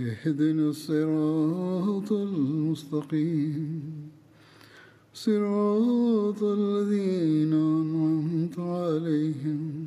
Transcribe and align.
اهدنا 0.00 0.68
الصراط 0.68 2.12
المستقيم 2.12 3.82
صراط 5.14 6.42
الذين 6.42 7.52
أنعمت 7.52 8.58
عليهم 8.58 9.84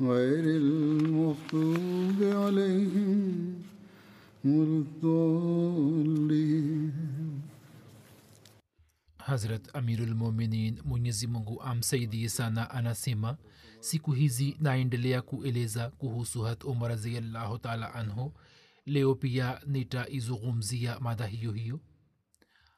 غير 0.00 0.44
المغضوب 0.44 2.18
عليهم 2.22 3.54
ولا 4.44 5.06
hazrat 9.26 9.76
amirulmuminin 9.76 10.80
mwenyezi 10.84 11.26
mungu 11.26 11.62
amsaidie 11.62 12.28
sana 12.28 12.70
anasema 12.70 13.36
siku 13.80 14.12
hizi 14.12 14.56
naendelea 14.60 15.22
kueleza 15.22 15.90
kuhusu 15.90 16.42
hat 16.42 16.64
umar 16.64 16.88
raziallahu 16.90 17.58
taala 17.58 17.94
anhu 17.94 18.32
leo 18.86 19.14
pia 19.14 19.60
nitaizungumzia 19.66 21.00
mada 21.00 21.26
hiyo 21.26 21.52
hiyo. 21.52 21.80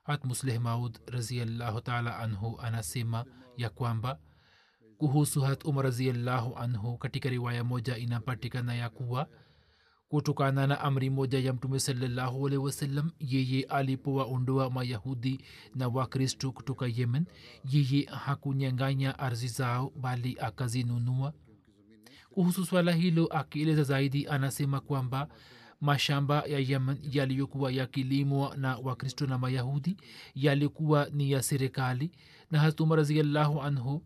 Hat 0.03 0.25
musleh 0.25 0.61
maud 0.61 0.99
raziallahu 1.07 1.81
taala 1.81 2.19
anhu 2.19 2.61
anasema 2.61 3.25
ya 3.57 3.71
kwamba 3.71 4.19
kuhusu 4.99 5.41
hat 5.41 5.65
umar 5.65 5.85
raziallahu 5.85 6.57
anhu 6.57 6.99
katika 6.99 7.29
riwaya 7.29 7.65
moja 7.65 7.97
inapatikana 7.97 8.75
ya 8.75 8.91
kuwa 8.91 9.29
kutokana 10.09 10.67
na 10.67 10.81
amri 10.81 11.11
moja 11.11 11.39
ya 11.39 11.53
mtume 11.53 11.81
salallahu 11.81 12.47
alehi 12.47 12.63
wasallam 12.63 13.11
yeye 13.19 13.63
alipowaondoa 13.65 14.71
mayahudi 14.71 15.41
na 15.75 15.89
wakristo 15.89 16.53
kutoka 16.53 16.87
yemen 16.87 17.27
yeye 17.65 18.05
hakunyanganya 18.05 19.19
ardhi 19.19 19.49
zao 19.49 19.93
bali 19.97 20.37
akazinunua. 20.41 21.33
Kuhusu 22.31 22.67
swala 22.67 22.93
hilo 22.93 23.27
akieleza 23.27 23.83
zaidi 23.83 24.27
anasema 24.27 24.81
kwamba 24.81 25.29
mashamba 25.81 26.43
ya 26.47 26.59
yemen 26.59 26.99
yaliyokuwa 27.13 27.73
yakilimwa 27.73 28.57
na 28.57 28.77
wakristo 28.77 29.27
na 29.27 29.39
mayahudi 29.39 29.97
yalikuwa 30.35 31.09
ni 31.13 31.31
ya 31.31 31.43
serikali 31.43 32.11
na 32.51 32.59
hatuma 32.61 32.97
raziallahu 32.97 33.61
anhu 33.63 34.03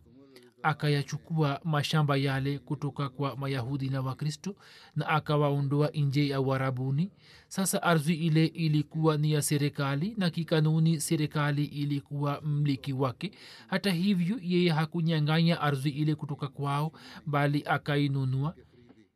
akayachukua 0.62 1.60
mashamba 1.64 2.16
yale 2.16 2.58
kutoka 2.58 3.08
kwa 3.08 3.36
mayahudi 3.36 3.88
na 3.88 4.00
wakristo 4.00 4.56
na 4.96 5.08
akawaondoa 5.08 5.88
nje 5.94 6.28
ya 6.28 6.40
uharabuni 6.40 7.10
sasa 7.48 7.82
ardhi 7.82 8.14
ile 8.14 8.46
ilikuwa 8.46 9.16
ni 9.16 9.32
ya 9.32 9.42
serikali 9.42 10.14
na 10.18 10.30
kikanuni 10.30 11.00
serikali 11.00 11.64
ilikuwa 11.64 12.40
mliki 12.40 12.92
wake. 12.92 13.32
Hata 13.66 13.90
hivyo 13.92 14.38
yeye 14.42 14.70
hakunyanganya 14.70 15.60
ardhi 15.60 15.90
ile 15.90 16.14
kutoka 16.14 16.48
kwao 16.48 16.92
bali 17.26 17.62
akainunua 17.66 18.54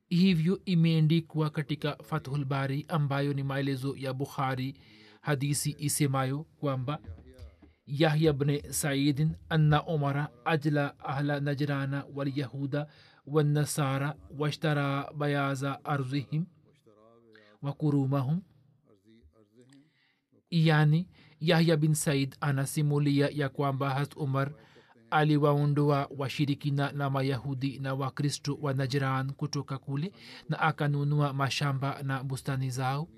hivyo 0.08 0.60
imeendikwa 0.64 1.50
katika 1.50 1.96
fathulbari 1.96 2.84
ambayo 2.88 3.32
ni 3.32 3.42
maelezo 3.42 3.96
ya 3.96 4.12
bukhari 4.12 4.74
hadisi 5.20 5.76
isemayo 5.78 6.38
kwamba 6.60 6.98
yahya 7.86 8.32
bne 8.32 8.72
saidin 8.72 9.36
anna 9.48 9.84
umara 9.86 10.28
ajla 10.44 10.98
ahla 10.98 11.40
najrana 11.40 12.04
walyahuda 12.14 12.86
wannasara 13.26 14.14
washtara 14.38 15.12
bayaza 15.12 15.84
arzihim 15.84 16.46
wakurumahum 17.62 18.42
yani 20.50 21.08
yahya 21.40 21.76
bin 21.76 21.94
said 21.94 22.36
anasimulia 22.40 23.28
ya 23.32 23.48
kwamba 23.48 23.90
hat 23.90 24.16
umar 24.16 24.52
aliwaondoa 25.16 26.08
washirikina 26.18 26.92
na 26.92 27.10
mayahudi 27.10 27.78
na 27.78 27.94
wakristo 27.94 28.58
wa 28.62 28.74
najran 28.74 29.32
kutoka 29.32 29.78
kule 29.78 30.12
na 30.48 30.58
akanunua 30.60 31.32
mashamba 31.32 32.02
na 32.02 32.24
bustani 32.24 32.70
zao. 32.70 33.08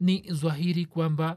Ni 0.00 0.24
zwahiri 0.32 0.86
kwamba 0.86 1.36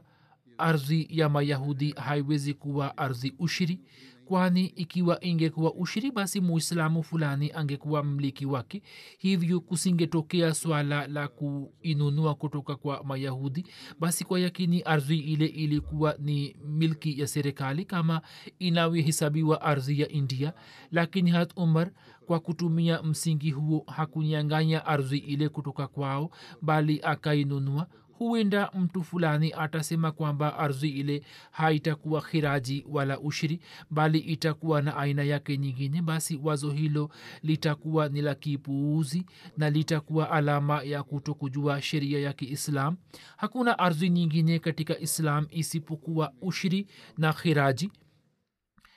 ardhi 0.58 1.06
ya 1.10 1.28
mayahudi 1.28 1.92
haiwezi 1.92 2.54
kuwa 2.54 2.98
ardhi 2.98 3.34
ushiri 3.38 3.80
kwani 4.28 4.66
ikiwa 4.66 5.24
ingekuwa 5.24 5.74
ushiri 5.74 6.10
basi 6.10 6.40
muislamu 6.40 7.02
fulani 7.02 7.52
angekuwa 7.54 8.04
mliki 8.04 8.46
wake. 8.46 8.82
Hivyo 9.18 9.60
kusingetokea 9.60 10.54
swala 10.54 11.06
la 11.06 11.28
kuinunua 11.28 12.34
kutoka 12.34 12.76
kwa 12.76 13.04
mayahudi 13.04 13.66
basi 14.00 14.24
kwa 14.24 14.40
yakini 14.40 14.82
ardhi 14.82 15.18
ile 15.18 15.46
ilikuwa 15.46 16.14
ni 16.18 16.56
milki 16.66 17.20
ya 17.20 17.26
serikali 17.26 17.84
kama 17.84 18.20
inavyohesabiwa 18.58 19.60
ardhi 19.62 20.00
ya 20.00 20.08
india. 20.08 20.52
Lakini 20.92 21.30
hat 21.30 21.52
umar 21.56 21.90
kwa 22.26 22.40
kutumia 22.40 23.02
msingi 23.02 23.50
huo 23.50 23.84
hakunyanganya 23.86 24.86
ardhi 24.86 25.18
ile 25.18 25.48
kutoka 25.48 25.86
kwao 25.86 26.30
bali 26.62 27.00
akainunua 27.02 27.86
huenda 28.18 28.70
mtu 28.74 29.02
fulani 29.02 29.52
atasema 29.58 30.12
kwamba 30.12 30.58
ardhi 30.58 30.88
ile 30.88 31.22
haitakuwa 31.50 32.20
khiraji 32.22 32.84
wala 32.88 33.20
ushiri 33.20 33.60
bali 33.90 34.18
itakuwa 34.18 34.82
na 34.82 34.96
aina 34.96 35.22
yake 35.22 35.56
nyingine 35.58 36.02
basi 36.02 36.40
wazo 36.42 36.70
hilo 36.70 37.10
litakuwa 37.42 38.08
ni 38.08 38.22
la 38.22 38.34
kipuuzi 38.34 39.26
na 39.56 39.70
litakuwa 39.70 40.30
alama 40.30 40.82
ya 40.82 41.02
kuto 41.02 41.34
kujua 41.34 41.82
sheria 41.82 42.18
ya 42.20 42.32
kiislam. 42.32 42.96
Hakuna 43.36 43.78
ardhi 43.78 44.10
nyingine 44.10 44.58
katika 44.58 44.98
islam 44.98 45.46
isipokuwa 45.50 46.32
ushiri 46.40 46.86
na 47.18 47.32
khiraji 47.32 47.90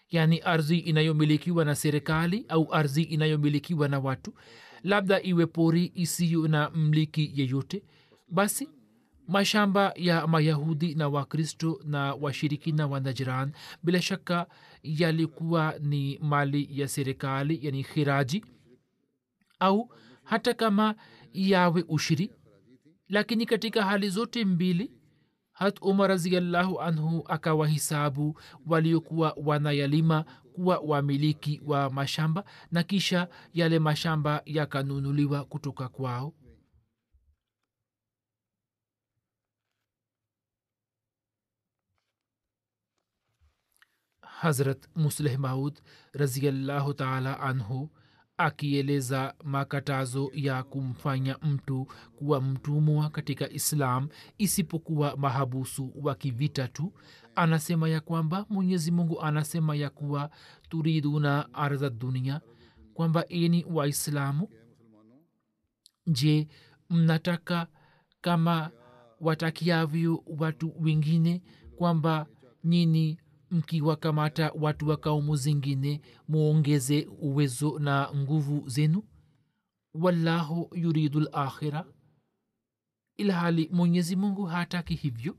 yaani 0.09 0.39
ardhi 0.39 0.77
inayomilikiwa 0.77 1.65
na 1.65 1.75
serikali 1.75 2.45
au 2.49 2.73
ardhi 2.73 3.03
inayomilikiwa 3.03 3.87
na 3.87 3.99
watu. 3.99 4.33
Labda 4.83 5.21
iwe 5.21 5.45
pori 5.45 5.91
isiyo 5.95 6.47
na 6.47 6.69
mliki 6.69 7.31
yeyote 7.35 7.83
basi 8.29 8.69
mashamba 9.31 9.93
ya 9.95 10.27
mayahudi 10.27 10.95
na 10.95 11.07
wakristo 11.09 11.79
na 11.85 12.13
washirikina 12.13 12.87
wa 12.87 12.99
najiran 12.99 13.51
bila 13.83 14.01
shaka 14.01 14.47
yalikuwa 14.83 15.73
ni 15.79 16.19
mali 16.21 16.67
ya 16.79 16.87
serikali 16.87 17.59
yani 17.61 17.83
khiraji 17.83 18.45
au 19.59 19.89
hata 20.23 20.53
kama 20.53 20.95
yawe 21.33 21.85
ushiri. 21.87 22.31
Lakini 23.09 23.45
katika 23.45 23.83
hali 23.85 24.09
zote 24.09 24.45
mbili 24.45 24.91
hat 25.51 25.77
umar 25.81 26.09
raziallahu 26.09 26.81
anhu 26.81 27.23
akawahisabu 27.27 28.39
waliokuwa 28.67 29.37
wanayalima 29.45 30.25
kuwa 30.53 30.77
wamiliki 30.79 31.61
wa 31.65 31.89
mashamba 31.89 32.43
na 32.71 32.83
kisha 32.83 33.27
yale 33.53 33.79
mashamba 33.79 34.41
yakanunuliwa 34.45 35.45
kutoka 35.45 35.87
kwao 35.89 36.33
hazrat 44.41 44.87
musleh 44.95 45.37
maud 45.39 45.79
raziallahu 46.13 46.93
taala 46.93 47.39
anhu 47.39 47.89
akieleza 48.37 49.33
makatazo 49.43 50.31
ya 50.33 50.63
kumfanya 50.63 51.37
mtu 51.41 51.87
kuwa 52.15 52.41
mtumwa 52.41 53.09
katika 53.09 53.49
islam 53.49 54.09
isipokuwa 54.37 55.17
mahabusu 55.17 55.93
wa 55.95 56.15
kivita 56.15 56.67
tu. 56.67 56.93
Anasema 57.35 57.89
ya 57.89 58.01
kwamba 58.01 58.45
mwenyezi 58.49 58.91
mungu 58.91 59.21
anasema 59.21 59.75
ya 59.75 59.89
kuwa 59.89 60.29
turiduna 60.69 61.53
ardha 61.53 61.89
dunia 61.89 62.41
kwamba 62.93 63.27
ini 63.27 63.65
waislamu 63.69 64.49
je 66.07 66.47
mnataka 66.89 67.67
kama 68.21 68.71
watakiavyo 69.19 70.23
watu 70.39 70.73
wengine 70.79 71.41
kwamba 71.77 72.25
nyini 72.63 73.20
mkiwakamata 73.51 74.51
watu 74.59 74.87
wa 74.89 74.97
kaumu 74.97 75.35
zingine 75.35 76.01
muongeze 76.27 77.07
uwezo 77.21 77.79
na 77.79 78.09
nguvu 78.15 78.69
zenu? 78.69 79.03
Wallahu 79.93 80.69
yuridu 80.75 81.19
lakhira 81.19 81.85
ilhali 83.17 83.69
mwenyezi 83.73 84.15
mungu 84.15 84.45
hataki 84.45 84.95
hivyo 84.95 85.37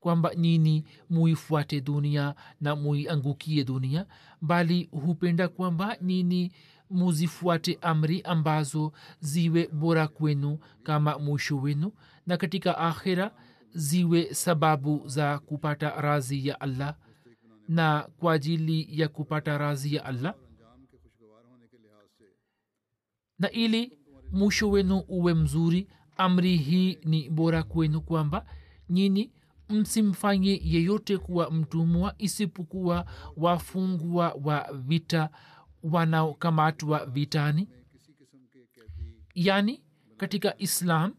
kwamba 0.00 0.34
nyini 0.34 0.84
muifuate 1.10 1.80
dunia 1.80 2.34
na 2.60 2.76
muiangukie 2.76 3.64
dunia 3.64 4.06
bali 4.40 4.88
hupenda 4.92 5.48
kwamba 5.48 5.96
nyini 6.02 6.52
muzifuate 6.90 7.78
amri 7.80 8.22
ambazo 8.22 8.92
ziwe 9.20 9.68
bora 9.68 10.08
kwenu 10.08 10.58
kama 10.82 11.18
mwisho 11.18 11.56
wenu 11.56 11.92
na 12.26 12.36
katika 12.36 12.78
akhira 12.78 13.34
ziwe 13.74 14.34
sababu 14.34 15.08
za 15.08 15.38
kupata 15.38 16.00
razi 16.00 16.48
ya 16.48 16.60
allah 16.60 16.96
na 17.68 18.08
kwa 18.18 18.32
ajili 18.32 19.00
ya 19.00 19.08
kupata 19.08 19.58
razi 19.58 19.94
ya 19.94 20.04
allah? 20.04 20.34
Na 23.38 23.50
ili 23.50 23.98
mwisho 24.32 24.70
wenu 24.70 24.98
uwe 25.08 25.34
mzuri 25.34 25.88
amri 26.16 26.56
hii 26.56 26.98
ni 27.04 27.30
bora 27.30 27.62
kwenu 27.62 28.00
kwamba 28.00 28.46
nyini 28.90 29.32
msimfanye 29.68 30.60
yeyote 30.64 31.18
kuwa 31.18 31.50
mtumwa 31.50 32.14
isipokuwa 32.18 33.06
wafungwa 33.36 34.36
wa 34.44 34.68
vita 34.72 35.30
wanaokamatwa 35.82 37.06
vitani. 37.06 37.68
Yani 39.34 39.82
katika 40.16 40.58
islam 40.58 41.14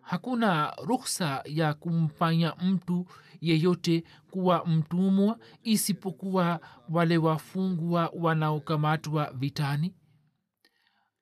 hakuna 0.00 0.70
ruhsa 0.84 1.42
ya 1.44 1.74
kumfanya 1.74 2.54
mtu 2.54 3.06
yeyote 3.40 4.04
kuwa 4.30 4.66
mtumwa 4.66 5.38
isipokuwa 5.62 6.60
wale 6.88 7.18
wafungwa 7.18 8.12
wanaokamatwa 8.14 9.32
vitani. 9.34 9.94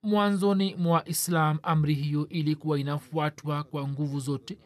Mwanzoni 0.03 0.75
mwa 0.75 1.09
islam 1.09 1.59
amri 1.63 1.95
hiyo 1.95 2.29
ilikuwa 2.29 2.79
inafuatwa 2.79 3.65
kwa 3.65 3.89
nguvu 3.89 4.21
zote. 4.21 4.59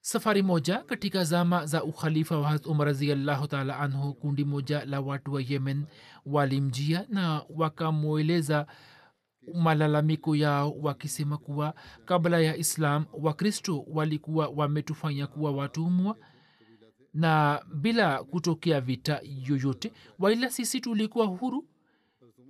Safari 0.00 0.42
moja 0.42 0.78
katika 0.78 1.24
zama 1.24 1.66
za 1.66 1.84
ukhalifa 1.84 2.38
wa 2.38 2.48
hat 2.48 2.66
umar 2.66 2.86
raziallahu 2.86 3.46
taala 3.46 3.78
anhu 3.78 4.14
kundi 4.14 4.44
moja 4.44 4.84
la 4.84 5.00
watu 5.00 5.32
wa 5.32 5.42
yemen 5.42 5.84
walimjia 6.26 7.06
na 7.08 7.42
wakamweleza 7.56 8.66
malalamiko 9.54 10.36
yao 10.36 10.70
wakisema 10.80 11.38
kuwa 11.38 11.74
kabla 12.04 12.40
ya 12.40 12.56
islam 12.56 13.04
wakristo 13.12 13.84
walikuwa 13.88 14.48
wametufanya 14.48 15.26
kuwa 15.26 15.52
watumwa 15.52 16.16
na 17.14 17.62
bila 17.74 18.24
kutokea 18.24 18.80
vita 18.80 19.20
yoyote 19.48 19.92
waila 20.18 20.50
sisi 20.50 20.80
tulikuwa 20.80 21.26
huru. 21.26 21.68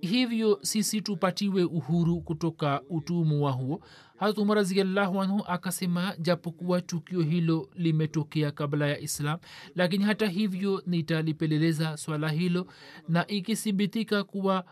Hivyo 0.01 0.59
sisi 0.61 1.01
tupatiwe 1.01 1.63
uhuru 1.63 2.21
kutoka 2.21 2.81
utumwa 2.89 3.51
huo. 3.51 3.81
Harat 4.17 4.37
raziallahu 4.49 5.21
anhu 5.21 5.43
akasema 5.47 6.15
japokuwa 6.19 6.81
tukio 6.81 7.21
hilo 7.21 7.69
limetokea 7.75 8.51
kabla 8.51 8.87
ya 8.87 8.99
islam 8.99 9.39
lakini 9.75 10.03
hata 10.03 10.27
hivyo 10.27 10.83
nitalipeleleza 10.85 11.97
swala 11.97 12.29
hilo 12.29 12.67
na 13.07 13.27
ikithibitika 13.27 14.23
kuwa 14.23 14.65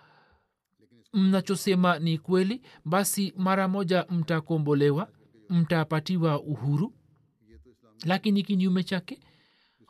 mnachosema 1.14 2.00
ni 2.00 2.18
kweli 2.18 2.62
basi 2.86 3.34
mara 3.38 3.68
moja 3.68 4.06
mtakombolewa 4.10 5.10
mtapatiwa 5.50 6.42
uhuru. 6.42 6.94
Lakini 8.06 8.44
kinyume 8.44 8.84
chake 8.84 9.20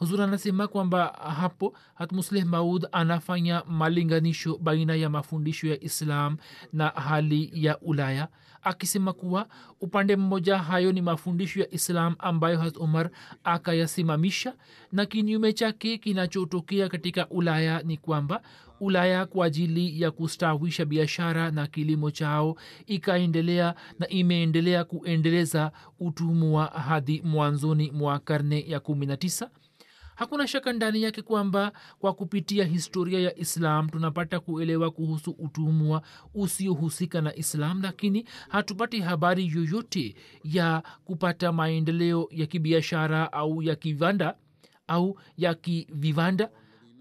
huzur 0.01 0.21
anasema 0.21 0.67
kwamba 0.67 1.05
hapo 1.39 1.73
hatmusleh 1.95 2.45
maud 2.45 2.87
anafanya 2.91 3.63
malinganisho 3.67 4.57
baina 4.57 4.95
ya 4.95 5.09
mafundisho 5.09 5.67
ya 5.67 5.83
islam 5.83 6.37
na 6.73 6.87
hali 6.87 7.49
ya 7.53 7.79
ulaya 7.79 8.27
akisema 8.63 9.13
kuwa 9.13 9.47
upande 9.81 10.15
mmoja 10.15 10.57
hayo 10.57 10.91
ni 10.91 11.01
mafundisho 11.01 11.59
ya 11.59 11.73
islam 11.73 12.15
ambayo 12.19 12.57
hat 12.59 12.77
umar 12.77 13.09
akayasimamisha 13.43 14.53
na 14.91 15.05
kinyume 15.05 15.53
chake 15.53 15.97
kinachotokea 15.97 16.89
katika 16.89 17.29
ulaya 17.29 17.81
ni 17.83 17.97
kwamba 17.97 18.41
ulaya 18.79 19.25
kwa 19.25 19.45
ajili 19.45 20.01
ya 20.01 20.11
kustawisha 20.11 20.85
biashara 20.85 21.51
na 21.51 21.67
kilimo 21.67 22.11
chao 22.11 22.55
ikaendelea 22.87 23.75
na 23.99 24.07
imeendelea 24.07 24.83
kuendeleza 24.83 25.71
utumwa 25.99 26.65
hadi 26.65 27.21
mwanzoni 27.25 27.91
mwa 27.91 28.19
karne 28.19 28.65
ya 28.67 28.79
kumi 28.79 29.05
na 29.05 29.17
tisa 29.17 29.49
hakuna 30.21 30.47
shaka 30.47 30.73
ndani 30.73 31.03
yake 31.03 31.21
kwamba 31.21 31.71
kwa 31.99 32.13
kupitia 32.13 32.65
historia 32.65 33.19
ya 33.19 33.37
islam 33.37 33.89
tunapata 33.89 34.39
kuelewa 34.39 34.91
kuhusu 34.91 35.31
utumwa 35.31 36.01
usiohusika 36.33 37.21
na 37.21 37.35
islam 37.35 37.81
lakini 37.81 38.25
hatupati 38.49 38.99
habari 38.99 39.47
yoyote 39.55 40.15
ya 40.43 40.83
kupata 41.05 41.51
maendeleo 41.51 42.27
ya 42.31 42.45
kibiashara 42.45 43.33
au 43.33 43.61
ya 43.63 43.75
kivanda 43.75 44.35
au 44.87 45.19
ya 45.37 45.53
kiviwanda 45.53 46.49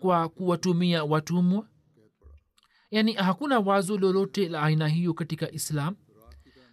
kwa 0.01 0.29
kuwatumia 0.29 1.05
watumwa. 1.05 1.67
Yaani 2.91 3.13
hakuna 3.13 3.59
wazo 3.59 3.99
lolote 3.99 4.49
la 4.49 4.63
aina 4.63 4.89
hiyo 4.89 5.15
katika 5.15 5.51
islam 5.53 5.97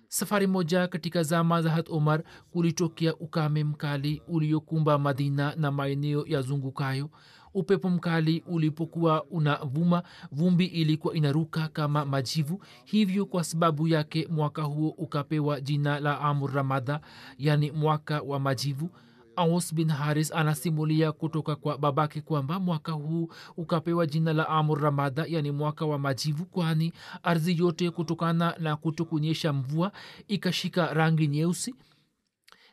safari 0.08 0.48
moja 0.48 0.88
katika 0.88 1.24
zama 1.24 1.62
za 1.62 1.70
hat 1.72 1.90
omar 1.90 2.24
kulitokea 2.52 3.16
ukame 3.16 3.64
mkali 3.64 4.22
uliokumba 4.28 4.98
madina 5.00 5.56
na 5.56 5.72
maeneo 5.72 6.26
ya 6.28 6.42
zungukayo 6.42 7.10
upepo 7.54 7.90
mkali 7.90 8.44
ulipokuwa 8.48 9.24
unavuma 9.24 10.04
vumbi 10.32 10.66
ilikuwa 10.66 11.16
inaruka 11.16 11.68
kama 11.68 12.06
majivu 12.06 12.64
hivyo 12.86 13.26
kwa 13.26 13.44
sababu 13.44 13.88
yake 13.88 14.28
mwaka 14.32 14.62
huo 14.62 14.90
ukapewa 14.90 15.62
jina 15.62 16.00
la 16.00 16.22
amur 16.22 16.54
ramadha 16.54 17.02
yani 17.38 17.72
mwaka 17.72 18.22
wa 18.22 18.40
majivu 18.40 18.90
aus 19.38 19.76
bin 19.76 19.90
haris 19.90 20.32
anasimulia 20.32 21.12
kutoka 21.12 21.56
kwa 21.56 21.78
babake 21.78 22.22
kwamba 22.22 22.60
mwaka 22.60 22.92
huu 22.92 23.30
ukapewa 23.58 24.06
jina 24.06 24.34
la 24.34 24.50
amur 24.50 24.82
ramadha 24.82 25.26
yani 25.28 25.52
mwaka 25.52 25.86
wa 25.86 26.00
majivu 26.00 26.46
kwani 26.46 26.94
ardhi 27.24 27.58
yote 27.58 27.92
kutokana 27.92 28.56
na 28.60 28.76
kuto 28.76 29.06
kunyesha 29.06 29.54
mvua 29.54 29.92
ikashika 30.28 30.94
rangi 30.94 31.28
nyeusi 31.28 31.76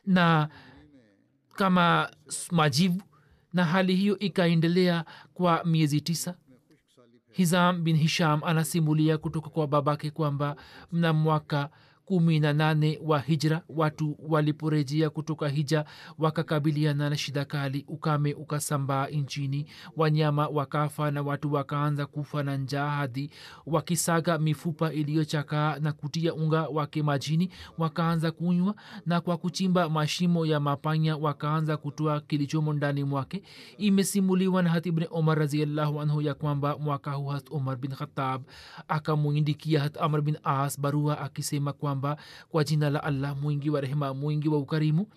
na 0.05 0.49
kama 1.55 2.11
majivu 2.51 3.01
na 3.53 3.65
hali 3.65 3.95
hiyo 3.95 4.19
ikaendelea 4.19 5.05
kwa 5.33 5.63
miezi 5.63 6.01
tisa. 6.01 6.35
Hizam 7.31 7.83
bin 7.83 7.97
hisham 7.97 8.43
anasimulia 8.43 9.17
kutoka 9.17 9.49
kwa 9.49 9.67
babake 9.67 10.11
kwamba 10.11 10.55
mna 10.91 11.13
mwaka 11.13 11.69
kumi 12.05 12.39
na 12.39 12.53
nane 12.53 12.99
wa 13.03 13.19
hijra. 13.19 13.61
Watu 13.69 14.15
waliporejea 14.29 15.09
kutoka 15.09 15.47
hija 15.49 15.85
wakakabiliana 16.17 17.09
na 17.09 17.17
shida 17.17 17.45
kali. 17.45 17.85
Ukame 17.87 18.33
ukasambaa 18.33 19.07
nchini. 19.07 19.65
Wanyama 19.97 20.47
wakafa 20.47 21.11
na 21.11 21.21
watu 21.21 21.53
wakaanza 21.53 22.05
kufa 22.05 22.43
na 22.43 22.57
njaa 22.57 22.89
hadi 22.89 23.29
wakisaga 23.65 24.37
mifupa 24.37 24.93
iliyochakaa 24.93 25.79
na 25.79 25.91
kutia 25.93 26.33
unga 26.33 26.67
wake 26.67 27.03
majini. 27.03 27.49
Wakaanza 27.77 28.31
kunywa 28.31 28.75
na 29.05 29.21
kwa 29.21 29.37
kuchimba 29.37 29.89
mashimo 29.89 30.45
ya 30.45 30.59
mapanya 30.59 31.17
wakaanza 31.17 31.77
kutoa 31.77 32.21
kilichomo 32.21 32.73
ndani 32.73 33.03
mwake. 33.03 33.43
Imesimuliwa 33.77 34.63
na 34.63 34.69
hat 34.69 34.85
ibni 34.85 35.07
omar 35.11 35.39
raziallahu 35.39 36.01
anhu 36.01 36.21
ya 36.21 36.33
kwamba 36.33 36.77
mwaka 36.77 37.11
huu 37.11 37.27
hat 37.27 37.51
omar 37.51 37.77
bin 37.77 37.91
khatab 37.91 38.41
akamwindikia 38.87 39.79
hat 39.81 39.97
amr 40.01 40.21
bin 40.21 40.37
as 40.43 40.79
barua 40.79 41.19
akisema 41.21 41.73
kwamba 41.73 41.94
kwa 42.49 42.63
jina 42.63 42.89
la 42.89 43.03
allah 43.03 43.37
mwingi 43.37 43.69
wa 43.69 43.81
rehema 43.81 44.13
mwingi 44.13 44.49
wa 44.49 44.57
ukarimu 44.57 45.07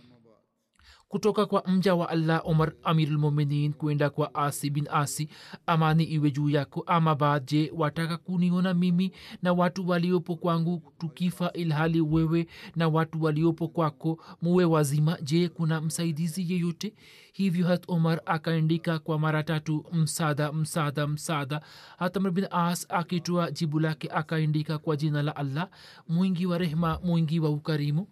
kutoka 1.09 1.47
kwa 1.47 1.63
mja 1.67 1.95
wa 1.95 2.09
allah 2.09 2.41
omar 2.45 2.73
amirulmuminin 2.85 3.73
kwenda 3.73 4.11
kwa 4.11 4.35
asi 4.35 4.71
bin 4.71 4.89
asi. 4.91 5.29
Amani 5.67 6.05
iwe 6.05 6.31
juu 6.31 6.49
yako. 6.49 6.85
Ama 6.87 7.15
baad 7.15 7.47
je 7.47 7.73
wataka 7.77 8.17
kuniona 8.17 8.75
mimi 8.75 9.13
na 9.43 9.53
watu 9.53 9.89
waliopo 9.89 10.37
kwangu 10.37 10.83
tukifa 10.99 11.53
ilhali 11.53 12.01
wewe 12.01 12.47
na 12.77 12.89
watu 12.89 13.23
waliopo 13.23 13.69
kwako 13.69 14.19
muwe 14.43 14.65
wazima? 14.65 15.19
Je 15.23 15.49
kuna 15.49 15.81
msaidizi 15.81 16.53
yeyote? 16.53 16.95
Hivyo 17.33 17.67
hat 17.67 17.85
omar 17.89 18.21
akaandika 18.27 18.99
kwa 18.99 19.19
mara 19.19 19.43
tatu 19.43 19.85
msada 19.93 20.53
msada 20.53 21.07
msada 21.07 21.61
hatamr 21.99 22.31
bin 22.31 22.47
as 22.51 22.87
akitoa 22.89 23.51
jibu 23.51 23.81
lake 23.81 24.09
akaandika 24.11 24.79
kwa 24.79 24.97
jina 24.97 25.23
la 25.23 25.37
allah 25.37 25.69
mwingi 26.09 26.47
wa 26.47 26.59
rehma 26.59 27.01
mwingi 27.05 27.41
wa 27.41 27.51
ukarimu. 27.51 28.09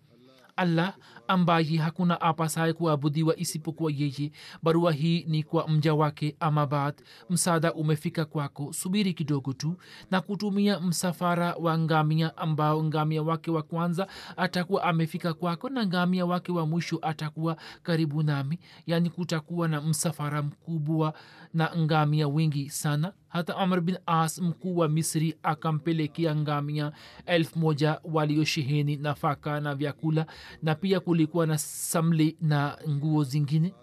Allah 0.57 0.95
ambaye 1.29 1.77
hakuna 1.77 2.21
apasaye 2.21 2.73
kuabudiwa 2.73 3.37
isipokuwa 3.39 3.93
yeye. 3.97 4.33
Barua 4.63 4.93
hii 4.93 5.25
ni 5.29 5.43
kwa 5.43 5.69
mja 5.69 5.95
wake 5.95 6.37
amabad 6.41 6.95
msaada 7.31 7.73
umefika 7.75 8.25
kwako. 8.25 8.73
Subiri 8.73 9.15
kidogo 9.15 9.53
tu 9.53 9.77
na 10.11 10.21
kutumia 10.21 10.81
msafara 10.81 11.55
wa 11.55 11.79
ngamia 11.79 12.37
ambao 12.37 12.85
ngamia 12.85 13.23
wake 13.23 13.51
wa 13.51 13.63
kwanza 13.63 14.07
atakuwa 14.37 14.83
amefika 14.83 15.35
kwako 15.35 15.69
na 15.69 15.87
ngamia 15.87 16.27
wake 16.27 16.53
wa 16.53 16.67
mwisho 16.67 16.99
atakuwa 17.03 17.57
karibu 17.83 18.23
nami. 18.23 18.59
Yaani 18.87 19.11
kutakuwa 19.11 19.69
na 19.69 19.81
msafara 19.81 20.43
mkubwa 20.43 21.15
na 21.55 21.71
ngamia 21.79 22.29
wengi 22.29 22.71
sana. 22.71 23.13
Hata 23.29 23.57
amr 23.57 23.81
bin 23.81 23.99
as 24.07 24.39
mkuu 24.39 24.77
wa 24.77 24.89
misri 24.89 25.35
akampelekea 25.43 26.37
ngamia 26.37 26.93
elfu 27.27 27.59
moja 27.59 28.01
waliosheheni 28.05 28.97
nafaka 28.97 29.61
na 29.61 29.75
vyakula 29.75 30.27
na 30.63 30.75
pia 30.75 31.01
kulikuwa 31.17 31.47
na 31.47 31.59
samli 31.59 32.37
na 32.41 32.79
nguo 32.89 33.25
zingine 33.25 33.75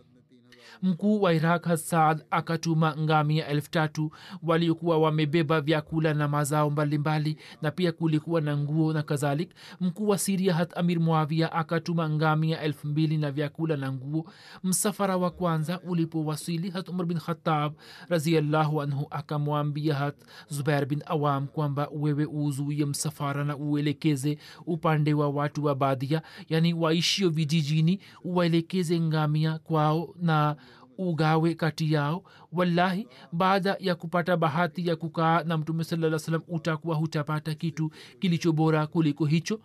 mkuu 0.83 1.21
wa 1.21 1.33
iraq 1.33 1.65
hasad 1.65 2.23
akatuma 2.31 2.95
ngamia 2.99 3.47
elfu 3.47 3.71
tatu 3.71 4.11
waliokuwa 4.43 4.97
wamebeba 4.97 5.61
vyakula 5.61 6.13
na 6.13 6.27
mazao 6.27 6.69
mbalimbali 6.69 7.37
na 7.61 7.71
pia 7.71 7.91
kulikuwa 7.91 8.41
na 8.41 8.57
nguo 8.57 8.93
na 8.93 9.03
kadhalik. 9.03 9.51
Mkuu 9.81 10.07
wa 10.07 10.17
siria 10.17 10.53
hat 10.53 10.77
amir 10.77 10.99
muavia 10.99 11.51
akatuma 11.51 12.09
ngamia 12.09 12.61
elfu 12.61 12.87
mbili 12.87 13.17
na 13.17 13.31
vyakula 13.31 13.77
na 13.77 13.91
nguo. 13.91 14.25
Msafara 14.63 15.17
wa 15.17 15.31
kwanza 15.31 15.79
ulipowasili 15.81 16.69
hat 16.69 16.89
umar 16.89 17.05
bin 17.05 17.19
khatab 17.19 17.73
raziallahu 18.09 18.81
anhu 18.81 19.07
akamwambia 19.09 19.95
hat 19.95 20.15
zubair 20.49 20.85
bin 20.85 21.03
awam 21.05 21.47
kwamba 21.47 21.89
wewe 21.95 22.25
uzuie 22.25 22.85
msafara 22.85 23.43
na 23.43 23.57
uelekeze 23.57 24.37
upande 24.65 25.13
wa 25.13 25.29
watu 25.29 25.65
wa 25.65 25.75
badia 25.75 26.21
yani 26.49 26.73
waishio 26.73 27.29
vijijini 27.29 27.99
uwaelekeze 28.23 28.99
ngamia 28.99 29.59
kwao 29.59 30.15
na 30.21 30.55
ugawe 30.97 31.53
kati 31.55 31.93
yao. 31.93 32.23
Wallahi 32.51 33.07
baada 33.31 33.75
ya 33.79 33.95
kupata 33.95 34.37
bahati 34.37 34.87
ya 34.87 34.95
kukaa 34.95 35.43
na 35.43 35.57
mtume 35.57 35.83
saa 35.83 36.19
salam 36.19 36.41
utakuwa 36.47 36.95
hutapata 36.95 37.55
kitu 37.55 37.91
kilicho 38.19 38.51
bora 38.51 38.87
kuliko 38.87 39.25
hicho. 39.25 39.59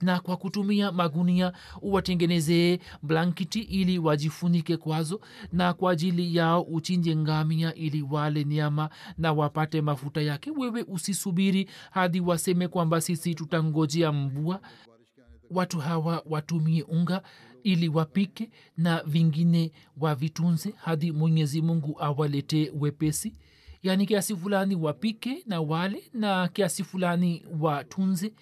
Na 0.00 0.20
kwa 0.20 0.36
kutumia 0.36 0.92
magunia 0.92 1.52
uwatengenezee 1.82 2.78
blankiti 3.02 3.60
ili 3.60 3.98
wajifunike 3.98 4.76
kwazo 4.76 5.20
na 5.52 5.72
kwa 5.72 5.92
ajili 5.92 6.36
yao 6.36 6.62
uchinje 6.62 7.16
ngamia 7.16 7.74
ili 7.74 8.02
wale 8.10 8.44
nyama 8.44 8.90
na 9.18 9.32
wapate 9.32 9.80
mafuta 9.82 10.20
yake. 10.20 10.50
Wewe 10.50 10.82
usisubiri 10.88 11.68
hadi 11.90 12.20
waseme 12.20 12.68
kwamba 12.68 13.00
sisi 13.00 13.34
tutangojea 13.34 14.12
mvua. 14.12 14.60
Watu 15.50 15.78
hawa 15.78 16.22
watumie 16.26 16.82
unga 16.82 17.22
ili 17.62 17.88
wapike 17.88 18.50
na 18.76 19.02
vingine 19.06 19.72
wavitunze 19.96 20.74
hadi 20.76 21.12
mwenyezi 21.12 21.62
mungu 21.62 21.96
awaletee 22.00 22.70
wepesi. 22.80 23.34
Yaani 23.82 24.06
kiasi 24.06 24.36
fulani 24.36 24.74
wapike 24.76 25.42
na 25.46 25.60
wale 25.60 26.02
na 26.12 26.48
kiasi 26.48 26.84
fulani 26.84 27.46
watunze. 27.60 28.32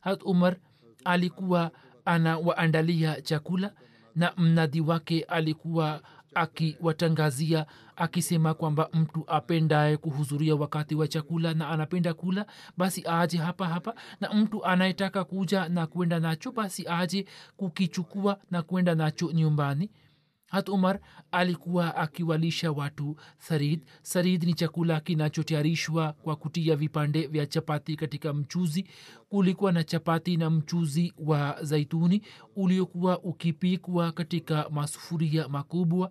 Hat 0.00 0.20
umar 0.24 0.56
alikuwa 1.04 1.70
anawaandalia 2.04 3.20
chakula 3.20 3.72
na 4.14 4.32
mnadi 4.36 4.80
wake 4.80 5.22
alikuwa 5.22 6.02
akiwatangazia 6.38 7.66
akisema 7.96 8.54
kwamba 8.54 8.88
mtu 8.92 9.24
apendaye 9.26 9.96
kuhudhuria 9.96 10.54
wakati 10.54 10.94
wa 10.94 11.08
chakula 11.08 11.54
na 11.54 11.68
anapenda 11.68 12.14
kula 12.14 12.46
basi 12.76 13.04
aje 13.06 13.38
hapa 13.38 13.68
hapa. 13.68 13.94
Na 14.20 14.34
mtu 14.34 14.64
anayetaka 14.64 15.24
kuja 15.24 15.68
na 15.68 15.86
kwenda 15.86 16.20
nacho 16.20 16.52
basi 16.52 16.84
aje 16.88 17.26
kukichukua 17.56 18.38
na 18.50 18.62
kwenda 18.62 18.94
nacho 18.94 19.32
nyumbani 19.32 19.90
hat 20.48 20.68
umar 20.68 21.00
alikuwa 21.32 21.96
akiwalisha 21.96 22.72
watu. 22.72 23.16
Sarid 23.38 23.80
sarid 24.02 24.44
ni 24.44 24.54
chakula 24.54 25.00
kinachotayarishwa 25.00 26.12
kwa 26.12 26.36
kutia 26.36 26.76
vipande 26.76 27.26
vya 27.26 27.46
chapati 27.46 27.96
katika 27.96 28.32
mchuzi. 28.32 28.84
Kulikuwa 29.28 29.72
na 29.72 29.84
chapati 29.84 30.36
na 30.36 30.50
mchuzi 30.50 31.12
wa 31.18 31.58
zaituni 31.62 32.22
uliokuwa 32.56 33.20
ukipikwa 33.22 34.12
katika 34.12 34.68
masufuria 34.70 35.48
makubwa. 35.48 36.10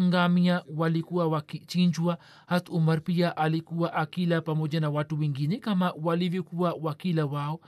Ngamia 0.00 0.62
walikuwa 0.76 1.26
wakichinjwa. 1.28 2.18
Hat 2.46 2.68
umar 2.68 3.00
pia 3.00 3.36
alikuwa 3.36 3.94
akila 3.94 4.40
pamoja 4.40 4.80
na 4.80 4.90
watu 4.90 5.18
wengine 5.18 5.56
kama 5.56 5.92
walivyokuwa 6.02 6.76
wakila 6.80 7.26
wao 7.26 7.60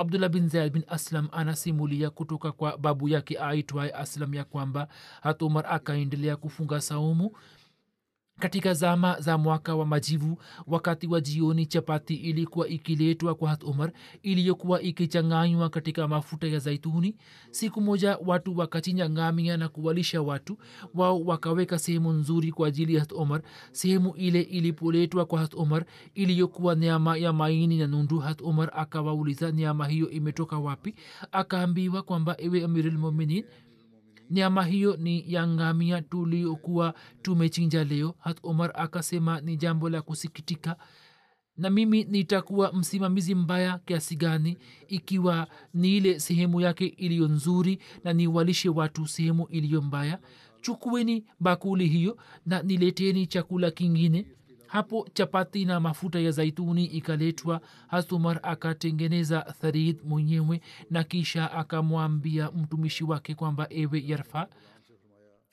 abdullah 0.00 0.28
bin 0.28 0.48
zaid 0.48 0.72
bin 0.72 0.84
aslam 0.88 1.28
anasimulia 1.32 2.10
kutoka 2.10 2.52
kwa 2.52 2.78
babu 2.78 3.08
yake 3.08 3.38
aitwaye 3.38 3.92
aslam 3.92 4.34
ya 4.34 4.44
kwamba 4.44 4.88
hata 5.22 5.44
umar 5.46 5.66
akaendelea 5.68 6.36
kufunga 6.36 6.80
saumu 6.80 7.32
katika 8.40 8.74
zama 8.74 9.20
za 9.20 9.38
mwaka 9.38 9.74
wa 9.76 9.86
majivu 9.86 10.38
wakati 10.66 11.06
wa 11.06 11.20
jioni 11.20 11.66
chapati 11.66 12.14
ilikuwa 12.14 12.68
ikiletwa 12.68 13.34
kwa 13.34 13.50
hat 13.50 13.62
umar 13.64 13.92
iliyokuwa 14.22 14.82
ikichanganywa 14.82 15.70
katika 15.70 16.08
mafuta 16.08 16.46
ya 16.46 16.58
zaituni. 16.58 17.16
Siku 17.50 17.80
moja 17.80 18.18
watu 18.26 18.58
wakachinja 18.58 19.10
ngamia 19.10 19.56
na 19.56 19.68
kuwalisha 19.68 20.22
watu. 20.22 20.58
Wao 20.94 21.20
wakaweka 21.24 21.78
sehemu 21.78 22.12
nzuri 22.12 22.52
kwa 22.52 22.68
ajili 22.68 22.94
ya 22.94 23.00
hat 23.00 23.12
umar 23.12 23.42
sehemu 23.72 24.14
ile 24.16 24.40
ilipoletwa 24.40 25.24
kwa 25.26 25.40
hat 25.40 25.54
umar 25.54 25.84
iliyokuwa 26.14 26.74
nyama 26.76 27.16
ya 27.16 27.32
maini 27.32 27.78
na 27.78 27.86
nundu 27.86 28.18
hat 28.18 28.40
umar 28.40 28.70
akawauliza 28.74 29.52
nyama 29.52 29.86
hiyo 29.88 30.10
imetoka 30.10 30.58
wapi? 30.58 30.94
Akaambiwa 31.32 32.02
kwamba 32.02 32.34
ewe 32.38 32.64
amirulmuminin 32.64 33.44
nyama 34.30 34.64
hiyo 34.64 34.96
ni 34.96 35.32
ya 35.32 35.46
ngamia 35.48 36.02
tuliokuwa 36.02 36.94
tumechinja 37.22 37.84
leo 37.84 38.14
hat 38.18 38.38
omar 38.42 38.72
akasema 38.74 39.40
ni 39.40 39.56
jambo 39.56 39.90
la 39.90 40.02
kusikitika. 40.02 40.76
Na 41.56 41.70
mimi 41.70 42.04
nitakuwa 42.04 42.72
msimamizi 42.72 43.34
mbaya 43.34 43.78
kiasi 43.78 44.16
gani 44.16 44.58
ikiwa 44.88 45.46
ni 45.74 45.96
ile 45.96 46.20
sehemu 46.20 46.60
yake 46.60 46.86
iliyo 46.86 47.28
nzuri 47.28 47.78
na 48.04 48.12
niwalishe 48.12 48.68
watu 48.68 49.06
sehemu 49.06 49.46
iliyo 49.50 49.82
mbaya? 49.82 50.18
Chukueni 50.60 51.24
bakuli 51.40 51.86
hiyo 51.88 52.16
na 52.46 52.62
nileteni 52.62 53.26
chakula 53.26 53.70
kingine 53.70 54.26
hapo 54.70 55.08
chapati 55.14 55.64
na 55.64 55.80
mafuta 55.80 56.20
ya 56.20 56.30
zaituni 56.30 56.84
ikaletwa 56.84 57.60
hasumar 57.88 58.40
akatengeneza 58.42 59.40
tharid 59.40 60.00
mwenyewe 60.04 60.60
na 60.90 61.04
kisha 61.04 61.52
akamwambia 61.52 62.50
mtumishi 62.50 63.04
wake 63.04 63.34
kwamba 63.34 63.66
ewe 63.70 64.02
yarfa 64.06 64.48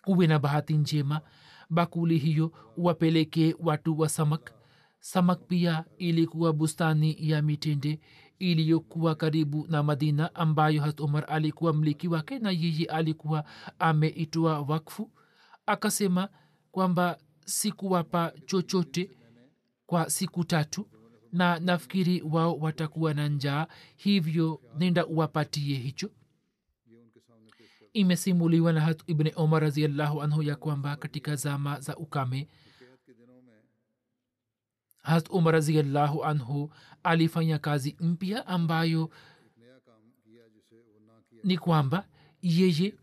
uwe 0.08 0.28
na 0.28 0.40
bahati 0.40 0.74
njema. 0.78 1.22
Bakuli 1.70 2.18
hiyo 2.18 2.52
wapeleke 2.78 3.56
watu 3.60 4.00
wa 4.00 4.10
samak. 4.10 4.52
Samak 5.00 5.40
pia 5.48 5.86
ilikuwa 5.98 6.54
bustani 6.54 7.16
ya 7.20 7.42
mitende 7.42 8.00
iliyokuwa 8.40 9.16
karibu 9.16 9.66
na 9.70 9.84
madina 9.84 10.36
ambayo 10.36 10.82
hat 10.82 11.00
umar 11.00 11.26
alikuwa 11.28 11.74
mliki 11.74 12.08
wake 12.08 12.40
na 12.40 12.52
yeye 12.52 12.86
alikuwa 12.86 13.44
ameitoa 13.80 14.62
wakfu. 14.62 15.12
Akasema 15.66 16.30
kwamba 16.72 17.18
sikuwapa 17.48 18.34
chochote 18.46 19.12
kwa 19.86 20.10
siku 20.10 20.44
tatu 20.44 20.88
na 21.32 21.60
nafikiri 21.60 22.22
wao 22.22 22.58
watakuwa 22.58 23.14
na 23.14 23.28
njaa 23.28 23.68
hivyo 23.96 24.62
nenda 24.78 25.06
uwapatie 25.06 25.76
hicho. 25.78 26.12
Imesimuliwa 27.94 28.74
na 28.74 28.82
hat 28.82 29.04
ibni 29.08 29.32
omar 29.36 29.62
raziallahu 29.62 30.22
anhu 30.22 30.44
ya 30.44 30.56
kwamba 30.56 30.96
katika 30.96 31.36
zama 31.36 31.80
za 31.80 31.96
ukame 31.98 32.48
hat 35.04 35.30
umar 35.30 35.54
raziallahu 35.54 36.24
anhu 36.26 36.72
alifanya 37.04 37.60
kazi 37.60 37.96
mpya 38.00 38.48
ambayo 38.48 39.10
ni 41.44 41.58
kwamba 41.58 42.08
yeye 42.42 42.94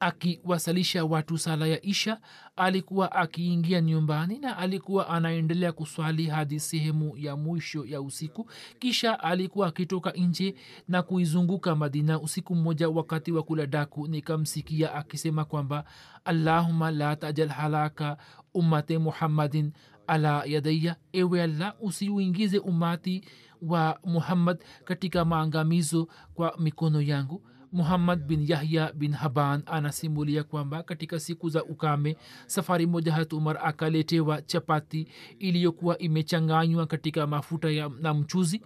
akiwasalisha 0.00 1.04
watu 1.04 1.38
sala 1.38 1.66
ya 1.66 1.82
isha 1.84 2.20
alikuwa 2.56 3.12
akiingia 3.12 3.80
nyumbani 3.80 4.38
na 4.38 4.56
alikuwa 4.58 5.08
anaendelea 5.08 5.72
kuswali 5.72 6.26
hadi 6.26 6.60
sehemu 6.60 7.16
ya 7.16 7.36
mwisho 7.36 7.84
ya 7.84 8.00
usiku. 8.02 8.50
Kisha 8.78 9.20
alikuwa 9.20 9.66
akitoka 9.68 10.10
nje 10.10 10.54
na 10.88 11.02
kuizunguka 11.02 11.76
madina. 11.76 12.20
Usiku 12.20 12.54
mmoja 12.54 12.88
wakati 12.88 13.32
wa 13.32 13.42
kula 13.42 13.66
daku 13.66 14.08
nikamsikia 14.08 14.94
akisema 14.94 15.44
kwamba 15.44 15.84
allahuma 16.24 16.90
la 16.90 17.16
tajal 17.16 17.48
halaka 17.48 18.16
ummate 18.54 18.98
muhammadin 18.98 19.72
ala 20.06 20.44
yadaiya 20.44 20.96
ewe 21.12 21.42
allah 21.42 21.74
usiuingize 21.80 22.58
umati 22.58 23.24
wa 23.62 23.98
muhammad 24.04 24.64
katika 24.84 25.24
maangamizo 25.24 26.08
kwa 26.34 26.56
mikono 26.58 27.00
yangu 27.02 27.42
muhammad 27.78 28.24
bin 28.26 28.44
yahya 28.48 28.92
bin 28.92 29.12
haban 29.12 29.62
anasimulia 29.66 30.44
kwamba 30.44 30.82
katika 30.82 31.20
siku 31.20 31.48
za 31.48 31.64
ukame 31.64 32.16
safari 32.46 32.86
moja 32.86 33.12
hat 33.12 33.32
umar 33.32 33.58
akaletewa 33.62 34.42
chapati 34.42 35.08
iliyokuwa 35.38 35.98
imechanganywa 35.98 36.86
katika 36.86 37.26
mafuta 37.26 37.70
ya, 37.70 37.90
na 38.00 38.14
mchuzi. 38.14 38.62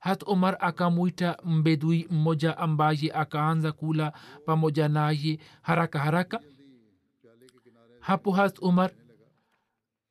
Hat 0.00 0.22
umar 0.26 0.56
akamwita 0.60 1.36
mbedui 1.44 2.06
mmoja 2.10 2.58
ambaye 2.58 3.12
akaanza 3.14 3.72
kula 3.72 4.12
pamoja 4.46 4.88
naye 4.88 5.38
haraka 5.62 5.98
haraka. 5.98 6.40
Hapo 8.00 8.30
hat 8.32 8.58
umar 8.62 8.90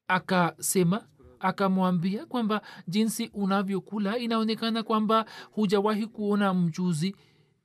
akasema 0.07 1.07
akamwambia 1.39 2.25
kwamba 2.25 2.61
jinsi 2.87 3.29
unavyokula 3.33 4.17
inaonekana 4.17 4.83
kwamba 4.83 5.25
hujawahi 5.51 6.07
kuona 6.07 6.53
mjuzi 6.53 7.15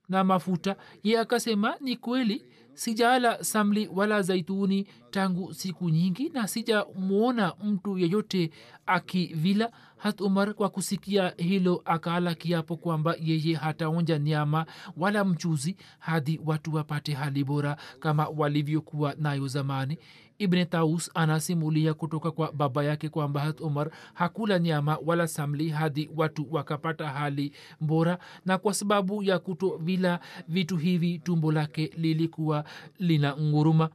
na 0.09 0.23
mafuta. 0.23 0.75
Ye 1.03 1.19
akasema 1.19 1.75
ni 1.81 1.95
kweli 1.97 2.45
sijala 2.73 3.43
samli 3.43 3.87
wala 3.93 4.21
zaituni 4.21 4.87
tangu 5.11 5.53
siku 5.53 5.89
nyingi 5.89 6.29
na 6.29 6.47
sijamwona 6.47 7.53
mtu 7.63 7.97
yeyote 7.97 8.51
akivila. 8.85 9.71
Hat 9.97 10.21
umar 10.21 10.53
kwa 10.53 10.69
kusikia 10.69 11.33
hilo 11.37 11.81
akaala 11.85 12.35
kiapo 12.35 12.77
kwamba 12.77 13.15
yeye 13.21 13.55
hataonja 13.55 14.19
nyama 14.19 14.65
wala 14.97 15.25
mchuzi 15.25 15.75
hadi 15.99 16.39
watu 16.45 16.73
wapate 16.75 17.13
hali 17.13 17.43
bora 17.43 17.77
kama 17.99 18.27
walivyokuwa 18.27 19.15
nayo 19.17 19.47
zamani 19.47 19.97
ibne 20.43 20.65
taus 20.65 21.11
anasimulia 21.13 21.93
kutoka 21.93 22.31
kwa 22.31 22.51
baba 22.51 22.83
yake 22.83 23.09
kwamba 23.09 23.41
hat 23.41 23.61
umar 23.61 23.89
hakula 24.13 24.59
nyama 24.59 24.97
wala 25.05 25.27
samli 25.27 25.69
hadi 25.69 26.09
watu 26.15 26.47
wakapata 26.51 27.07
hali 27.09 27.53
bora 27.81 28.17
na 28.45 28.57
kwa 28.57 28.73
sababu 28.73 29.23
ya 29.23 29.39
kuto 29.39 29.77
vila 29.77 30.19
vitu 30.47 30.77
hivi 30.77 31.19
tumbo 31.19 31.51
lake 31.51 31.91
lilikuwa 31.97 32.63
lina 32.99 33.37
nguruma. 33.37 33.89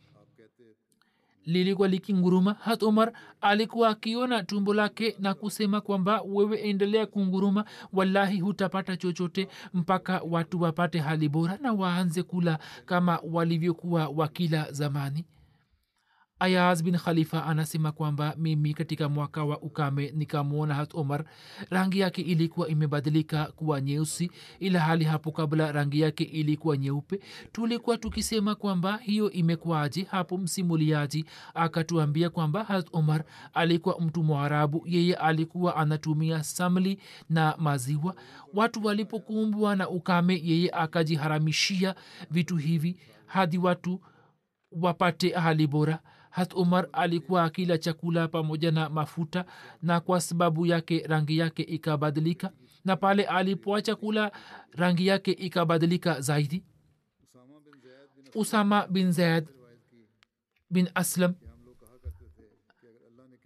Lilikuwa 1.44 1.88
likinguruma. 1.88 2.54
Hat 2.54 2.82
umar 2.82 3.12
alikuwa 3.40 3.88
akiona 3.88 4.42
tumbo 4.44 4.74
lake 4.74 5.16
na 5.18 5.34
kusema 5.34 5.80
kwamba 5.80 6.22
wewe 6.26 6.58
endelea 6.58 7.06
kunguruma 7.06 7.64
wallahi 7.92 8.40
hutapata 8.40 8.96
chochote 8.96 9.48
mpaka 9.74 10.20
watu 10.30 10.60
wapate 10.60 10.98
hali 10.98 11.28
bora 11.28 11.58
na 11.62 11.72
waanze 11.72 12.22
kula 12.22 12.58
kama 12.86 13.20
walivyokuwa 13.32 14.08
wakila 14.08 14.72
zamani 14.72 15.24
ayaz 16.40 16.82
bin 16.82 16.98
khalifa 16.98 17.44
anasema 17.46 17.92
kwamba 17.92 18.34
mimi 18.38 18.74
katika 18.74 19.08
mwaka 19.08 19.44
wa 19.44 19.60
ukame 19.60 20.12
nikamwona 20.16 20.74
hat 20.74 20.94
omar 20.94 21.24
rangi 21.70 21.98
yake 22.00 22.22
ilikuwa 22.22 22.68
imebadilika 22.68 23.44
kuwa 23.46 23.80
nyeusi 23.80 24.30
ila 24.60 24.80
hali 24.80 25.04
hapo 25.04 25.32
kabla 25.32 25.72
rangi 25.72 26.00
yake 26.00 26.24
ilikuwa 26.24 26.76
nyeupe 26.76 27.20
tulikuwa 27.52 27.98
tukisema 27.98 28.54
kwamba 28.54 28.96
hiyo 28.96 29.30
imekuwaje 29.30 30.02
hapo 30.10 30.38
msimuliaji 30.38 31.24
akatuambia 31.54 32.30
kwamba 32.30 32.64
hat 32.64 32.88
omar 32.92 33.24
alikuwa 33.54 34.00
mtu 34.00 34.22
mwarabu 34.24 34.82
yeye 34.86 35.14
alikuwa 35.14 35.76
anatumia 35.76 36.42
samli 36.44 36.98
na 37.30 37.54
maziwa. 37.58 38.14
Watu 38.54 38.84
walipokumbwa 38.84 39.76
na 39.76 39.88
ukame 39.88 40.40
yeye 40.44 40.70
akajiharamishia 40.70 41.94
vitu 42.30 42.56
hivi 42.56 42.96
hadi 43.26 43.58
watu 43.58 44.00
wapate 44.72 45.30
hali 45.30 45.66
bora 45.66 45.98
hat 46.30 46.54
umar 46.54 46.88
alikuwa 46.92 47.44
akila 47.44 47.78
chakula 47.78 48.28
pamoja 48.28 48.70
na 48.70 48.88
mafuta 48.88 49.44
na 49.82 50.00
kwa 50.00 50.20
sababu 50.20 50.66
yake 50.66 51.04
rangi 51.06 51.38
yake 51.38 51.62
ikabadilika. 51.62 52.50
Na 52.84 52.96
pale 52.96 53.24
alipoa 53.24 53.82
chakula 53.82 54.32
rangi 54.72 55.06
yake 55.06 55.32
ikabadilika 55.32 56.20
zaidi. 56.20 56.64
Usama 58.34 58.86
bin 58.86 59.12
zaid 59.12 59.44
bin 60.70 60.88
aslam 60.94 61.34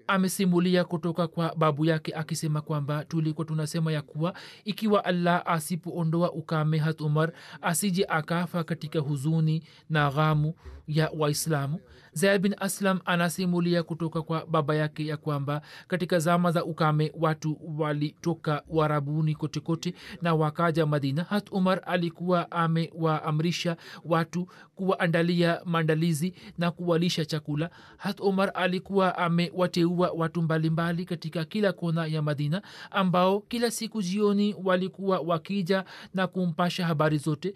amesimulia 0.07 0.85
kutoka 0.85 1.29
kwa 1.29 1.55
babu 1.55 1.85
yake 1.85 2.15
akisema 2.15 2.61
kwamba 2.61 3.05
tulikuwa 3.05 3.45
tunasema 3.47 3.93
ya 3.93 4.03
kuwa 4.03 4.35
ikiwa 4.65 5.05
allah 5.05 5.43
asipoondoa 5.47 6.33
ukame 6.33 6.79
hat 6.79 7.01
umar 7.01 7.33
asije 7.63 8.05
akafa 8.09 8.65
katika 8.65 8.99
huzuni 9.01 9.63
na 9.91 10.11
ghamu 10.11 10.55
ya 10.87 11.11
waislamu 11.19 11.81
zaid 12.13 12.43
bin 12.43 12.55
aslam 12.61 13.01
anasimulia 13.05 13.83
kutoka 13.83 14.23
kwa 14.23 14.47
baba 14.47 14.75
yake 14.75 15.07
ya 15.07 15.17
kwamba 15.17 15.63
katika 15.89 16.19
zama 16.19 16.53
za 16.53 16.65
ukame 16.65 17.13
watu 17.21 17.59
walitoka 17.79 18.63
warabuni 18.69 19.35
kotekote 19.35 19.95
na 20.23 20.35
wakaja 20.35 20.87
madina. 20.87 21.23
Hat 21.25 21.49
umar 21.53 21.81
alikuwa 21.87 22.51
amewaamrisha 22.51 23.77
watu 24.05 24.49
kuwaandalia 24.75 25.61
maandalizi 25.65 26.35
na 26.59 26.71
kuwalisha 26.71 27.25
chakula. 27.25 27.71
Hat 27.97 28.21
umar 28.21 28.51
alikuwa 28.55 29.19
amewateua 29.19 30.11
watu 30.17 30.43
mbalimbali 30.43 31.05
katika 31.05 31.45
kila 31.45 31.73
kona 31.73 32.07
ya 32.07 32.23
madina 32.23 32.63
ambao 32.91 33.41
kila 33.41 33.71
siku 33.71 34.03
jioni 34.03 34.55
walikuwa 34.65 35.19
wakija 35.21 35.85
na 36.15 36.27
kumpasha 36.27 36.87
habari 36.87 37.19
zote 37.19 37.55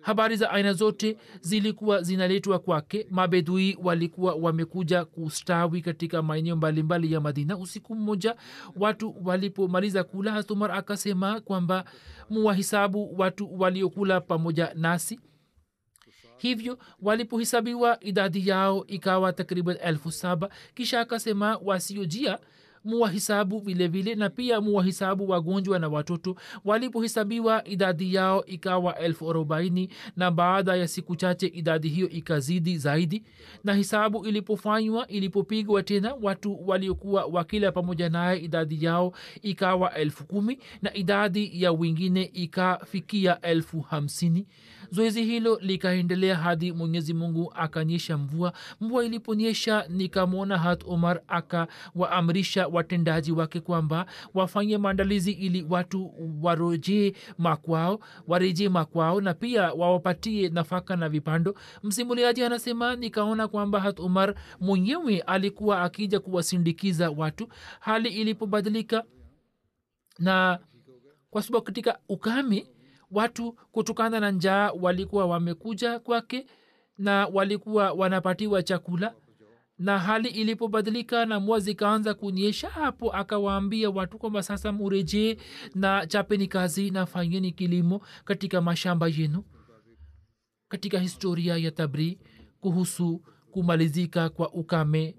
habari 0.00 0.36
za 0.36 0.50
aina 0.50 0.72
zote 0.72 1.16
zilikuwa 1.40 2.02
zinaletwa 2.02 2.58
kwake. 2.58 3.06
Mabedui 3.10 3.78
walikuwa 3.82 4.34
wamekuja 4.34 5.04
kustawi 5.04 5.82
katika 5.82 6.22
maeneo 6.22 6.56
mbalimbali 6.56 7.12
ya 7.12 7.20
madina. 7.20 7.58
Usiku 7.58 7.94
mmoja 7.94 8.36
watu 8.76 9.16
walipomaliza 9.24 10.04
kula 10.04 10.32
hatumar 10.32 10.72
akasema 10.72 11.40
kwamba 11.40 11.84
muwahisabu 12.30 13.14
watu 13.18 13.60
waliokula 13.60 14.20
pamoja 14.20 14.72
nasi. 14.74 15.20
Hivyo 16.36 16.78
walipohisabiwa 17.02 17.98
idadi 18.04 18.48
yao 18.48 18.86
ikawa 18.86 19.32
takriban 19.32 19.76
elfu 19.82 20.12
saba. 20.12 20.50
Kisha 20.74 21.00
akasema 21.00 21.56
wasiojia 21.64 22.38
muwahisabu 22.84 23.58
vilevile 23.58 24.14
na 24.14 24.30
pia 24.30 24.60
muwahisabu 24.60 25.28
wagonjwa 25.30 25.78
na 25.78 25.88
watoto. 25.88 26.36
Walipohesabiwa 26.64 27.68
idadi 27.68 28.14
yao 28.14 28.44
ikawa 28.46 28.98
elfu 28.98 29.30
arobaini 29.30 29.88
na 30.16 30.30
baada 30.30 30.76
ya 30.76 30.88
siku 30.88 31.16
chache 31.16 31.46
idadi 31.46 31.88
hiyo 31.88 32.08
ikazidi 32.08 32.78
zaidi. 32.78 33.22
Na 33.64 33.74
hisabu 33.74 34.26
ilipofanywa 34.26 35.06
ilipopigwa 35.08 35.82
tena 35.82 36.14
watu 36.22 36.68
waliokuwa 36.68 37.24
wakila 37.24 37.72
pamoja 37.72 38.08
naye 38.08 38.38
idadi 38.40 38.84
yao 38.84 39.12
ikawa 39.42 39.94
elfu 39.94 40.24
kumi 40.26 40.58
na 40.82 40.94
idadi 40.94 41.62
ya 41.62 41.72
wengine 41.72 42.22
ikafikia 42.22 43.40
elfu 43.40 43.80
hamsini. 43.80 44.46
Zoezi 44.90 45.24
hilo 45.24 45.58
likaendelea 45.62 46.36
hadi 46.36 46.72
mwenyezi 46.72 47.14
mungu 47.14 47.52
akanyesha 47.56 48.18
mvua. 48.18 48.52
Mvua 48.80 49.04
iliponyesha 49.04 49.84
nikamwona 49.88 50.58
hat 50.58 50.84
omar 50.86 51.20
akawaamrisha 51.28 52.68
watendaji 52.72 53.32
wake 53.32 53.60
kwamba 53.60 54.06
wafanye 54.34 54.78
maandalizi 54.78 55.32
ili 55.32 55.66
watu 55.68 56.12
warejee 56.42 57.12
makwao 57.38 58.00
warejee 58.26 58.68
makwao 58.68 59.20
na 59.20 59.34
pia 59.34 59.72
wawapatie 59.72 60.48
nafaka 60.48 60.96
na 60.96 61.08
vipando. 61.08 61.54
Msimuliaji 61.82 62.42
anasema 62.42 62.96
nikaona 62.96 63.48
kwamba 63.48 63.80
hat 63.80 63.98
umar 64.00 64.34
mwenyewe 64.60 65.20
alikuwa 65.20 65.82
akija 65.82 66.20
kuwasindikiza 66.20 67.10
watu. 67.10 67.48
Hali 67.80 68.08
ilipobadilika 68.08 69.04
na 70.18 70.58
kwa 71.30 71.42
sababu 71.42 71.64
katika 71.64 71.98
ukame 72.08 72.66
watu 73.10 73.52
kutokana 73.72 74.20
na 74.20 74.30
njaa 74.30 74.70
walikuwa 74.70 75.26
wamekuja 75.26 75.98
kwake 75.98 76.46
na 76.98 77.26
walikuwa 77.26 77.92
wanapatiwa 77.92 78.62
chakula 78.62 79.14
na 79.80 79.98
hali 79.98 80.28
ilipobadilika 80.28 81.26
na 81.26 81.40
mvua 81.40 81.60
zikaanza 81.60 82.14
kunyesha 82.14 82.68
hapo 82.70 83.12
akawaambia 83.12 83.90
watu 83.90 84.18
kwamba 84.18 84.42
sasa 84.42 84.72
murejee 84.72 85.36
na 85.74 86.06
chapeni 86.06 86.46
kazi 86.48 86.90
na 86.90 87.06
fanyeni 87.06 87.52
kilimo 87.52 88.00
katika 88.24 88.60
mashamba 88.60 89.08
yenu. 89.08 89.44
Katika 90.68 90.98
historia 90.98 91.56
ya 91.56 91.70
tabri 91.70 92.18
kuhusu 92.60 93.22
kumalizika 93.50 94.28
kwa 94.28 94.52
ukame 94.52 95.16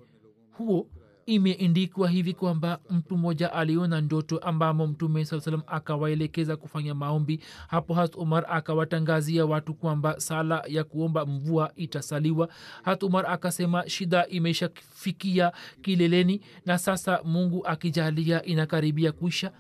huo 0.52 0.88
imeendikwa 1.25 2.10
hivi 2.10 2.34
kwamba 2.34 2.79
mtu 2.89 3.17
mmoja 3.17 3.53
aliona 3.53 4.01
ndoto 4.01 4.38
ambamo 4.38 4.88
mtume 4.88 5.25
saa 5.25 5.39
salam 5.39 5.62
akawaelekeza 5.67 6.57
kufanya 6.57 6.95
maombi. 6.95 7.39
Hapo 7.67 7.93
hat 7.93 8.15
umar 8.15 8.45
akawatangazia 8.49 9.45
watu 9.45 9.73
kwamba 9.73 10.19
sala 10.19 10.63
ya 10.67 10.84
kuomba 10.84 11.25
mvua 11.25 11.71
itasaliwa. 11.75 12.49
Hat 12.84 13.03
umar 13.03 13.25
akasema 13.27 13.89
shida 13.89 14.27
imeshafikia 14.27 15.51
kileleni 15.81 16.41
na 16.65 16.77
sasa 16.77 17.19
mungu 17.23 17.67
akijalia 17.67 18.43
inakaribia 18.43 19.12
kuisha 19.12 19.51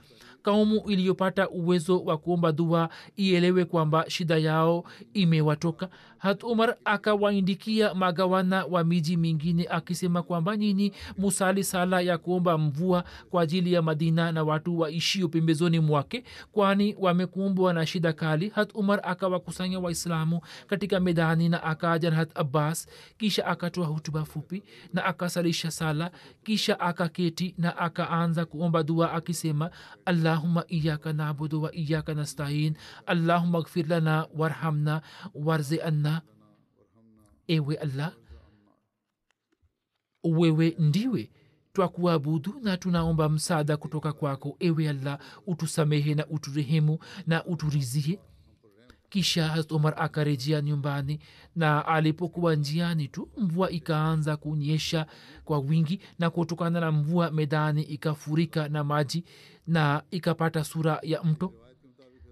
kaumu 0.41 0.83
iliyopata 0.89 1.49
uwezo 1.49 1.99
wa 2.03 2.17
kuomba 2.17 2.51
dua 2.51 2.89
ielewe 3.17 3.65
kwamba 3.65 4.05
shida 4.09 4.37
yao 4.37 4.83
imewatoka. 5.13 5.89
Hat 6.17 6.43
umar 6.43 6.75
akawaindikia 6.85 7.93
magawana 7.93 8.65
wa 8.65 8.83
miji 8.83 9.17
mingine 9.17 9.67
akisema 9.69 10.23
kwamba 10.23 10.57
nyinyi 10.57 10.93
musali 11.17 11.63
sala 11.63 12.01
ya 12.01 12.17
kuomba 12.17 12.57
mvua 12.57 13.03
kwa 13.29 13.41
ajili 13.43 13.73
ya 13.73 13.81
madina 13.81 14.31
na 14.31 14.43
watu 14.43 14.79
waishio 14.79 15.27
pembezoni 15.27 15.79
mwake 15.79 16.23
kwani 16.51 16.95
wamekumbwa 16.99 17.73
na 17.73 17.85
shida 17.85 18.13
kali. 18.13 18.49
Hat 18.49 18.71
umar 18.75 18.99
akawakusanya 19.03 19.79
waislamu 19.79 20.41
katika 20.67 20.99
medani 20.99 21.49
na 21.49 21.63
akaja 21.63 22.09
na 22.09 22.15
hat 22.15 22.29
abbas 22.37 22.87
kisha 23.17 23.45
akatoa 23.45 23.85
hutuba 23.87 24.25
fupi 24.25 24.63
na 24.93 25.05
akasalisha 25.05 25.71
sala 25.71 26.11
kisha 26.43 26.79
akaketi 26.79 27.55
na 27.57 27.77
akaanza 27.77 28.45
kuomba 28.45 28.83
dua 28.83 29.11
akisema 29.13 29.69
allah 30.05 30.30
allahuma 30.31 30.65
iyaka 30.67 31.11
نعبد 31.13 31.53
wa 31.53 31.71
iyaka 31.75 32.13
nastain. 32.13 32.75
Allahuma 33.07 33.63
لنا 33.77 34.27
وارحمنا 34.35 35.01
وارزقنا 35.35 36.21
ewe 37.49 37.75
allah 37.77 38.13
wewe 40.23 40.75
ndiwe 40.79 41.29
twakuabudu 41.73 42.59
na 42.63 42.77
tunaomba 42.77 43.29
msaada 43.29 43.77
kutoka 43.77 44.13
kwako. 44.13 44.55
Ewe 44.59 44.89
allah 44.89 45.19
utusamehe 45.47 46.15
na 46.15 46.27
uturehemu 46.27 46.99
na 47.27 47.45
uturizie 47.45 48.19
kisha 49.11 49.47
harat 49.47 49.71
umar 49.71 49.93
akarejea 49.97 50.61
nyumbani 50.61 51.19
na 51.55 51.85
alipokuwa 51.85 52.55
njiani 52.55 53.07
tu 53.07 53.29
mvua 53.37 53.71
ikaanza 53.71 54.37
kunyesha 54.37 55.05
kwa 55.45 55.59
wingi 55.59 55.99
na 56.19 56.29
kutokana 56.29 56.79
na 56.79 56.91
mvua 56.91 57.31
medani 57.31 57.83
ikafurika 57.83 58.69
na 58.69 58.83
maji 58.83 59.23
na 59.67 60.03
ikapata 60.11 60.63
sura 60.63 60.99
ya 61.03 61.23
mto. 61.23 61.53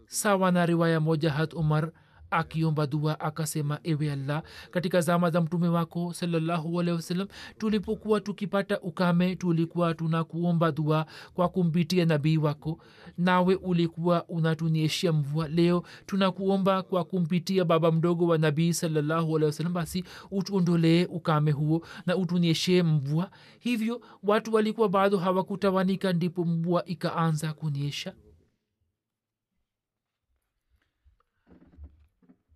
Sawa 0.07 0.51
na 0.51 0.65
riwaya 0.65 0.99
moja 0.99 1.31
hat 1.31 1.53
umar 1.53 1.91
akiomba 2.31 2.87
dua 2.87 3.19
akasema 3.19 3.79
ewe 3.83 4.11
allah 4.11 4.43
katika 4.71 5.01
zama 5.01 5.29
za 5.29 5.41
mtume 5.41 5.67
wako 5.67 6.13
sawasalam 6.13 7.27
tulipokuwa 7.57 8.21
tukipata 8.21 8.79
ukame 8.81 9.35
tulikuwa 9.35 9.93
tunakuomba 9.93 10.71
dua 10.71 11.05
kwa 11.33 11.49
kumpitia 11.49 12.05
nabii 12.05 12.37
wako. 12.37 12.79
Nawe 13.17 13.55
ulikuwa 13.55 14.25
unatunieshia 14.27 15.13
mvua. 15.13 15.47
Leo 15.47 15.83
tunakuomba 16.05 16.83
kwa 16.83 17.03
kumpitia 17.03 17.65
baba 17.65 17.91
mdogo 17.91 18.27
wa 18.27 18.37
nabii 18.37 18.73
sawasalam 18.73 19.73
basi 19.73 20.03
utuondolee 20.31 21.05
ukame 21.05 21.51
huo 21.51 21.85
na 22.05 22.17
utunieshee 22.17 22.83
mvua. 22.83 23.31
Hivyo 23.59 24.01
watu 24.23 24.53
walikuwa 24.53 24.89
bado 24.89 25.17
hawakutawanika 25.17 26.13
ndipo 26.13 26.45
mvua 26.45 26.85
ikaanza 26.85 27.53
kunyesha 27.53 28.13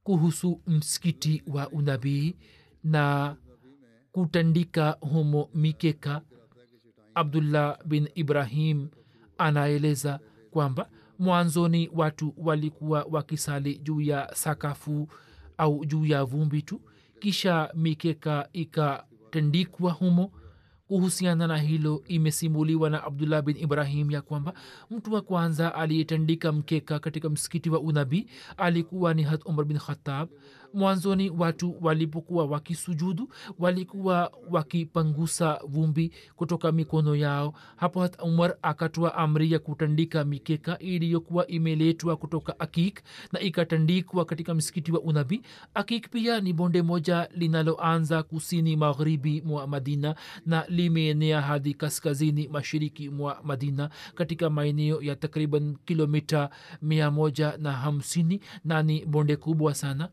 kuhusu 0.04 0.62
msikiti 0.68 1.44
wa 1.48 1.70
unabii 1.70 2.36
na 2.84 3.36
kutandika 4.12 4.98
humo 5.02 5.50
mikeka 5.54 6.22
abdullah 7.16 7.78
bin 7.86 8.10
ibrahim 8.16 8.88
anaeleza 9.38 10.20
kwamba 10.52 10.89
mwanzoni 11.20 11.89
watu 11.94 12.34
walikuwa 12.38 13.06
wakisali 13.12 13.78
juu 13.78 14.02
ya 14.02 14.30
sakafu 14.36 15.08
au 15.58 15.86
juu 15.86 16.06
ya 16.06 16.24
vumbi 16.26 16.62
tu 16.62 16.82
kisha 17.20 17.70
mikeka 17.74 18.50
ikatandikwa 18.54 19.92
humo 19.92 20.32
kuhusiana 20.88 21.48
na 21.48 21.58
hilo 21.58 22.04
imesimuliwa 22.08 22.89
na 22.89 23.04
abdullah 23.04 23.41
bin 23.41 23.58
ibrahim 23.58 24.12
ya 24.12 24.22
kwamba 24.22 24.54
mtu 24.91 25.13
wa 25.13 25.22
kwanza 25.22 25.76
aliyetandika 25.76 26.52
mkeka 26.52 27.00
katika 27.00 27.30
msikiti 27.30 27.69
wa 27.69 27.80
unabii 27.80 28.28
alikuwa 28.58 29.13
ni 29.13 29.24
hat 29.24 29.46
umar 29.46 29.65
bin 29.65 29.78
khatab 29.78 30.30
mwanzoni 30.73 31.29
watu 31.29 31.75
walipokuwa 31.81 32.45
wakisujudu 32.45 33.29
walikuwa 33.59 34.31
wakipangusa 34.49 35.59
vumbi 35.67 36.12
kutoka 36.36 36.71
mikono 36.71 37.15
yao. 37.15 37.53
Hapo 37.75 38.01
hat 38.01 38.21
umar 38.23 38.55
akatoa 38.62 39.15
amri 39.15 39.51
ya 39.51 39.59
kutandika 39.59 40.25
mikeka 40.25 40.79
iliyokuwa 40.79 41.47
imeletwa 41.47 42.17
kutoka 42.17 42.59
akik 42.59 43.01
na 43.31 43.39
ikatandikwa 43.39 44.25
katika 44.25 44.53
msikiti 44.53 44.91
wa 44.91 45.01
unabi 45.01 45.41
akik 45.73 46.09
pia 46.09 46.41
ni 46.41 46.53
bonde 46.53 46.81
moja 46.81 47.29
linaloanza 47.36 48.23
kusini 48.23 48.75
magharibi 48.75 49.41
mwa 49.45 49.67
madina 49.67 50.15
na 50.45 50.65
limeenea 50.67 51.41
hadi 51.41 51.73
kaskazini 51.73 52.47
mashariki 52.47 53.09
mwa 53.09 53.39
madina 53.43 53.89
katika 54.15 54.49
maeneo 54.49 55.01
ya 55.01 55.15
takriban 55.15 55.75
kilomita 55.86 56.49
mia 56.81 57.12
moja 57.12 57.57
na 57.57 57.71
hamsini 57.71 58.39
na 58.65 58.83
ni 58.83 59.05
bonde 59.05 59.36
kubwa 59.36 59.75
sana 59.75 60.09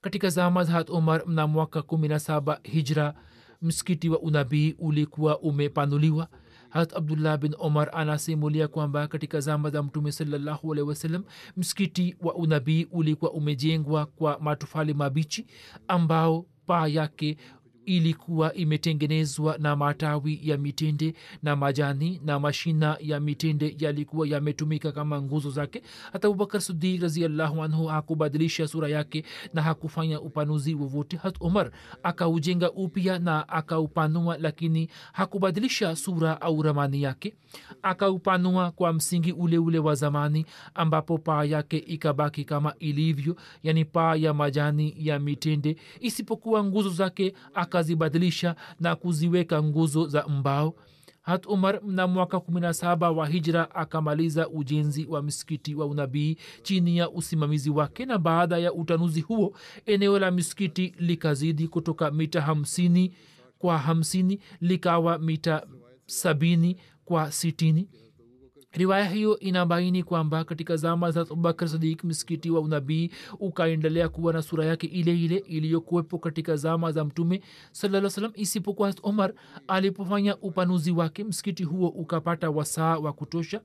katika 0.00 0.28
zama 0.28 0.64
za 0.64 0.72
hat 0.72 0.90
umar 0.90 1.22
mna 1.26 1.46
mwaka 1.46 1.82
kumi 1.82 2.08
na 2.08 2.18
saba 2.18 2.60
hijra 2.62 3.14
msikiti 3.62 4.08
wa 4.08 4.20
unabii 4.20 4.74
ulikuwa 4.78 5.38
umepanuliwa. 5.40 6.28
Harat 6.68 6.96
abdullah 6.96 7.38
bin 7.38 7.54
omar 7.58 7.90
anasimulia 7.92 8.68
kwamba 8.68 9.08
katika 9.08 9.40
zama 9.40 9.70
za 9.70 9.82
mtume 9.82 10.12
salallahu 10.12 10.72
alehi 10.72 10.88
wasallam 10.88 11.24
msikiti 11.56 12.16
wa 12.20 12.34
unabii 12.34 12.84
ulikuwa 12.90 13.32
umejengwa 13.32 14.06
kwa 14.06 14.38
matofali 14.40 14.94
mabichi 14.94 15.46
ambao 15.88 16.46
paa 16.66 16.86
yake 16.86 17.36
ilikuwa 17.88 18.54
imetengenezwa 18.54 19.58
na 19.58 19.76
matawi 19.76 20.40
ya 20.42 20.58
mitende 20.58 21.14
na 21.42 21.56
majani 21.56 22.20
na 22.24 22.40
mashina 22.40 22.96
ya 23.00 23.20
mitende 23.20 23.76
yalikuwa 23.78 24.28
yametumika 24.28 24.92
kama 24.92 25.22
nguzo 25.22 25.50
zake. 25.50 25.82
Hata 26.12 26.28
abubakar 26.28 26.60
sidik 26.60 27.02
raziallahu 27.02 27.62
anhu 27.62 27.86
hakubadilisha 27.86 28.68
sura 28.68 28.88
yake 28.88 29.24
na 29.54 29.62
hakufanya 29.62 30.20
upanuzi 30.20 30.74
wowote. 30.74 31.16
Hat 31.16 31.36
umar 31.40 31.70
akaujenga 32.02 32.70
upya 32.72 33.18
na 33.18 33.48
akaupanua 33.48 34.38
lakini 34.38 34.88
hakubadilisha 35.12 35.96
sura 35.96 36.40
au 36.40 36.62
ramani 36.62 37.02
yake. 37.02 37.34
Akaupanua 37.82 38.70
kwa 38.70 38.92
msingi 38.92 39.32
ule 39.32 39.58
ule 39.58 39.78
wa 39.78 39.94
zamani 39.94 40.46
ambapo 40.74 41.18
paa 41.18 41.44
yake 41.44 41.76
ikabaki 41.78 42.44
kama 42.44 42.74
ilivyo 42.78 43.36
yani 43.62 43.84
paa 43.84 44.16
ya 44.16 44.34
majani 44.34 44.94
ya 44.98 45.18
mitende. 45.18 45.76
Isipokuwa 46.00 46.64
nguzo 46.64 46.90
zake 46.90 47.34
akazibadilisha 47.82 48.54
na 48.80 48.96
kuziweka 48.96 49.62
nguzo 49.62 50.06
za 50.06 50.26
mbao. 50.28 50.74
Hat 51.22 51.46
umar 51.46 51.80
na 51.84 52.06
mwaka 52.06 52.36
17 52.36 53.14
wa 53.16 53.26
hijra 53.26 53.74
akamaliza 53.74 54.48
ujenzi 54.48 55.06
wa 55.06 55.22
msikiti 55.22 55.74
wa 55.74 55.86
unabii 55.86 56.36
chini 56.62 56.96
ya 56.96 57.10
usimamizi 57.10 57.70
wake 57.70 58.06
na 58.06 58.18
baada 58.18 58.58
ya 58.58 58.72
utanuzi 58.72 59.20
huo 59.20 59.54
eneo 59.86 60.18
la 60.18 60.30
misikiti 60.30 60.94
likazidi 60.98 61.68
kutoka 61.68 62.10
mita 62.10 62.40
hamsini 62.40 63.14
kwa 63.58 63.78
hamsini 63.78 64.40
likawa 64.60 65.18
mita 65.18 65.66
sabini 66.06 66.76
kwa 67.04 67.32
sitini 67.32 67.88
riwaya 68.72 69.04
hiyo 69.04 69.38
inabaini 69.38 70.02
kwamba 70.02 70.44
katika 70.44 70.76
zama 70.76 71.10
za 71.10 71.20
abubakar 71.20 71.68
sadik 71.68 72.04
msikiti 72.04 72.50
wa 72.50 72.60
unabii 72.60 73.10
ukaendelea 73.40 74.08
kuwa 74.08 74.32
na 74.32 74.42
sura 74.42 74.64
yake 74.64 74.86
ile 74.86 75.18
ile 75.24 75.36
iliyokuwepo 75.36 76.18
katika 76.18 76.56
zama 76.56 76.92
za 76.92 77.04
mtume 77.04 77.40
salaa 77.72 78.10
salam 78.10 78.32
isipokuwa 78.34 78.94
omar 79.02 79.32
alipofanya 79.68 80.36
upanuzi 80.36 80.90
wake. 80.90 81.24
Msikiti 81.24 81.64
huo 81.64 81.88
ukapata 81.88 82.50
wasaa 82.50 82.98
wa 82.98 83.12
kutosha 83.12 83.60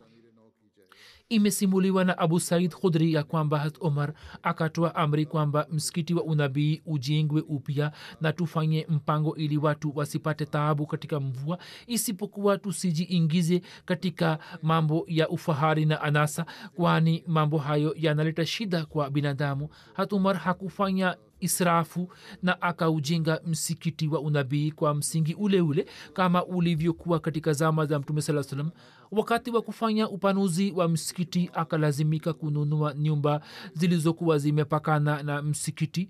imesimuliwa 1.36 2.04
na 2.06 2.18
abu 2.18 2.40
said 2.40 2.72
khudri 2.76 3.14
ya 3.14 3.24
kwamba 3.24 3.60
hat 3.60 3.76
omar 3.80 4.14
akatoa 4.44 4.96
amri 4.96 5.26
kwamba 5.26 5.68
msikiti 5.72 6.14
wa 6.14 6.24
unabii 6.24 6.82
ujengwe 6.86 7.44
upya 7.48 7.92
na 8.22 8.34
tufanye 8.34 8.86
mpango 8.90 9.36
ili 9.36 9.58
watu 9.58 9.92
wasipate 9.96 10.46
taabu 10.46 10.88
katika 10.88 11.20
mvua 11.20 11.58
isipokuwa 11.88 12.58
tusijiingize 12.58 13.62
katika 13.86 14.40
mambo 14.62 15.06
ya 15.08 15.30
ufahari 15.30 15.86
na 15.86 16.02
anasa 16.02 16.46
kwani 16.76 17.24
mambo 17.28 17.58
hayo 17.58 17.96
yanaleta 17.98 18.46
shida 18.46 18.86
kwa 18.86 19.10
binadamu. 19.10 19.70
Hat 19.94 20.14
umar 20.14 20.36
hakufanya 20.38 21.16
israfu 21.44 22.10
na 22.44 22.62
akaujenga 22.62 23.42
msikiti 23.46 24.08
wa 24.08 24.20
unabii 24.20 24.72
kwa 24.72 24.94
msingi 24.96 25.34
ule 25.34 25.62
ule 25.62 25.86
kama 26.14 26.46
ulivyokuwa 26.46 27.20
katika 27.20 27.54
zama 27.54 27.86
za 27.86 28.00
mtume 28.00 28.22
saa 28.22 28.44
salam 28.44 28.70
wakati 29.12 29.52
wa 29.52 29.62
kufanya 29.62 30.10
upanuzi 30.10 30.72
wa 30.72 30.88
msikiti 30.90 31.50
akalazimika 31.54 32.34
kununua 32.34 32.94
nyumba 32.94 33.42
zilizokuwa 33.74 34.38
zimepakana 34.38 35.24
na 35.24 35.42
msikiti 35.42 36.10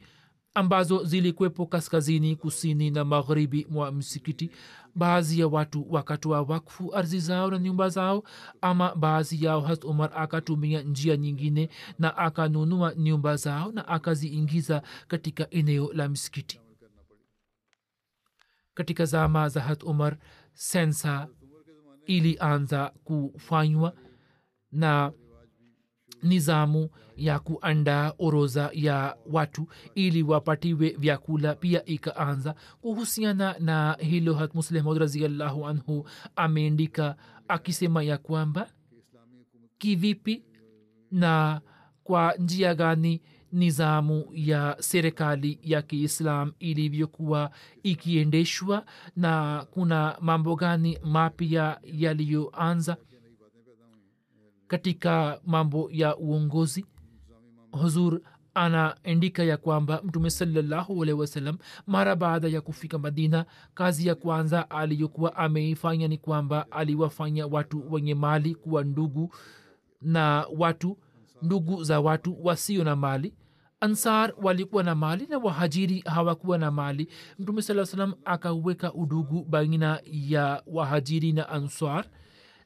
ambazo 0.53 1.03
zilikwepo 1.03 1.65
kaskazini 1.65 2.35
kusini 2.35 2.91
na 2.91 3.05
magharibi 3.05 3.67
mwa 3.69 3.91
msikiti. 3.91 4.51
Baadhi 4.95 5.39
ya 5.39 5.47
watu 5.47 5.85
wakatoa 5.89 6.41
wakfu 6.41 6.95
ardhi 6.95 7.19
zao 7.19 7.51
na 7.51 7.59
nyumba 7.59 7.89
zao 7.89 8.23
ama 8.61 8.95
baadhi 8.95 9.45
yao 9.45 9.61
has 9.61 9.83
umar 9.83 10.11
akatumia 10.15 10.81
njia 10.81 11.17
nyingine 11.17 11.69
na 11.99 12.17
akanunua 12.17 12.95
nyumba 12.95 13.35
zao 13.35 13.71
na 13.71 13.87
akaziingiza 13.87 14.81
katika 15.07 15.49
eneo 15.49 15.93
la 15.93 16.09
msikiti. 16.09 16.59
Katika 18.73 19.05
zama 19.05 19.49
za 19.49 19.61
hat 19.61 19.83
umar 19.83 20.17
sensa 20.53 21.27
ilianza 22.05 22.91
kufanywa 23.03 23.93
na 24.71 25.11
nizamu 26.23 26.89
ya 27.17 27.39
kuandaa 27.39 28.13
oroza 28.19 28.69
ya 28.73 29.17
watu 29.31 29.67
ili 29.95 30.23
wapatiwe 30.23 30.95
vyakula. 30.99 31.55
Pia 31.55 31.86
ikaanza 31.86 32.55
kuhusiana 32.81 33.55
na 33.59 33.97
hilo 33.99 34.33
hat 34.33 34.51
raziallahu 34.97 35.67
anhu 35.67 36.07
ameendika 36.36 37.15
akisema 37.47 38.03
ya 38.03 38.17
kwamba 38.17 38.69
kivipi 39.77 40.43
na 41.12 41.62
kwa 42.03 42.33
njia 42.39 42.75
gani 42.75 43.21
nizamu 43.51 44.25
ya 44.33 44.75
serikali 44.79 45.59
ya 45.63 45.81
kiislam 45.81 46.53
ilivyokuwa 46.59 47.51
ikiendeshwa 47.83 48.86
na 49.15 49.65
kuna 49.71 50.17
mambo 50.21 50.55
gani 50.55 50.97
mapya 51.03 51.79
yaliyoanza 51.83 52.97
katika 54.73 55.39
mambo 55.45 55.89
ya 55.91 56.17
uongozi. 56.17 56.86
Huzur 57.71 58.19
anaandika 58.53 59.43
ya 59.43 59.57
kwamba 59.57 60.01
mtume 60.03 60.29
salallahu 60.29 61.03
alehi 61.03 61.19
wasallam 61.19 61.57
mara 61.88 62.15
baada 62.15 62.47
ya 62.47 62.62
kufika 62.62 62.97
madina 62.97 63.45
kazi 63.73 64.07
ya 64.07 64.15
kwanza 64.15 64.69
aliyokuwa 64.69 65.36
ameifanya 65.36 66.07
ni 66.07 66.17
kwamba 66.17 66.71
aliwafanya 66.71 67.47
watu 67.47 67.93
wenye 67.93 68.15
mali 68.15 68.55
kuwa 68.55 68.83
ndugu 68.83 69.33
na 70.01 70.45
watu 70.57 70.97
ndugu 71.41 71.83
za 71.83 71.99
watu 71.99 72.38
wasio 72.45 72.83
na 72.83 72.95
mali. 72.95 73.33
Ansar 73.79 74.33
walikuwa 74.41 74.83
na 74.83 74.95
mali 74.95 75.27
na 75.27 75.38
wahajiri 75.38 75.99
hawakuwa 76.05 76.57
na 76.57 76.71
mali. 76.71 77.07
Mtume 77.39 77.62
saa 77.62 77.86
salam 77.86 78.13
akaweka 78.25 78.93
udugu 78.93 79.43
baina 79.45 79.99
ya 80.05 80.63
wahajiri 80.67 81.31
na 81.33 81.49
ansar 81.49 82.05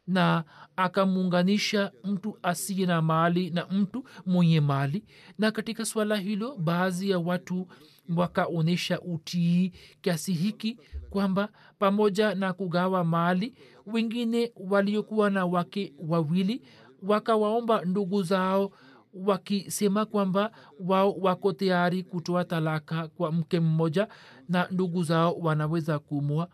na 0.08 0.44
akamuunganisha 0.76 1.92
mtu 2.04 2.38
asiye 2.44 2.86
na 2.86 3.02
mali 3.02 3.50
na 3.50 3.66
mtu 3.66 4.04
mwenye 4.26 4.62
mali. 4.62 5.04
Na 5.40 5.52
katika 5.52 5.86
swala 5.86 6.16
hilo 6.18 6.56
baadhi 6.58 7.10
ya 7.10 7.20
watu 7.20 7.68
wakaonyesha 8.16 9.02
utii 9.02 9.72
kiasi 10.02 10.34
hiki 10.34 10.80
kwamba 11.10 11.50
pamoja 11.80 12.36
na 12.36 12.54
kugawa 12.54 13.04
mali 13.04 13.54
wengine 13.86 14.52
waliokuwa 14.56 15.30
na 15.30 15.46
wake 15.46 15.94
wawili 16.08 16.62
wakawaomba 17.04 17.82
ndugu 17.86 18.24
zao 18.24 18.72
wakisema 19.14 20.06
kwamba 20.06 20.52
wao 20.80 21.12
wako 21.14 21.54
tayari 21.54 22.04
kutoa 22.04 22.44
talaka 22.46 23.08
kwa 23.08 23.32
mke 23.32 23.60
mmoja 23.60 24.08
na 24.50 24.68
ndugu 24.72 25.04
zao 25.04 25.34
wanaweza 25.34 26.00
kumwa 26.00 26.48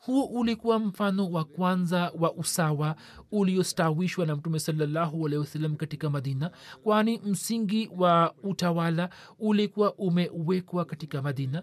huo 0.00 0.24
ulikuwa 0.24 0.78
mfano 0.78 1.30
wa 1.30 1.44
kwanza 1.44 2.12
wa 2.18 2.32
usawa 2.34 2.96
uliostawishwa 3.32 4.26
na 4.26 4.36
mtume 4.36 4.58
salallahu 4.58 5.26
alehi 5.26 5.68
katika 5.76 6.10
madina 6.10 6.50
kwani 6.82 7.20
msingi 7.24 7.90
wa 7.96 8.34
utawala 8.42 9.10
ulikuwa 9.38 9.94
umewekwa 9.94 10.84
katika 10.84 11.22
madina. 11.22 11.62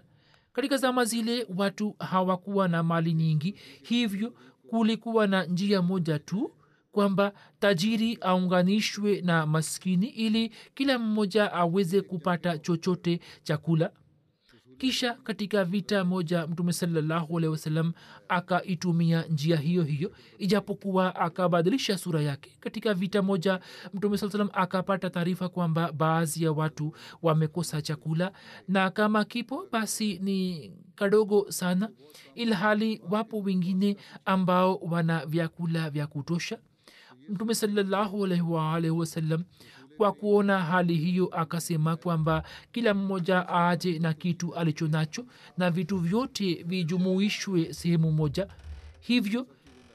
Katika 0.54 0.78
zama 0.78 1.06
zile 1.06 1.48
watu 1.58 1.96
hawakuwa 2.00 2.68
na 2.68 2.84
mali 2.84 3.14
nyingi 3.14 3.56
hivyo 3.84 4.34
kulikuwa 4.70 5.28
na 5.28 5.46
njia 5.46 5.82
moja 5.82 6.20
tu 6.20 6.52
kwamba 6.92 7.34
tajiri 7.60 8.18
aunganishwe 8.22 9.22
na 9.22 9.46
maskini 9.46 10.08
ili 10.08 10.52
kila 10.76 11.00
mmoja 11.00 11.54
aweze 11.54 12.02
kupata 12.02 12.58
chochote 12.58 13.20
chakula 13.44 13.92
kisha 14.78 15.14
katika 15.14 15.64
vita 15.66 16.04
moja 16.06 16.48
mtume 16.48 16.74
salallahu 16.74 17.38
alehi 17.38 17.92
akaitumia 18.30 19.22
njia 19.22 19.58
hiyo 19.58 19.84
hiyo 19.84 20.12
ijapokuwa 20.38 21.16
akabadilisha 21.16 21.98
sura 21.98 22.22
yake. 22.22 22.52
Katika 22.60 22.94
vita 22.94 23.22
moja 23.22 23.60
mtume 23.94 24.18
saa 24.18 24.30
salam 24.30 24.50
akapata 24.54 25.10
taarifa 25.10 25.50
kwamba 25.50 25.92
baadhi 25.92 26.44
ya 26.44 26.52
watu 26.52 26.94
wamekosa 27.22 27.82
chakula 27.82 28.32
na 28.68 28.90
kama 28.90 29.26
kipo 29.26 29.68
basi 29.72 30.20
ni 30.20 30.72
kadogo 30.96 31.52
sana 31.52 31.90
ilhali 32.36 33.02
wapo 33.10 33.40
wengine 33.40 33.98
ambao 34.26 34.76
wana 34.76 35.26
vyakula 35.26 35.90
vya 35.90 36.08
kutosha. 36.08 36.58
Mtume 37.30 37.56
salallahu 37.56 38.22
waalaihi 38.22 38.90
wasallam 38.90 39.44
kwa 39.98 40.12
kuona 40.14 40.60
hali 40.60 40.96
hiyo 40.96 41.26
akasema 41.28 41.96
kwamba 41.96 42.44
kila 42.72 42.94
mmoja 42.94 43.50
aje 43.50 44.00
na 44.00 44.14
kitu 44.14 44.56
alicho 44.56 44.88
nacho 44.88 45.26
na 45.58 45.72
vitu 45.72 45.98
vyote 45.98 46.64
vijumuishwe 46.68 47.74
sehemu 47.74 48.12
moja. 48.12 48.48
Hivyo 49.00 49.48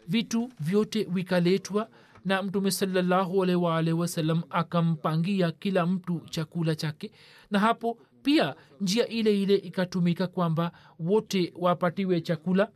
vitu 0.08 0.50
vyote 0.60 1.04
vikaletwa 1.04 1.88
na 2.24 2.42
mtume 2.42 2.70
salallahu 2.70 3.42
alaihi 3.44 4.40
akampangia 4.50 5.52
kila 5.52 5.86
mtu 5.86 6.20
chakula 6.30 6.74
chake. 6.74 7.12
Na 7.50 7.58
hapo 7.58 7.98
pia 8.22 8.54
njia 8.80 9.08
ile 9.08 9.42
ile 9.42 9.56
ikatumika 9.56 10.26
kwamba 10.26 10.72
wote 10.98 11.52
wapatiwe 11.56 12.20
chakula. 12.20 12.68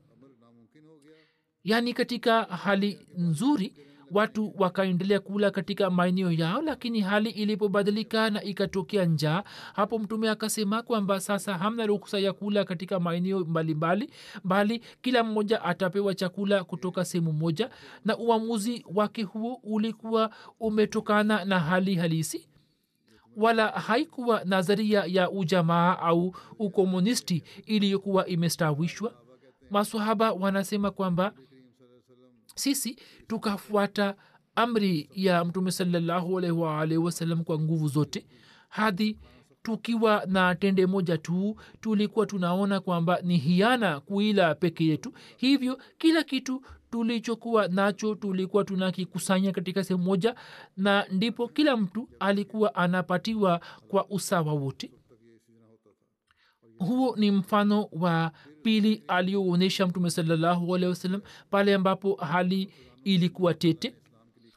Yaani 1.65 1.95
katika 1.95 2.43
hali 2.43 2.99
nzuri 3.19 3.73
watu 4.11 4.55
wakaendelea 4.59 5.21
kula 5.21 5.51
katika 5.51 5.91
maeneo 5.91 6.33
yao 6.33 6.63
lakini 6.63 7.01
hali 7.01 7.31
ilipobadilika 7.31 8.31
na 8.31 8.43
ikatokea 8.43 9.05
njaa 9.05 9.43
hapo 9.75 9.99
mtume 9.99 10.31
akasema 10.31 10.83
kwamba 10.83 11.21
sasa 11.21 11.59
hamna 11.59 11.87
ruksa 11.87 12.19
ya 12.19 12.33
kula 12.33 12.65
katika 12.65 13.01
maeneo 13.01 13.41
mbalimbali 13.41 14.11
bali 14.45 14.83
kila 15.03 15.25
mmoja 15.25 15.63
atapewa 15.65 16.15
chakula 16.15 16.65
kutoka 16.65 17.05
sehemu 17.05 17.33
moja. 17.33 17.71
Na 18.05 18.19
uamuzi 18.19 18.85
wake 18.95 19.23
huo 19.23 19.61
ulikuwa 19.63 20.31
umetokana 20.61 21.45
na 21.45 21.61
hali 21.61 21.95
halisi. 21.95 22.49
Wala 23.37 23.69
haikuwa 23.69 24.45
nadharia 24.45 25.05
ya 25.07 25.31
ujamaa 25.31 25.99
au 25.99 26.35
ukomunisti 26.59 27.43
iliyokuwa 27.67 28.27
imestawishwa. 28.27 29.15
Masahaba 29.71 30.33
wanasema 30.33 30.91
kwamba 30.91 31.33
sisi 32.57 32.97
tukafuata 33.27 34.15
amri 34.55 35.11
ya 35.15 35.45
mtume 35.45 35.71
salallahu 35.71 36.35
wasallam 36.99 37.45
kwa 37.45 37.59
nguvu 37.61 37.89
zote. 37.89 38.27
Hadi 38.69 39.19
tukiwa 39.63 40.23
na 40.27 40.55
tende 40.55 40.87
moja 40.87 41.19
tu 41.19 41.57
tulikuwa 41.81 42.27
tunaona 42.27 42.81
kwamba 42.81 43.21
ni 43.23 43.37
hiana 43.37 44.01
kuila 44.01 44.55
peke 44.55 44.85
yetu. 44.85 45.13
Hivyo 45.37 45.79
kila 45.99 46.25
kitu 46.25 46.63
tulichokuwa 46.91 47.69
nacho 47.69 48.15
tulikuwa 48.15 48.65
tunakikusanya 48.65 49.53
katika 49.53 49.85
sehemu 49.85 50.05
moja 50.05 50.35
na 50.77 51.07
ndipo 51.11 51.49
kila 51.49 51.77
mtu 51.77 52.09
alikuwa 52.21 52.75
anapatiwa 52.75 53.61
kwa 53.89 54.07
usawa 54.11 54.53
wote. 54.53 54.91
Huo 56.79 57.17
ni 57.17 57.31
mfano 57.31 57.89
wa 57.93 58.33
pili 58.67 59.03
alioonyesha 59.09 59.87
mtume 59.87 60.11
salallahu 60.11 60.79
pale 61.51 61.75
ambapo 61.75 62.15
hali 62.15 62.69
ilikuwa 63.05 63.55
tete. 63.55 63.95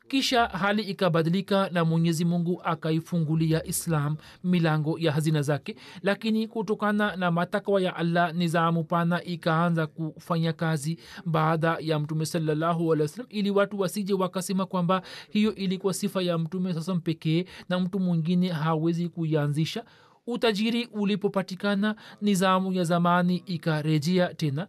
Kisha 0.08 0.46
hali 0.46 0.82
ikabadilika 0.84 1.70
na 1.70 1.86
mwenyezi 1.86 2.26
mungu 2.26 2.62
akaifungulia 2.64 3.66
islam 3.66 4.18
milango 4.44 5.00
ya 5.00 5.12
hazina 5.12 5.42
zake. 5.42 5.76
Lakini 6.02 6.48
kutokana 6.48 7.16
na 7.16 7.32
matakwa 7.32 7.82
ya 7.82 7.96
allah 7.96 8.34
nizamu 8.34 8.84
pana 8.84 9.24
ikaanza 9.24 9.88
kufanya 9.88 10.54
kazi 10.54 10.98
baada 11.26 11.78
ya 11.80 12.00
mtume 12.00 12.26
salallahu 12.26 12.96
ili 13.30 13.52
watu 13.52 13.80
wasije 13.80 14.14
wakasema 14.14 14.66
kwamba 14.66 15.02
hiyo 15.30 15.56
ilikuwa 15.56 15.94
sifa 15.94 16.22
ya 16.22 16.38
mtume 16.38 16.74
sasam 16.74 17.02
pekee 17.02 17.46
na 17.70 17.80
mtu 17.80 18.00
mwingine 18.00 18.48
hawezi 18.50 19.10
kuianzisha 19.10 19.84
utajiri 20.32 20.86
ulipopatikana 20.86 21.96
nizamu 22.22 22.74
ya 22.74 22.84
zamani 22.84 23.38
ikarejea 23.46 24.34
tena. 24.34 24.68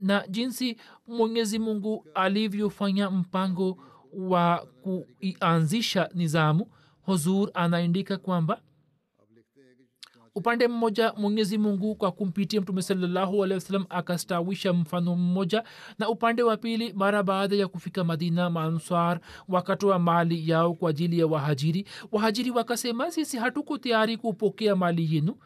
Na 0.00 0.24
jinsi 0.28 0.76
mwenyezi 1.06 1.58
mungu 1.58 2.06
alivyofanya 2.14 3.10
mpango 3.10 3.78
wa 4.12 4.66
kuianzisha 4.82 6.10
nizamu 6.14 6.66
huzur 7.02 7.50
anaandika 7.54 8.16
kwamba 8.16 8.60
upande 10.34 10.68
mmoja 10.68 11.12
mwenyezi 11.16 11.58
mungu 11.58 11.94
kwa 11.94 12.12
kumpitia 12.12 12.60
mtume 12.60 12.82
salallahu 12.82 13.44
akastawisha 13.88 14.72
mfano 14.72 15.16
mmoja. 15.16 15.64
Na 15.98 16.08
upande 16.08 16.42
wa 16.42 16.56
pili 16.56 16.92
mara 16.92 17.22
baada 17.22 17.56
ya 17.56 17.68
kufika 17.68 18.04
madina 18.04 18.50
maansar 18.50 19.20
wakatoa 19.48 19.98
mali 19.98 20.50
yao 20.50 20.74
kwa 20.74 20.90
ajili 20.90 21.18
ya 21.18 21.26
wahajiri. 21.26 21.86
Wahajiri 22.12 22.50
wakasema 22.50 23.10
sisi 23.10 23.36
hatuko 23.36 23.78
tayari 23.78 24.16
kupokea 24.16 24.76
mali 24.76 25.14
yenu 25.14 25.36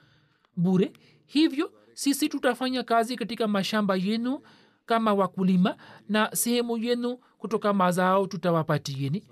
bure. 0.57 0.93
Hivyo 1.27 1.73
sisi 1.95 2.29
tutafanya 2.29 2.83
kazi 2.83 3.17
katika 3.17 3.49
mashamba 3.49 3.97
yenu 3.97 4.41
kama 4.87 5.15
wakulima 5.15 5.77
na 6.09 6.31
sehemu 6.33 6.79
yenu 6.79 7.19
kutoka 7.39 7.73
mazao 7.73 8.27
tutawapatieni 8.27 9.25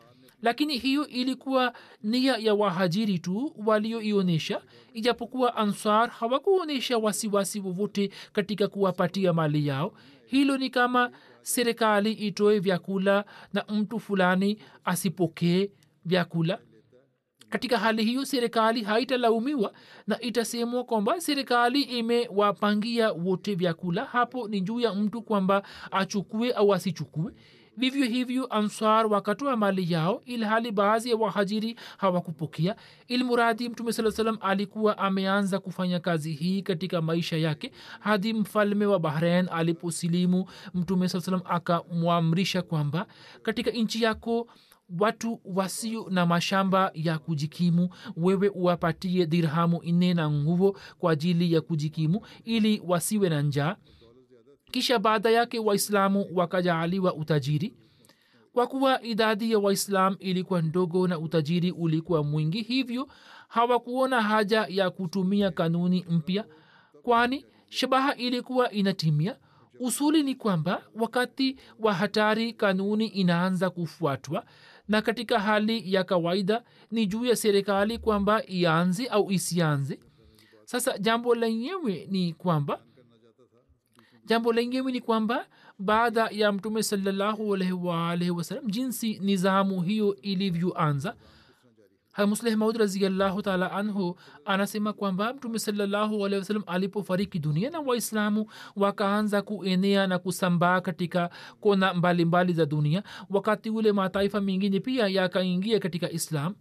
lakini 0.42 0.78
hiyo 0.78 1.06
ilikuwa 1.06 1.72
nia 2.02 2.36
ya 2.36 2.54
wahajiri 2.54 3.18
tu 3.18 3.52
walioionyesha 3.66 4.62
ijapokuwa 4.92 5.56
ansar 5.56 6.10
hawakuonyesha 6.10 6.98
wasiwasi 6.98 7.60
wowote 7.60 8.10
katika 8.32 8.68
kuwapatia 8.68 9.32
mali 9.32 9.66
yao. 9.66 9.92
Hilo 10.26 10.56
ni 10.58 10.70
kama 10.70 11.10
serikali 11.42 12.12
itoe 12.12 12.58
vyakula 12.58 13.24
na 13.52 13.64
mtu 13.68 14.00
fulani 14.00 14.58
asipokee 14.84 15.70
vyakula. 16.04 16.58
Katika 17.48 17.78
hali 17.78 18.04
hiyo 18.04 18.24
serikali 18.24 18.82
haitalaumiwa 18.82 19.72
na 20.06 20.20
itasemwa 20.20 20.84
kwamba 20.84 21.20
serikali 21.20 21.82
imewapangia 21.82 23.12
wote 23.12 23.54
vyakula. 23.54 24.04
Hapo 24.04 24.48
ni 24.48 24.60
juu 24.60 24.80
ya 24.80 24.94
mtu 24.94 25.22
kwamba 25.22 25.62
achukue 25.90 26.52
au 26.52 26.74
asichukue 26.74 27.32
vivyo 27.76 28.06
hivyo 28.06 28.46
answar 28.46 29.06
wakatoa 29.06 29.56
mali 29.56 29.92
yao 29.92 30.22
ilhali 30.24 30.72
baadhi 30.72 31.10
ya 31.10 31.16
wahajiri 31.16 31.76
hawakupokea 31.98 32.76
ilmuradi 33.08 33.68
mtume 33.68 33.92
saa 33.92 34.10
salam 34.10 34.38
alikuwa 34.40 34.98
ameanza 34.98 35.58
kufanya 35.58 36.00
kazi 36.00 36.32
hii 36.32 36.62
katika 36.62 37.02
maisha 37.02 37.36
yake 37.36 37.72
hadi 38.00 38.32
mfalme 38.34 38.86
wa 38.86 38.98
bahrain 38.98 39.48
aliposilimu 39.52 40.46
mtume 40.74 41.08
saa 41.08 41.20
salam 41.20 41.40
akamwamrisha 41.44 42.62
kwamba 42.62 43.06
katika 43.42 43.70
nchi 43.70 44.02
yako 44.02 44.48
watu 45.00 45.40
wasio 45.44 46.06
na 46.10 46.26
mashamba 46.26 46.90
ya 46.94 47.18
kujikimu 47.18 47.88
wewe 48.16 48.48
uwapatie 48.48 49.26
dirhamu 49.26 49.82
nne 49.84 50.14
na 50.14 50.30
nguo 50.30 50.76
kwa 50.98 51.12
ajili 51.12 51.52
ya 51.52 51.60
kujikimu 51.60 52.20
ili 52.44 52.82
wasiwe 52.86 53.28
na 53.28 53.42
njaa 53.42 53.76
kisha 54.76 54.98
baada 54.98 55.30
yake 55.30 55.58
waislamu 55.58 56.26
wakajaaliwa 56.34 57.14
utajiri. 57.14 57.74
Kwa 58.52 58.66
kuwa 58.66 59.02
idadi 59.02 59.52
ya 59.52 59.58
waislam 59.58 60.16
ilikuwa 60.18 60.62
ndogo 60.62 61.08
na 61.08 61.18
utajiri 61.18 61.70
ulikuwa 61.70 62.24
mwingi 62.24 62.62
hivyo 62.62 63.08
hawakuona 63.48 64.22
haja 64.22 64.66
ya 64.68 64.90
kutumia 64.90 65.50
kanuni 65.50 66.04
mpya 66.10 66.44
kwani 67.02 67.46
shabaha 67.68 68.14
ilikuwa 68.14 68.70
inatimia. 68.70 69.36
Usuli 69.80 70.22
ni 70.22 70.34
kwamba 70.34 70.82
wakati 71.00 71.56
wa 71.80 71.94
hatari 71.94 72.52
kanuni 72.52 73.06
inaanza 73.06 73.70
kufuatwa 73.70 74.44
na 74.88 75.02
katika 75.02 75.40
hali 75.40 75.92
ya 75.94 76.04
kawaida 76.04 76.62
ni 76.90 77.06
juu 77.06 77.24
ya 77.24 77.36
serikali 77.36 77.98
kwamba 77.98 78.46
ianze 78.46 79.06
au 79.06 79.30
isianze. 79.32 80.00
Sasa 80.64 80.98
jambo 80.98 81.34
lenyewe 81.34 82.06
ni 82.10 82.32
kwamba 82.32 82.80
jambo 84.26 84.52
lenyewe 84.52 84.92
ni 84.92 85.00
kwamba 85.00 85.46
baada 85.78 86.28
ya 86.30 86.52
mtume 86.52 86.82
salllahualwalhi 86.82 88.30
wasalam 88.30 88.66
jinsi 88.66 89.18
nizamu 89.18 89.82
hiyo 89.82 90.16
ilivyoanza. 90.22 91.14
Musleh 92.26 92.56
raziallahu 92.78 93.42
taala 93.42 93.72
anhu 93.72 94.16
anasema 94.44 94.92
kwamba 94.92 95.34
mtume 95.34 95.58
salllahualhi 95.58 96.60
alipofariki 96.66 97.38
dunia 97.38 97.70
na 97.70 97.80
waislamu 97.80 98.46
wakaanza 98.76 99.42
kuenea 99.42 100.06
na 100.06 100.18
kusambaa 100.18 100.80
katika 100.80 101.30
kona 101.60 101.86
mbalimbali 101.94 102.24
mbali 102.24 102.52
za 102.52 102.66
dunia 102.66 103.02
wakati 103.30 103.70
ule 103.70 103.92
mataifa 103.92 104.40
mengine 104.40 104.80
pia 104.80 105.08
yakaingia 105.08 105.78
katika 105.80 106.10
islam. 106.10 106.54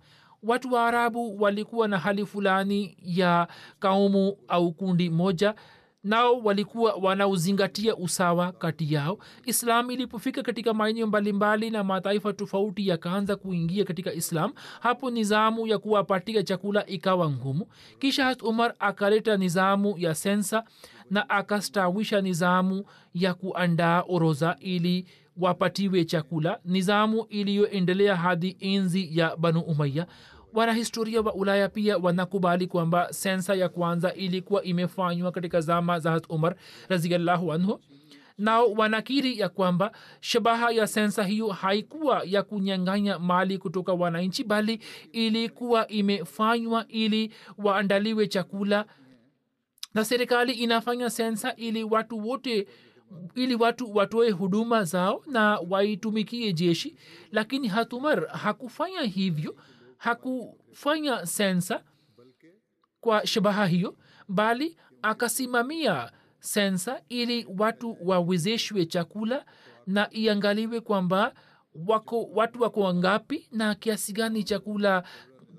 Watu 0.43 0.73
wa 0.73 0.87
arabu 0.87 1.41
walikuwa 1.41 1.87
na 1.87 1.97
hali 1.99 2.25
fulani 2.25 2.97
ya 3.01 3.47
kaumu 3.79 4.37
au 4.47 4.71
kundi 4.73 5.09
moja 5.09 5.55
nao 6.05 6.39
walikuwa 6.39 6.93
wanauzingatia 6.93 7.95
usawa 7.95 8.51
kati 8.51 8.93
yao. 8.93 9.17
Islam 9.45 9.91
ilipofika 9.91 10.43
katika 10.43 10.73
maeneo 10.73 11.07
mbalimbali 11.07 11.69
na 11.69 11.83
mataifa 11.83 12.33
tofauti 12.33 12.87
yakaanza 12.87 13.35
kuingia 13.35 13.83
katika 13.85 14.13
islam 14.13 14.53
hapo 14.79 15.09
nizamu 15.11 15.67
ya 15.67 15.77
kuwapatia 15.77 16.43
chakula 16.43 16.85
ikawa 16.85 17.29
ngumu. 17.31 17.67
Kisha 17.99 18.25
hat 18.25 18.41
umar 18.43 18.73
akaleta 18.79 19.37
nizamu 19.37 19.95
ya 19.97 20.15
sensa 20.15 20.63
na 21.11 21.29
akastawisha 21.29 22.21
nizamu 22.21 22.85
ya 23.13 23.33
kuandaa 23.33 24.03
oroza 24.07 24.55
ili 24.59 25.05
wapatiwe 25.37 26.05
chakula. 26.05 26.59
Nizamu 26.65 27.25
iliyoendelea 27.29 28.15
hadi 28.15 28.57
enzi 28.59 29.17
ya 29.19 29.35
banu 29.37 29.59
umaya 29.61 30.07
wanahistoria 30.55 31.21
wa 31.21 31.33
ulaya 31.33 31.69
pia 31.69 31.97
wanakubali 31.97 32.67
kwamba 32.67 33.13
sensa 33.13 33.55
ya 33.55 33.69
kwanza 33.69 34.13
ilikuwa 34.13 34.63
imefanywa 34.63 35.31
katika 35.31 35.61
zama 35.61 35.99
za 35.99 36.11
hat 36.11 36.25
umar 36.29 36.55
raziallahu 36.89 37.53
anhu. 37.53 37.79
Nao 38.37 38.71
wanakiri 38.71 39.39
ya 39.39 39.49
kwamba 39.49 39.91
shabaha 40.21 40.71
ya 40.71 40.87
sensa 40.87 41.23
hiyo 41.23 41.47
haikuwa 41.47 42.21
ya 42.25 42.43
kunyanganya 42.43 43.19
mali 43.19 43.57
kutoka 43.57 43.93
wananchi 43.93 44.43
bali 44.43 44.79
ilikuwa 45.11 45.87
imefanywa 45.87 46.85
ili 46.87 47.33
waandaliwe 47.57 48.27
chakula. 48.27 48.85
Na 49.93 50.05
serikali 50.05 50.53
inafanya 50.53 51.09
sensa 51.09 51.55
ili 51.55 51.83
watu 51.83 52.27
wote 52.27 52.67
ili 53.35 53.55
watu 53.55 53.95
watoe 53.95 54.29
huduma 54.31 54.83
zao 54.83 55.23
na 55.27 55.59
waitumikie 55.69 56.53
jeshi. 56.53 56.95
Lakini 57.31 57.67
hatumar 57.67 58.27
hakufanya 58.27 59.01
hivyo 59.01 59.55
hakufanya 59.97 61.25
sensa 61.25 61.83
kwa 63.01 63.27
shabaha 63.27 63.65
hiyo 63.65 63.97
bali 64.27 64.77
akasimamia 65.01 66.11
sensa 66.39 67.01
ili 67.09 67.47
watu 67.59 67.97
wawezeshwe 68.01 68.85
chakula 68.85 69.45
na 69.87 70.07
iangaliwe 70.11 70.81
kwamba 70.81 71.33
wako 71.87 72.23
watu 72.23 72.61
wako 72.61 72.81
wangapi 72.81 73.47
na 73.51 73.75
kiasi 73.75 74.13
gani 74.13 74.43
chakula 74.43 75.03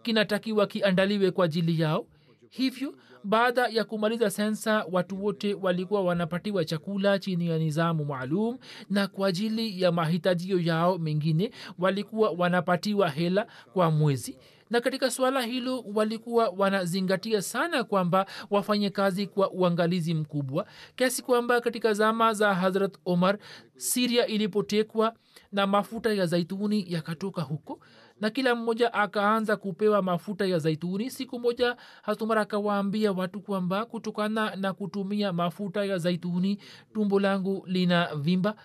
kinatakiwa 0.03 0.67
kiandaliwe 0.67 1.31
kwa 1.31 1.45
ajili 1.45 1.81
yao. 1.81 2.07
Hivyo 2.51 2.95
baada 3.27 3.67
ya 3.69 3.85
kumaliza 3.85 4.31
sensa 4.31 4.85
watu 4.93 5.25
wote 5.25 5.55
walikuwa 5.55 6.03
wanapatiwa 6.03 6.65
chakula 6.65 7.19
chini 7.19 7.49
ya 7.49 7.59
nizamu 7.59 8.05
maalum 8.05 8.59
na 8.91 9.07
kwa 9.09 9.29
ajili 9.29 9.83
ya 9.83 9.93
mahitajio 9.93 10.61
yao 10.61 10.99
mengine 10.99 11.51
walikuwa 11.79 12.31
wanapatiwa 12.31 13.09
hela 13.09 13.47
kwa 13.73 13.91
mwezi. 13.91 14.37
Na 14.71 14.81
katika 14.81 15.11
suala 15.11 15.43
hilo 15.43 15.85
walikuwa 15.95 16.49
wanazingatia 16.49 17.43
sana 17.43 17.85
kwamba 17.85 18.27
wafanye 18.51 18.91
kazi 18.91 19.27
kwa 19.27 19.51
uangalizi 19.51 20.15
mkubwa 20.15 20.67
kiasi 20.97 21.23
kwamba 21.23 21.61
katika 21.61 21.93
zama 21.95 22.33
za 22.35 22.55
hazrat 22.55 22.97
omar 23.05 23.39
siria 23.77 24.27
ilipotekwa 24.27 25.15
na 25.53 25.67
mafuta 25.67 26.13
ya 26.13 26.27
zaituni 26.27 26.85
yakatoka 26.93 27.43
huko 27.43 27.81
na 28.21 28.31
kila 28.31 28.55
mmoja 28.55 28.93
akaanza 28.95 29.57
kupewa 29.57 30.03
mafuta 30.03 30.47
ya 30.47 30.59
zaituni. 30.59 31.11
Siku 31.11 31.41
moja 31.41 31.77
hasumara 32.03 32.41
akawaambia 32.41 33.13
watu 33.13 33.41
kwamba 33.41 33.85
kutokana 33.85 34.57
na 34.57 34.73
kutumia 34.73 35.33
mafuta 35.33 35.85
ya 35.85 35.99
zaituni 35.99 36.59
tumbo 36.95 37.21
langu 37.21 37.65
lina 37.67 38.15
vimba. 38.17 38.57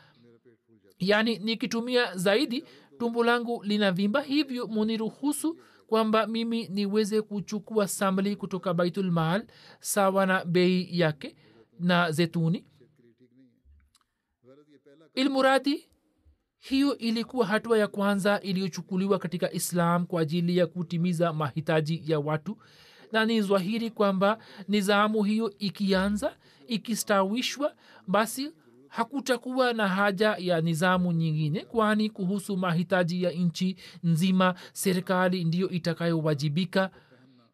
Yaani 1.00 1.38
nikitumia 1.40 2.16
zaidi 2.18 2.66
tumbo 3.00 3.24
langu 3.24 3.64
lina 3.64 3.92
vimba. 3.92 4.22
Hivyo 4.22 4.68
muniruhusu 4.68 5.60
kwamba 5.88 6.28
mimi 6.28 6.68
niweze 6.68 7.22
kuchukua 7.22 7.88
samli 7.88 8.36
kutoka 8.36 8.74
baitulmal 8.74 9.46
sawa 9.80 10.26
na 10.26 10.46
bei 10.46 11.00
yake 11.00 11.36
na 11.80 12.12
zetuni 12.12 12.66
ilmuradi 15.16 15.88
hiyo 16.62 16.98
ilikuwa 16.98 17.46
hatua 17.46 17.78
ya 17.78 17.88
kwanza 17.88 18.40
iliyochukuliwa 18.42 19.20
katika 19.20 19.52
islam 19.52 20.06
kwa 20.06 20.22
ajili 20.22 20.58
ya 20.58 20.68
kutimiza 20.68 21.34
mahitaji 21.34 22.04
ya 22.06 22.20
watu 22.20 22.58
na 23.12 23.26
ni 23.26 23.42
zwahiri 23.42 23.90
kwamba 23.90 24.38
nizamu 24.68 25.24
hiyo 25.24 25.54
ikianza 25.60 26.36
ikistawishwa 26.68 27.74
basi 28.08 28.52
hakutakuwa 28.88 29.74
na 29.74 29.88
haja 29.88 30.36
ya 30.40 30.62
nizamu 30.62 31.12
nyingine 31.12 31.60
kwani 31.66 32.10
kuhusu 32.10 32.58
mahitaji 32.58 33.24
ya 33.24 33.32
nchi 33.32 33.76
nzima 34.04 34.56
serikali 34.74 35.44
ndiyo 35.44 35.70
itakayowajibika 35.70 36.90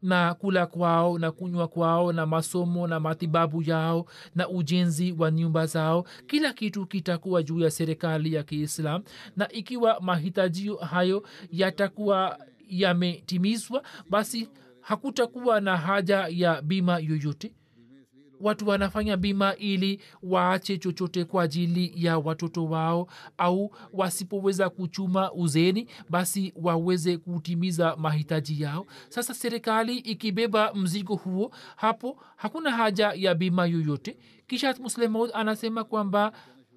na 0.02 0.34
kula 0.34 0.66
kwao 0.66 1.20
na 1.20 1.32
kunywa 1.32 1.68
kwao 1.68 2.14
na 2.14 2.26
masomo 2.26 2.88
na 2.88 3.00
matibabu 3.00 3.62
yao 3.64 4.06
na 4.36 4.50
ujenzi 4.50 5.12
wa 5.18 5.32
nyumba 5.32 5.66
zao. 5.66 6.06
Kila 6.28 6.54
kitu 6.54 6.86
kitakuwa 6.86 7.44
juu 7.44 7.60
ya 7.60 7.72
serikali 7.72 8.34
ya 8.34 8.44
kiislam 8.44 9.04
na 9.38 9.52
ikiwa 9.52 10.00
mahitajio 10.02 10.76
hayo 10.76 11.24
yatakuwa 11.52 12.40
yametimizwa 12.70 13.84
basi 14.10 14.50
hakutakuwa 14.82 15.62
na 15.62 15.78
haja 15.78 16.28
ya 16.30 16.62
bima 16.62 17.00
yoyote 17.00 17.52
watu 18.42 18.68
wanafanya 18.68 19.18
bima 19.18 19.56
ili 19.56 20.02
waache 20.24 20.78
chochote 20.78 21.24
kwa 21.26 21.44
ajili 21.44 21.94
ya 21.96 22.18
watoto 22.18 22.66
wao 22.66 23.08
au 23.38 23.72
wasipoweza 23.94 24.70
kuchuma 24.70 25.32
uzeni 25.34 25.88
basi 26.10 26.54
waweze 26.56 27.18
kutimiza 27.18 27.96
mahitaji 27.96 28.62
yao. 28.62 28.86
Sasa 29.10 29.34
serikali 29.34 29.98
ikibeba 29.98 30.74
mzigo 30.74 31.16
huo 31.16 31.52
hapo 31.76 32.18
hakuna 32.36 32.72
haja 32.72 33.14
ya 33.16 33.36
bima 33.36 33.66
yoyote. 33.66 34.18
Kisha 34.48 34.76
muslemod 34.82 35.30
anasema 35.34 35.84
kwamba 35.84 36.32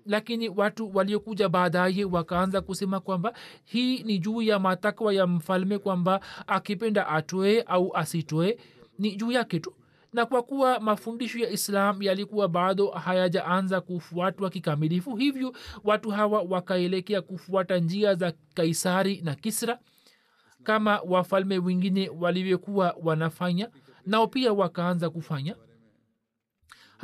lakini 0.06 0.48
watu 0.48 0.90
waliokuja 0.94 1.48
baadaye 1.48 2.04
wakaanza 2.04 2.60
kusema 2.60 3.00
kwamba 3.00 3.32
hii 3.64 4.02
ni 4.02 4.18
juu 4.18 4.42
ya 4.42 4.58
matakwa 4.58 5.14
ya 5.14 5.26
mfalme 5.26 5.78
kwamba 5.78 6.20
akipenda 6.46 7.08
atoe 7.08 7.62
au 7.62 7.96
asitoe. 7.96 8.58
Ni 8.98 9.16
juu 9.16 9.32
yake 9.32 9.60
tu 9.60 9.72
na 10.12 10.26
kwa 10.26 10.42
kuwa 10.42 10.80
mafundisho 10.80 11.38
ya 11.38 11.50
islam 11.50 12.02
yalikuwa 12.02 12.48
bado 12.48 12.90
hayajaanza 12.90 13.80
kufuatwa 13.80 14.50
kikamilifu 14.50 15.16
hivyo 15.16 15.52
watu 15.84 16.10
hawa 16.10 16.42
wakaelekea 16.42 17.22
kufuata 17.22 17.78
njia 17.78 18.14
za 18.14 18.32
kaisari 18.54 19.20
na 19.20 19.34
kisra 19.34 19.78
kama 20.62 21.00
wafalme 21.00 21.58
wengine 21.58 22.08
walivyokuwa 22.08 22.96
wanafanya 23.02 23.70
nao 24.06 24.26
pia 24.26 24.52
wakaanza 24.52 25.10
kufanya. 25.10 25.56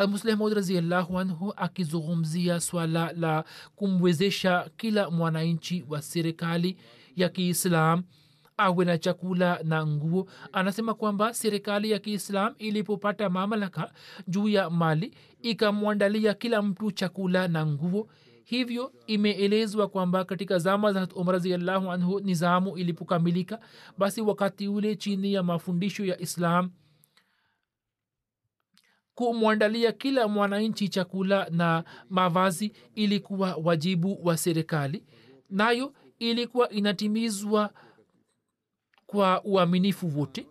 Muslehmud 0.09 0.59
anhu 0.93 1.53
akizungumzia 1.57 2.61
swala 2.61 3.13
la 3.13 3.45
kumwezesha 3.77 4.71
kila 4.77 5.11
mwananchi 5.11 5.85
wa 5.89 6.03
serikali 6.03 6.77
ya 7.17 7.29
kiislam 7.29 8.03
awe 8.57 8.85
na 8.85 8.99
chakula 8.99 9.61
na 9.65 9.87
nguo. 9.87 10.29
Anasema 10.53 10.95
kwamba 10.95 11.35
serikali 11.35 11.91
ya 11.91 11.99
kiislam 11.99 12.55
ilipopata 12.59 13.31
mamlaka 13.31 13.93
juu 14.29 14.49
ya 14.49 14.71
mali 14.71 15.15
ikamwandalia 15.43 16.35
kila 16.35 16.63
mtu 16.63 16.93
chakula 16.93 17.49
na 17.49 17.67
nguo. 17.67 18.09
Hivyo 18.45 18.93
imeelezwa 19.07 19.89
kwamba 19.89 20.25
katika 20.25 20.59
zama 20.59 20.93
za 20.93 21.09
umar 21.15 21.33
raziallahu 21.33 21.91
anhu 21.93 22.21
nizamu 22.21 22.77
ilipokamilika 22.77 23.61
basi 23.99 24.21
wakati 24.21 24.69
ule 24.69 24.97
chini 24.97 25.33
ya 25.33 25.43
mafundisho 25.43 26.05
ya 26.05 26.21
islam 26.21 26.71
kumwandalia 29.15 29.93
kila 29.93 30.29
mwananchi 30.29 30.89
chakula 30.89 31.49
na 31.51 31.85
mavazi 32.11 32.73
ilikuwa 32.95 33.55
wajibu 33.65 34.19
wa 34.27 34.37
serikali. 34.37 35.05
Nayo 35.51 35.93
ilikuwa 36.19 36.69
inatimizwa 36.71 37.71
kwa 39.07 39.45
uaminifu 39.45 40.19
wote. 40.21 40.47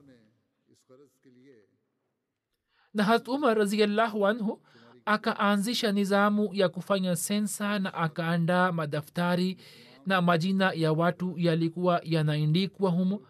Na 2.94 3.04
hat 3.04 3.28
umar 3.28 3.58
raziallahu 3.58 4.28
anhu 4.28 4.62
akaanzisha 5.06 5.92
nizamu 5.92 6.50
ya 6.54 6.70
kufanya 6.70 7.16
sensa 7.16 7.80
na 7.80 7.94
akaandaa 7.94 8.72
madaftari 8.72 9.58
na 10.06 10.22
majina 10.22 10.72
ya 10.76 10.94
watu 10.94 11.34
yalikuwa 11.38 12.02
yanaindikwa 12.04 12.92
humo. 12.92 13.22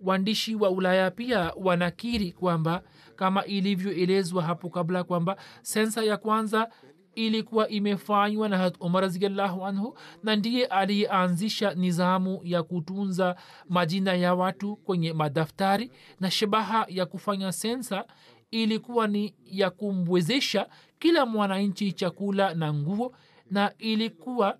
Waandishi 0.00 0.54
wa 0.54 0.70
ulaya 0.70 1.10
pia 1.10 1.52
wanakiri 1.56 2.32
kwamba 2.32 2.82
kama 3.16 3.44
ilivyoelezwa 3.44 4.42
hapo 4.42 4.68
kabla 4.70 5.04
kwamba 5.04 5.36
sensa 5.62 6.04
ya 6.04 6.16
kwanza 6.16 6.70
ilikuwa 7.14 7.68
imefanywa 7.68 8.48
na 8.48 8.58
hat 8.58 8.74
umar 8.80 9.02
raziallahu 9.02 9.66
anhu 9.66 9.98
na 10.22 10.36
ndiye 10.36 10.66
aliyeanzisha 10.66 11.74
nizamu 11.74 12.40
ya 12.44 12.62
kutunza 12.62 13.36
majina 13.68 14.14
ya 14.14 14.34
watu 14.34 14.76
kwenye 14.76 15.12
madaftari 15.12 15.90
na 16.20 16.30
shabaha 16.30 16.86
ya 16.88 17.06
kufanya 17.06 17.52
sensa 17.52 18.04
ilikuwa 18.50 19.06
ni 19.06 19.34
ya 19.44 19.70
kumwezesha 19.70 20.68
kila 20.98 21.26
mwananchi 21.26 21.92
chakula 21.92 22.54
na 22.54 22.74
nguo 22.74 23.12
na 23.50 23.72
ilikuwa 23.78 24.58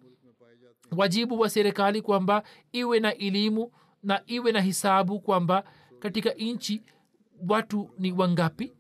wajibu 0.97 1.41
wa 1.41 1.51
serikali 1.51 2.03
kwamba 2.03 2.43
iwe 2.73 3.01
na 3.01 3.15
elimu 3.15 3.73
na 4.03 4.23
iwe 4.27 4.53
na 4.53 4.61
hisabu 4.61 5.21
kwamba 5.21 5.65
katika 5.99 6.31
nchi 6.31 6.83
watu 7.49 7.91
ni 7.99 8.13
wangapi 8.13 8.73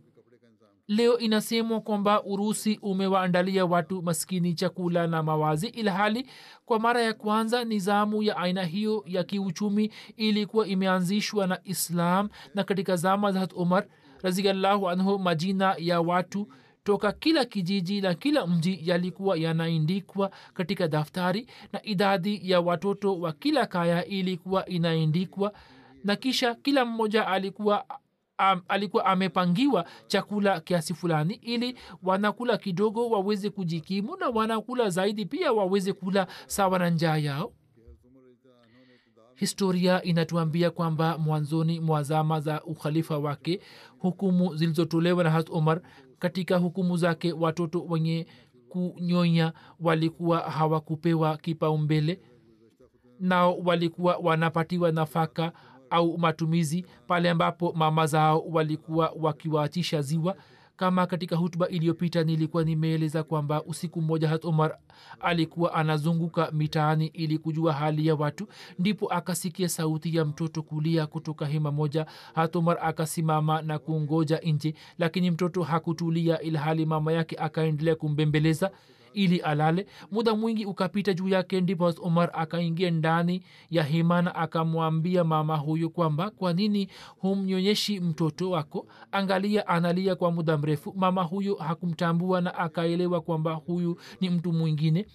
leo 0.91 1.19
inasemwa 1.19 1.81
kwamba 1.81 2.23
urusi 2.25 2.79
umewaandalia 2.83 3.65
watu 3.67 4.03
maskini 4.03 4.55
chakula 4.55 5.07
na 5.07 5.23
mawazi 5.23 5.67
ilhali 5.69 6.27
kwa 6.65 6.79
mara 6.79 7.03
ya 7.03 7.15
kwanza 7.15 7.65
nizamu 7.65 8.23
ya 8.23 8.37
aina 8.37 8.65
hiyo 8.65 9.05
ya 9.07 9.25
kiuchumi 9.25 9.93
ilikuwa 10.17 10.67
imeanzishwa 10.67 11.47
na 11.47 11.59
islam. 11.65 12.29
Na 12.55 12.65
katika 12.65 12.97
zama 12.97 13.33
za 13.33 13.49
umar 13.57 13.87
raziallahu 14.23 14.89
anhu 14.91 15.19
majina 15.19 15.75
ya 15.79 16.01
watu 16.01 16.49
toka 16.85 17.13
kila 17.13 17.45
kijiji 17.45 18.01
na 18.01 18.15
kila 18.15 18.47
mji 18.47 18.81
yalikuwa 18.83 19.37
yanaindikwa 19.37 20.31
katika 20.55 20.89
daftari 20.89 21.47
na 21.73 21.83
idadi 21.83 22.51
ya 22.51 22.61
watoto 22.61 23.21
wa 23.21 23.33
kila 23.33 23.67
kaya 23.67 24.05
ilikuwa 24.07 24.67
inaindikwa 24.67 25.53
na 26.05 26.17
kisha 26.17 26.55
kila 26.55 26.85
mmoja 26.85 27.27
alikuwa 27.27 27.85
am, 28.41 28.63
alikuwa 28.69 29.07
amepangiwa 29.07 29.85
chakula 30.07 30.61
kiasi 30.61 30.95
fulani 30.95 31.35
ili 31.35 31.79
wanakula 32.03 32.57
kidogo 32.57 33.11
waweze 33.11 33.51
kujikimu 33.51 34.17
na 34.17 34.29
wanakula 34.29 34.91
zaidi 34.91 35.27
pia 35.27 35.53
waweze 35.53 35.93
kula 35.93 36.27
sawa 36.47 36.79
na 36.79 36.91
njaa 36.91 37.17
yao. 37.17 37.53
Historia 39.35 40.03
inatuambia 40.03 40.71
kwamba 40.71 41.19
mwanzoni 41.19 41.81
mwa 41.81 42.03
zama 42.03 42.41
za 42.41 42.63
ukhalifa 42.65 43.19
wake 43.19 43.61
hukumu 43.99 44.57
zilizotolewa 44.57 45.25
na 45.25 45.31
hat 45.31 45.51
umar 45.51 45.81
katika 46.19 46.57
hukumu 46.57 46.97
zake 46.97 47.33
watoto 47.33 47.85
wenye 47.89 48.27
kunyonya 48.69 49.53
walikuwa 49.81 50.39
hawakupewa 50.41 51.37
kipaumbele 51.37 52.21
nao 53.21 53.59
walikuwa 53.59 54.17
wanapatiwa 54.17 54.93
nafaka 54.93 55.53
au 55.91 56.19
matumizi 56.19 56.87
pale 57.07 57.31
ambapo 57.31 57.73
mama 57.73 58.07
zao 58.07 58.41
walikuwa 58.51 59.13
wakiwaachisha 59.21 60.03
ziwa. 60.03 60.37
Kama 60.77 61.07
katika 61.07 61.37
hutuba 61.37 61.69
iliyopita 61.69 62.25
nilikuwa 62.25 62.65
nimeeleza 62.65 63.23
kwamba 63.23 63.63
usiku 63.65 64.03
mmoja 64.03 64.29
hat 64.29 64.45
omar 64.45 64.79
alikuwa 65.21 65.75
anazunguka 65.75 66.51
mitaani 66.53 67.07
ili 67.07 67.39
kujua 67.39 67.73
hali 67.73 68.07
ya 68.07 68.15
watu. 68.15 68.47
Ndipo 68.79 69.13
akasikia 69.13 69.69
sauti 69.69 70.17
ya 70.17 70.25
mtoto 70.25 70.63
kulia 70.63 71.07
kutoka 71.07 71.47
hema 71.47 71.71
moja. 71.73 72.07
Hat 72.35 72.57
omar 72.57 72.79
akasimama 72.83 73.63
na 73.63 73.79
kungoja 73.79 74.39
nje 74.39 74.75
lakini 74.99 75.31
mtoto 75.31 75.63
hakutulia 75.63 76.41
ilhali 76.41 76.87
mama 76.87 77.13
yake 77.13 77.37
akaendelea 77.37 77.95
kumbembeleza 77.95 78.71
ili 79.13 79.39
alale. 79.39 79.87
Muda 80.11 80.35
mwingi 80.35 80.65
ukapita 80.67 81.13
juu 81.15 81.29
yake 81.29 81.61
ndipo 81.61 81.87
umar 82.03 82.31
akaingia 82.33 82.91
ndani 82.91 83.43
ya 83.71 83.83
himana 83.83 84.35
akamwambia 84.35 85.25
mama 85.25 85.57
huyo 85.57 85.89
kwamba 85.89 86.31
kwa 86.31 86.53
nini 86.53 86.89
humnyonyeshi 87.19 88.01
mtoto 88.01 88.51
wako? 88.51 88.87
Angalia 89.13 89.67
analia 89.67 90.15
kwa 90.15 90.33
muda 90.33 90.59
mrefu. 90.59 90.95
Mama 90.97 91.23
huyo 91.23 91.55
hakumtambua 91.55 92.41
na 92.41 92.55
akaelewa 92.55 93.21
kwamba 93.21 93.53
huyu 93.53 93.99
ni 94.21 94.31
mtu 94.31 94.53
mwingine 94.53 95.07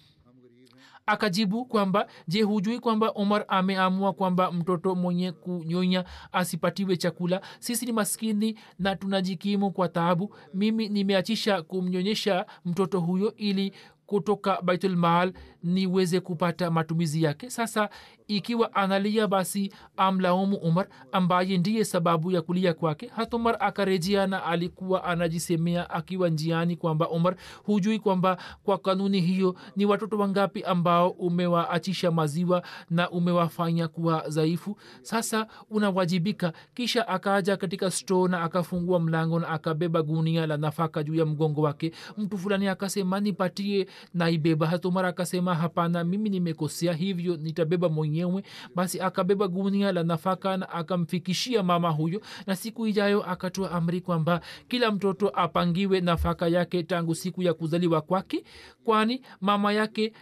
akajibu 1.05 1.65
kwamba 1.65 2.07
je 2.27 2.41
hujui 2.41 2.79
kwamba 2.79 3.09
omar 3.09 3.45
ameamua 3.47 4.13
kwamba 4.13 4.51
mtoto 4.51 4.95
mwenye 4.95 5.31
kunyonya 5.31 6.05
asipatiwe 6.31 6.97
chakula? 6.97 7.41
Sisi 7.59 7.85
ni 7.85 7.91
maskini 7.91 8.59
na 8.79 8.95
tunajikimu 8.95 9.71
kwa 9.71 9.89
taabu. 9.89 10.35
Mimi 10.53 10.89
nimeachisha 10.89 11.61
kumnyonyesha 11.61 12.45
mtoto 12.65 12.99
huyo 12.99 13.33
ili 13.35 13.73
kutoka 14.05 14.61
baitulmaal 14.61 15.33
niweze 15.63 16.19
kupata 16.19 16.71
matumizi 16.71 17.23
yake. 17.23 17.49
Sasa 17.49 17.89
ikiwa 18.27 18.75
analia 18.75 19.27
basi 19.27 19.73
amlaumu 19.97 20.55
umar 20.57 20.87
ambaye 21.11 21.57
ndiye 21.57 21.85
sababu 21.85 22.31
ya 22.31 22.41
kulia 22.41 22.73
kwake. 22.73 23.11
Hata 23.15 23.37
umar 23.37 23.57
akarejea 23.59 24.27
na 24.27 24.43
alikuwa 24.43 25.03
anajisemea 25.03 25.89
akiwa 25.89 26.29
njiani 26.29 26.75
kwamba 26.75 27.09
umar 27.09 27.35
hujui 27.63 27.99
kwamba 27.99 28.37
kwa 28.63 28.77
kanuni 28.77 29.21
hiyo 29.21 29.55
ni 29.75 29.85
watoto 29.85 30.17
wangapi 30.17 30.63
ambao 30.63 31.09
umewaachisha 31.09 32.11
maziwa 32.11 32.63
na 32.89 33.09
umewafanya 33.09 33.87
kuwa 33.87 34.23
dhaifu. 34.29 34.77
Sasa 35.01 35.47
unawajibika. 35.69 36.53
Kisha 36.73 37.07
akaja 37.07 37.57
katika 37.57 37.91
sto 37.91 38.27
na 38.27 38.41
akafungua 38.43 38.99
mlango 38.99 39.39
na 39.39 39.47
akabeba 39.49 40.01
gunia 40.01 40.47
la 40.47 40.57
nafaka 40.57 41.03
juu 41.03 41.15
ya 41.15 41.25
mgongo 41.25 41.61
wake. 41.61 41.91
Mtu 42.17 42.37
fulani 42.37 42.67
akasema 42.67 43.19
nipatie 43.19 43.87
naibeba. 44.13 44.67
Hata 44.67 44.87
umar 44.87 45.05
akasema 45.05 45.55
hapana 45.55 46.03
mimi 46.03 46.29
nimekosea 46.29 46.93
hivyo 46.93 47.37
nitabeba 47.37 47.89
mwenyewe 48.23 48.43
basi 48.75 49.01
akabeba 49.01 49.47
gunia 49.47 49.91
la 49.91 50.03
nafaka 50.03 50.57
na 50.57 50.69
akamfikishia 50.69 51.63
mama 51.63 51.89
huyo 51.89 52.21
na 52.47 52.55
siku 52.55 52.87
ijayo 52.87 53.23
akatoa 53.23 53.71
amri 53.71 54.01
kwamba 54.01 54.41
kila 54.67 54.91
mtoto 54.91 55.29
apangiwe 55.29 56.01
nafaka 56.01 56.47
yake 56.47 56.83
tangu 56.83 57.15
siku 57.15 57.43
ya 57.43 57.53
kuzaliwa 57.53 58.01
kwake 58.01 58.43
kwani 58.83 59.21
mama 59.41 59.73
yake 59.73 60.13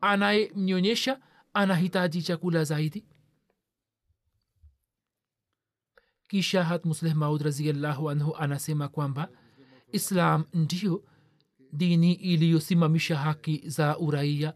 anayemnyonyesha 0.00 1.20
anahitaji 1.52 2.22
chakula 2.22 2.64
zaidi. 2.64 3.04
Kisha 6.28 6.64
hat 6.64 6.84
musleh 6.84 7.14
maud 7.14 7.42
raziallahu 7.42 8.10
anhu 8.10 8.36
anasema 8.36 8.88
kwamba 8.88 9.28
islam 9.92 10.44
ndio 10.54 11.04
dini 11.72 12.12
iliyosimamisha 12.12 13.16
haki 13.16 13.62
za 13.66 13.98
uraia 13.98 14.54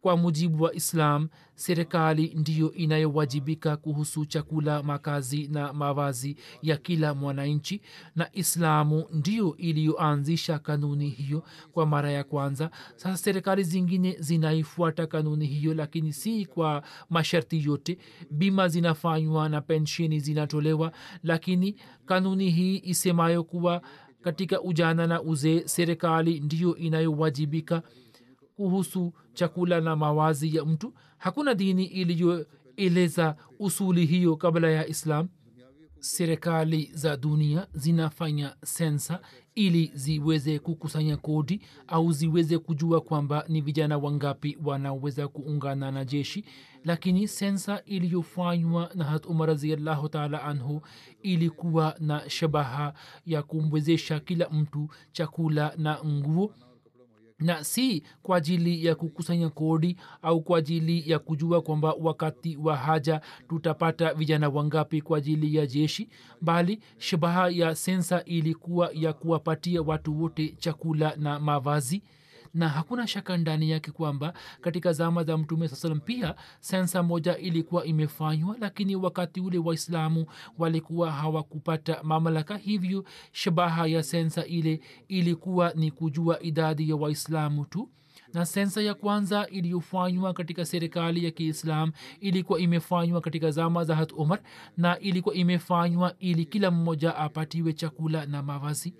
kwa 0.00 0.16
mujibu 0.16 0.64
wa 0.64 0.74
islam 0.74 1.28
serikali 1.54 2.34
ndiyo 2.36 2.72
inayowajibika 2.72 3.76
kuhusu 3.76 4.26
chakula 4.26 4.82
makazi 4.82 5.48
na 5.48 5.72
mavazi 5.72 6.36
ya 6.62 6.76
kila 6.76 7.14
mwananchi 7.14 7.80
na 8.16 8.28
islamu 8.32 9.06
ndiyo 9.12 9.56
iliyoanzisha 9.56 10.58
kanuni 10.58 11.08
hiyo 11.08 11.44
kwa 11.72 11.86
mara 11.86 12.10
ya 12.10 12.24
kwanza. 12.24 12.70
Sasa 12.96 13.16
serikali 13.16 13.62
zingine 13.62 14.16
zinaifuata 14.18 15.06
kanuni 15.06 15.46
hiyo 15.46 15.74
lakini 15.74 16.12
si 16.12 16.46
kwa 16.46 16.82
masharti 17.10 17.64
yote. 17.64 17.98
Bima 18.30 18.68
zinafanywa 18.68 19.48
na 19.48 19.60
pensheni 19.60 20.20
zinatolewa 20.20 20.92
lakini 21.22 21.76
kanuni 22.06 22.50
hii 22.50 22.82
isemayo 22.84 23.44
kuwa 23.44 23.82
katika 24.22 24.62
ujana 24.62 25.06
na 25.06 25.22
uzee 25.22 25.62
serikali 25.66 26.40
ndiyo 26.40 26.76
inayowajibika 26.76 27.82
kuhusu 28.60 29.12
chakula 29.34 29.80
na 29.80 29.96
mawazi 29.96 30.56
ya 30.56 30.64
mtu. 30.64 30.94
Hakuna 31.18 31.54
dini 31.54 31.84
iliyoeleza 31.84 33.36
usuli 33.58 34.06
hiyo 34.06 34.36
kabla 34.36 34.70
ya 34.70 34.86
islam. 34.86 35.28
Serikali 35.98 36.90
za 36.94 37.16
dunia 37.16 37.66
zinafanya 37.74 38.56
sensa 38.64 39.20
ili 39.54 39.90
ziweze 39.94 40.58
kukusanya 40.58 41.16
kodi 41.16 41.60
au 41.86 42.12
ziweze 42.12 42.58
kujua 42.58 43.00
kwamba 43.00 43.44
ni 43.48 43.60
vijana 43.60 43.98
wangapi 43.98 44.58
wanaweza 44.64 45.28
kuungana 45.28 45.90
na 45.90 46.04
jeshi. 46.04 46.44
Lakini 46.84 47.28
sensa 47.28 47.82
iliyofanywa 47.84 48.90
na 48.94 49.04
hat 49.04 49.26
umar 49.26 49.48
raziallahu 49.48 50.08
taala 50.08 50.42
anhu 50.42 50.80
ilikuwa 51.22 51.96
na 52.00 52.30
shabaha 52.30 52.94
ya 53.26 53.42
kumwezesha 53.42 54.20
kila 54.20 54.48
mtu 54.48 54.88
chakula 55.12 55.74
na 55.76 55.98
nguo 56.04 56.54
na 57.40 57.64
si 57.64 58.02
kwa 58.22 58.36
ajili 58.36 58.84
ya 58.86 58.94
kukusanya 58.94 59.48
kodi 59.50 59.96
au 60.22 60.40
kwa 60.40 60.58
ajili 60.58 61.10
ya 61.10 61.18
kujua 61.18 61.62
kwamba 61.62 61.94
wakati 62.00 62.56
wa 62.56 62.76
haja 62.76 63.20
tutapata 63.48 64.14
vijana 64.14 64.48
wangapi 64.48 65.00
kwa 65.00 65.18
ajili 65.18 65.54
ya 65.56 65.66
jeshi 65.66 66.08
bali 66.40 66.80
shabaha 66.98 67.48
ya 67.48 67.74
sensa 67.74 68.24
ilikuwa 68.24 68.90
ya 68.94 69.12
kuwapatia 69.12 69.82
watu 69.82 70.22
wote 70.22 70.54
chakula 70.58 71.16
na 71.16 71.40
mavazi 71.40 72.02
na 72.54 72.68
hakuna 72.68 73.06
shaka 73.06 73.36
ndani 73.36 73.70
yake 73.70 73.90
kwamba 73.90 74.32
katika 74.60 74.92
zama 74.92 75.24
za 75.24 75.38
mtume 75.38 75.68
saa 75.68 75.76
salam 75.76 76.00
pia 76.00 76.34
sensa 76.60 77.02
moja 77.02 77.36
ilikuwa 77.38 77.84
imefanywa 77.84 78.56
lakini 78.60 78.96
wakati 78.96 79.40
ule 79.40 79.58
waislamu 79.58 80.26
walikuwa 80.58 81.12
hawakupata 81.12 82.02
mamlaka 82.02 82.56
hivyo 82.56 83.04
shabaha 83.32 83.86
ya 83.86 84.02
sensa 84.02 84.44
ile 84.46 84.80
ilikuwa 85.08 85.72
ni 85.74 85.90
kujua 85.90 86.42
idadi 86.42 86.90
ya 86.90 86.96
waislamu 86.96 87.64
tu. 87.64 87.90
Na 88.34 88.46
sensa 88.46 88.82
ya 88.82 88.94
kwanza 88.94 89.46
iliyofanywa 89.46 90.32
katika 90.34 90.64
serikali 90.64 91.24
ya 91.24 91.30
kiislam 91.30 91.92
ilikuwa 92.20 92.60
imefanywa 92.60 93.20
katika 93.20 93.50
zama 93.50 93.84
za 93.84 93.96
hat 93.96 94.12
umar 94.12 94.40
na 94.76 94.98
ilikuwa 94.98 95.34
imefanywa 95.34 96.14
ili 96.18 96.44
kila 96.44 96.70
mmoja 96.70 97.16
apatiwe 97.16 97.72
chakula 97.72 98.26
na 98.26 98.42
mavazi 98.42 98.94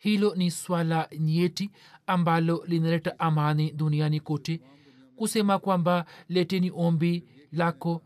hilo 0.00 0.34
ni 0.34 0.50
swala 0.50 1.08
nyeti 1.18 1.70
ambalo 2.06 2.64
linaleta 2.66 3.18
amani 3.18 3.72
duniani 3.72 4.20
kote. 4.20 4.60
Kusema 5.16 5.58
kwamba 5.58 6.04
leteni 6.28 6.72
ombi 6.74 7.24
lako 7.52 8.02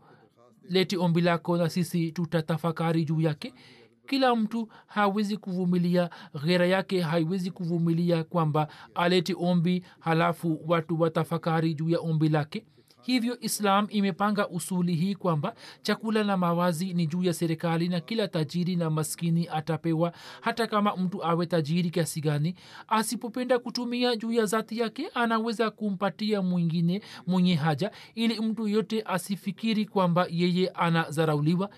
leti 0.69 0.97
ombi 0.97 1.21
lako 1.21 1.57
na 1.57 1.69
sisi 1.69 2.11
tutatafakari 2.11 3.05
juu 3.05 3.21
yake. 3.21 3.53
Kila 4.07 4.35
mtu 4.35 4.69
hawezi 4.87 5.37
kuvumilia 5.37 6.09
ghera 6.45 6.65
yake 6.67 7.01
haiwezi 7.01 7.51
kuvumilia 7.51 8.23
kwamba 8.23 8.67
alete 8.95 9.35
ombi 9.39 9.83
halafu 9.99 10.61
watu 10.67 11.01
watafakari 11.01 11.73
juu 11.73 11.89
ya 11.89 11.99
ombi 11.99 12.29
lake 12.29 12.65
hivyo 13.05 13.37
islam 13.39 13.87
imepanga 13.89 14.47
usuli 14.49 14.95
hii 14.95 15.15
kwamba 15.15 15.55
chakula 15.81 16.23
na 16.23 16.37
mawazi 16.37 16.93
ni 16.93 17.07
juu 17.07 17.23
ya 17.23 17.33
serikali 17.33 17.89
na 17.89 17.99
kila 17.99 18.27
tajiri 18.27 18.75
na 18.75 18.89
maskini 18.89 19.47
atapewa 19.51 20.13
hata 20.41 20.67
kama 20.67 20.95
mtu 20.95 21.23
awe 21.25 21.45
tajiri 21.45 21.89
kiasi 21.89 22.21
gani. 22.21 22.55
Asipopenda 22.87 23.59
kutumia 23.59 24.15
juu 24.15 24.31
ya 24.31 24.45
zati 24.45 24.79
yake 24.79 25.07
anaweza 25.13 25.71
kumpatia 25.71 26.41
mwingine 26.41 27.01
mwenye 27.27 27.55
haja 27.55 27.91
ili 28.15 28.39
mtu 28.39 28.67
yote 28.67 29.01
asifikiri 29.05 29.85
kwamba 29.85 30.27
yeye 30.29 30.69
anazarauliwa 30.69 31.69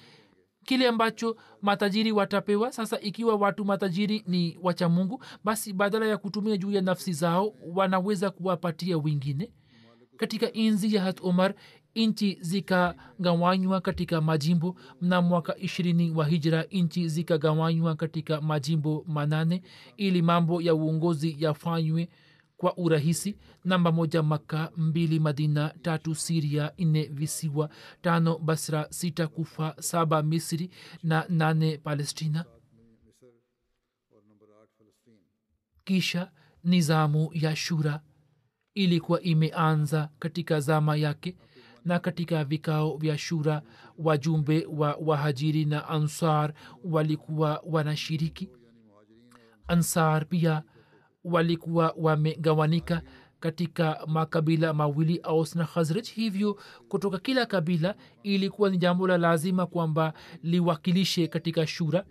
kile 0.66 0.88
ambacho 0.88 1.38
matajiri 1.62 2.12
watapewa 2.12 2.72
sasa 2.72 3.00
ikiwa 3.00 3.36
watu 3.36 3.66
matajiri 3.66 4.24
ni 4.28 4.58
wacha 4.62 4.90
mungu 4.90 5.24
basi 5.44 5.74
badala 5.74 6.06
ya 6.06 6.18
kutumia 6.18 6.58
juu 6.58 6.72
ya 6.72 6.82
nafsi 6.82 7.14
zao 7.14 7.54
wanaweza 7.76 8.30
kuwapatia 8.32 8.98
wengine 8.98 9.52
katika 10.18 10.54
enzi 10.54 10.96
ya 10.96 11.02
hat 11.04 11.20
umar 11.22 11.54
nchi 11.96 12.38
zikagawanywa 12.42 13.82
katika 13.82 14.22
majimbo. 14.22 14.76
Mna 15.02 15.22
mwaka 15.22 15.58
ishirini 15.58 16.12
wa 16.12 16.26
hijra 16.28 16.64
nchi 16.72 17.10
zikagawanywa 17.10 17.96
katika 17.96 18.42
majimbo 18.42 19.06
manane. 19.08 19.64
Ili 19.98 20.22
mambo 20.22 20.62
ya 20.62 20.76
uongozi 20.76 21.36
yafanywe 21.40 22.10
kwa 22.58 22.78
urahisi. 22.78 23.38
Namba 23.66 23.92
moja 23.92 24.24
maka 24.24 24.72
mbili 24.78 25.20
madina. 25.20 25.74
Tatu 25.82 26.16
siria. 26.16 26.72
Nne 26.80 27.04
visiwa. 27.04 27.70
Tano 28.02 28.38
basra. 28.38 28.88
Sita 28.90 29.28
kufa. 29.28 29.76
Saba 29.80 30.24
misri. 30.24 30.70
Na 31.04 31.26
nane 31.30 31.78
palestina. 31.78 32.46
Kisha 35.84 36.32
nizamu 36.64 37.30
ya 37.34 37.56
shura 37.56 38.02
ilikuwa 38.78 39.22
imeanza 39.22 40.10
katika 40.20 40.60
zama 40.60 40.96
yake 40.96 41.36
na 41.86 42.00
katika 42.00 42.44
vikao 42.44 42.98
vya 42.98 43.18
shura 43.18 43.62
wajumbe 43.98 44.66
wa 44.70 44.98
wahajiri 45.06 45.66
na 45.66 45.88
ansar 45.88 46.54
walikuwa 46.84 47.64
wanashiriki. 47.66 48.50
Ansar 49.68 50.26
pia 50.28 50.64
walikuwa 51.24 51.94
wamegawanika 51.98 53.02
katika 53.40 54.00
makabila 54.08 54.74
mawili 54.74 55.20
aus 55.24 55.56
na 55.56 55.66
khazraj. 55.66 56.08
Hivyo 56.08 56.60
kutoka 56.90 57.18
kila 57.20 57.46
kabila 57.46 57.96
ilikuwa 58.24 58.70
ni 58.70 58.78
jambo 58.78 59.08
la 59.08 59.18
lazima 59.18 59.66
kwamba 59.66 60.14
liwakilishe 60.44 61.28
katika 61.28 61.68
shura 61.68 62.06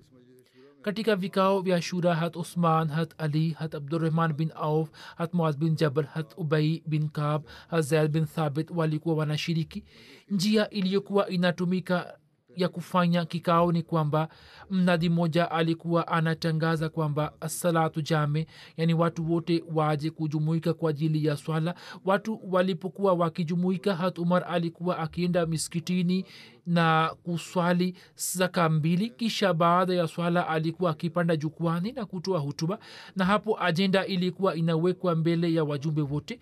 katika 0.86 1.16
vikao 1.16 1.60
vya 1.60 1.82
shura 1.82 2.14
hat 2.14 2.36
usman 2.36 2.88
hat 2.88 3.14
ali 3.18 3.50
hat 3.50 3.74
abdurrahman 3.74 4.32
bin 4.32 4.52
auf 4.54 4.90
hat 5.16 5.34
muaz 5.34 5.56
bin 5.58 5.76
jabal 5.76 6.04
hat 6.04 6.34
ubai 6.38 6.82
bin 6.86 7.08
kab 7.08 7.42
hat 7.68 7.82
zaid 7.84 8.10
bin 8.10 8.26
thabit 8.26 8.70
walikuwa 8.70 9.14
wanashiriki 9.16 9.84
njia 10.30 10.70
iliyokuwa 10.70 11.28
inatumika 11.28 12.18
ya 12.56 12.68
kufanya 12.68 13.24
kikao 13.24 13.72
ni 13.72 13.82
kwamba 13.82 14.28
mnadi 14.70 15.08
mmoja 15.08 15.50
alikuwa 15.50 16.08
anatangaza 16.08 16.88
kwamba 16.88 17.32
salatu 17.46 18.02
jame 18.02 18.46
yani 18.76 18.94
watu 18.94 19.32
wote 19.32 19.64
waje 19.74 20.10
kujumuika 20.10 20.74
kwa 20.74 20.90
ajili 20.90 21.26
ya 21.26 21.36
swala. 21.36 21.74
Watu 22.04 22.40
walipokuwa 22.44 23.12
wakijumuika 23.12 23.94
hat 23.96 24.18
umar 24.18 24.44
alikuwa 24.48 24.98
akienda 24.98 25.46
miskitini 25.46 26.24
na 26.66 27.10
kuswali 27.22 27.94
zaka 28.16 28.68
mbili 28.68 29.10
kisha 29.10 29.54
baada 29.54 29.94
ya 29.94 30.08
swala 30.08 30.48
alikuwa 30.48 30.90
akipanda 30.90 31.36
jukwani 31.36 31.92
na 31.92 32.06
kutoa 32.06 32.38
hutuba 32.38 32.78
na 33.16 33.24
hapo 33.24 33.62
ajenda 33.62 34.06
ilikuwa 34.06 34.54
inawekwa 34.54 35.14
mbele 35.14 35.52
ya 35.54 35.64
wajumbe 35.64 36.02
wote 36.02 36.40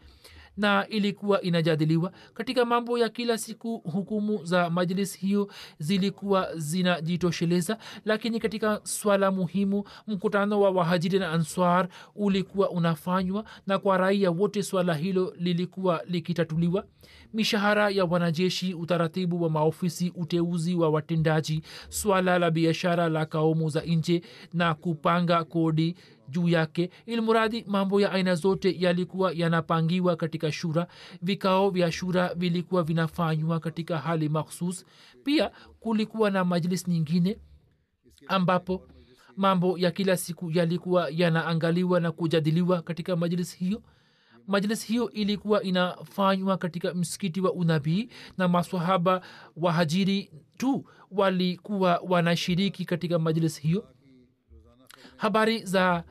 na 0.57 0.87
ilikuwa 0.89 1.41
inajadiliwa. 1.43 2.13
Katika 2.35 2.65
mambo 2.65 2.99
ya 2.99 3.09
kila 3.09 3.39
siku 3.39 3.79
hukumu 3.79 4.45
za 4.45 4.71
majlis 4.71 5.19
hiyo 5.19 5.51
zilikuwa 5.79 6.49
zinajitosheleza. 6.57 7.79
Lakini 8.05 8.41
katika 8.41 8.81
swala 8.83 9.31
muhimu 9.31 9.85
mkutano 10.07 10.61
wa 10.61 10.71
wahajiri 10.71 11.19
na 11.19 11.33
answar 11.33 11.89
ulikuwa 12.15 12.71
unafanywa 12.71 13.45
na 13.67 13.79
kwa 13.79 13.99
raia 13.99 14.31
wote 14.31 14.63
swala 14.63 14.95
hilo 14.95 15.35
lilikuwa 15.39 16.03
likitatuliwa. 16.07 16.85
Mishahara 17.35 17.91
ya 17.91 18.05
wanajeshi 18.05 18.75
utaratibu 18.75 19.43
wa 19.43 19.51
maofisi 19.51 20.13
uteuzi 20.17 20.75
wa 20.75 20.91
watendaji 20.91 21.63
swala 21.89 22.39
la 22.39 22.51
biashara 22.51 23.09
la 23.09 23.27
kaumu 23.27 23.69
za 23.71 23.81
nje 23.81 24.23
na 24.53 24.75
kupanga 24.75 25.45
kodi 25.45 25.95
juu 26.29 26.49
yake 26.49 26.91
ilmuradi 27.07 27.65
mambo 27.67 28.01
ya 28.01 28.13
aina 28.13 28.35
zote 28.35 28.77
yalikuwa 28.79 29.33
yanapangiwa 29.33 30.17
katika 30.17 30.53
shura 30.53 30.87
vikao 31.23 31.71
vya 31.71 31.93
shura 31.93 32.35
vilikuwa 32.35 32.83
vinafanywa 32.83 33.61
katika 33.61 33.99
hali 33.99 34.29
makhsus. 34.29 34.85
Pia 35.25 35.51
kulikuwa 35.81 36.31
na 36.31 36.45
majlis 36.45 36.89
nyingine 36.89 37.39
ambapo 38.29 38.87
mambo 39.37 39.79
ya 39.79 39.91
kila 39.91 40.17
siku 40.17 40.51
yalikuwa 40.51 41.09
yanaangaliwa 41.11 42.01
na 42.01 42.13
kujadiliwa 42.13 42.83
katika 42.83 43.17
majlis 43.17 43.57
hiyo. 43.57 43.83
Majlis 44.47 44.85
hiyo 44.87 45.11
ilikuwa 45.11 45.63
inafanywa 45.63 46.57
katika 46.59 46.95
msikiti 46.95 47.41
wa 47.41 47.53
unabii 47.53 48.09
na 48.39 48.49
maswahaba 48.49 49.21
wahajiri 49.57 50.31
tu 50.57 50.85
walikuwa 51.11 52.01
wanashiriki 52.09 52.85
katika 52.85 53.19
majlis 53.19 53.61
hiyo. 53.61 53.89
Habari 55.17 55.65
za 55.65 56.05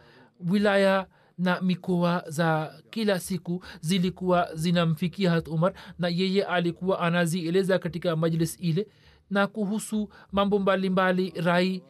wilaya 0.49 1.07
na 1.37 1.61
mikoa 1.61 2.23
za 2.27 2.73
kila 2.89 3.19
siku 3.19 3.63
zilikuwa 3.81 4.49
zinamfikia 4.55 5.31
hat 5.31 5.47
umar 5.47 5.73
na 5.99 6.07
yeye 6.07 6.43
alikuwa 6.43 6.99
anazieleza 6.99 7.79
katika 7.79 8.15
majlis 8.15 8.57
ile. 8.59 8.87
Na 9.29 9.47
kuhusu 9.47 10.09
mambo 10.31 10.59
mbalimbali 10.59 11.29
mbali, 11.29 11.45
rai 11.45 11.83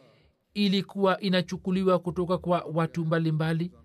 ilikuwa 0.54 1.20
inachukuliwa 1.20 1.98
kutoka 1.98 2.38
kwa 2.38 2.66
watu 2.74 3.04
mbalimbali. 3.04 3.64
Mbali 3.64 3.84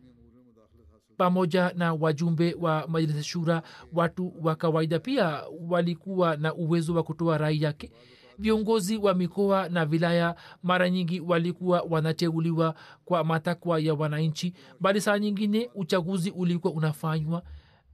pamoja 1.18 1.74
na 1.76 1.94
wajumbe 1.94 2.56
wa 2.60 2.88
majlis 2.88 3.26
shura 3.26 3.62
watu 3.94 4.34
wa 4.42 4.56
kawaida 4.56 5.00
pia 5.00 5.44
walikuwa 5.70 6.38
na 6.38 6.54
uwezo 6.54 6.96
wa 6.96 7.04
kutoa 7.04 7.38
rai 7.38 7.62
yake 7.62 7.92
viongozi 8.40 8.98
wa 8.98 9.14
mikoa 9.14 9.70
na 9.70 9.86
vilaya 9.86 10.36
mara 10.64 10.90
nyingi 10.90 11.20
walikuwa 11.20 11.82
wanateuliwa 11.90 12.76
kwa 13.06 13.24
matakwa 13.24 13.80
ya 13.80 13.94
wananchi 13.94 14.54
bali 14.80 15.02
saa 15.02 15.20
nyingine 15.20 15.70
uchaguzi 15.76 16.32
ulikuwa 16.32 16.74
unafanywa. 16.74 17.44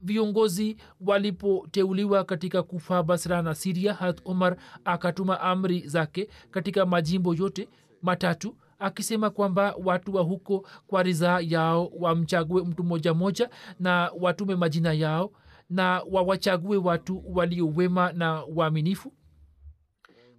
Viongozi 0.02 0.76
walipoteuliwa 1.00 2.24
katika 2.24 2.62
kufa 2.62 3.02
basra 3.02 3.42
na 3.42 3.54
siria 3.54 3.94
hat 3.94 4.20
omar 4.24 4.56
akatuma 4.84 5.40
amri 5.40 5.80
zake 5.88 6.28
katika 6.50 6.86
majimbo 6.86 7.34
yote 7.34 7.68
matatu 8.02 8.56
akisema 8.78 9.30
kwamba 9.30 9.74
watu 9.84 10.14
wa 10.14 10.22
huko 10.22 10.66
kwa 10.86 11.02
ridhaa 11.02 11.40
yao 11.40 11.90
wamchague 11.98 12.62
mtu 12.62 12.84
moja 12.84 13.14
moja 13.14 13.50
na 13.80 14.10
watume 14.20 14.54
majina 14.56 14.92
yao 14.92 15.30
na 15.70 16.02
wawachague 16.10 16.76
watu 16.76 17.22
waliowema 17.34 18.12
na 18.12 18.42
waaminifu 18.54 19.12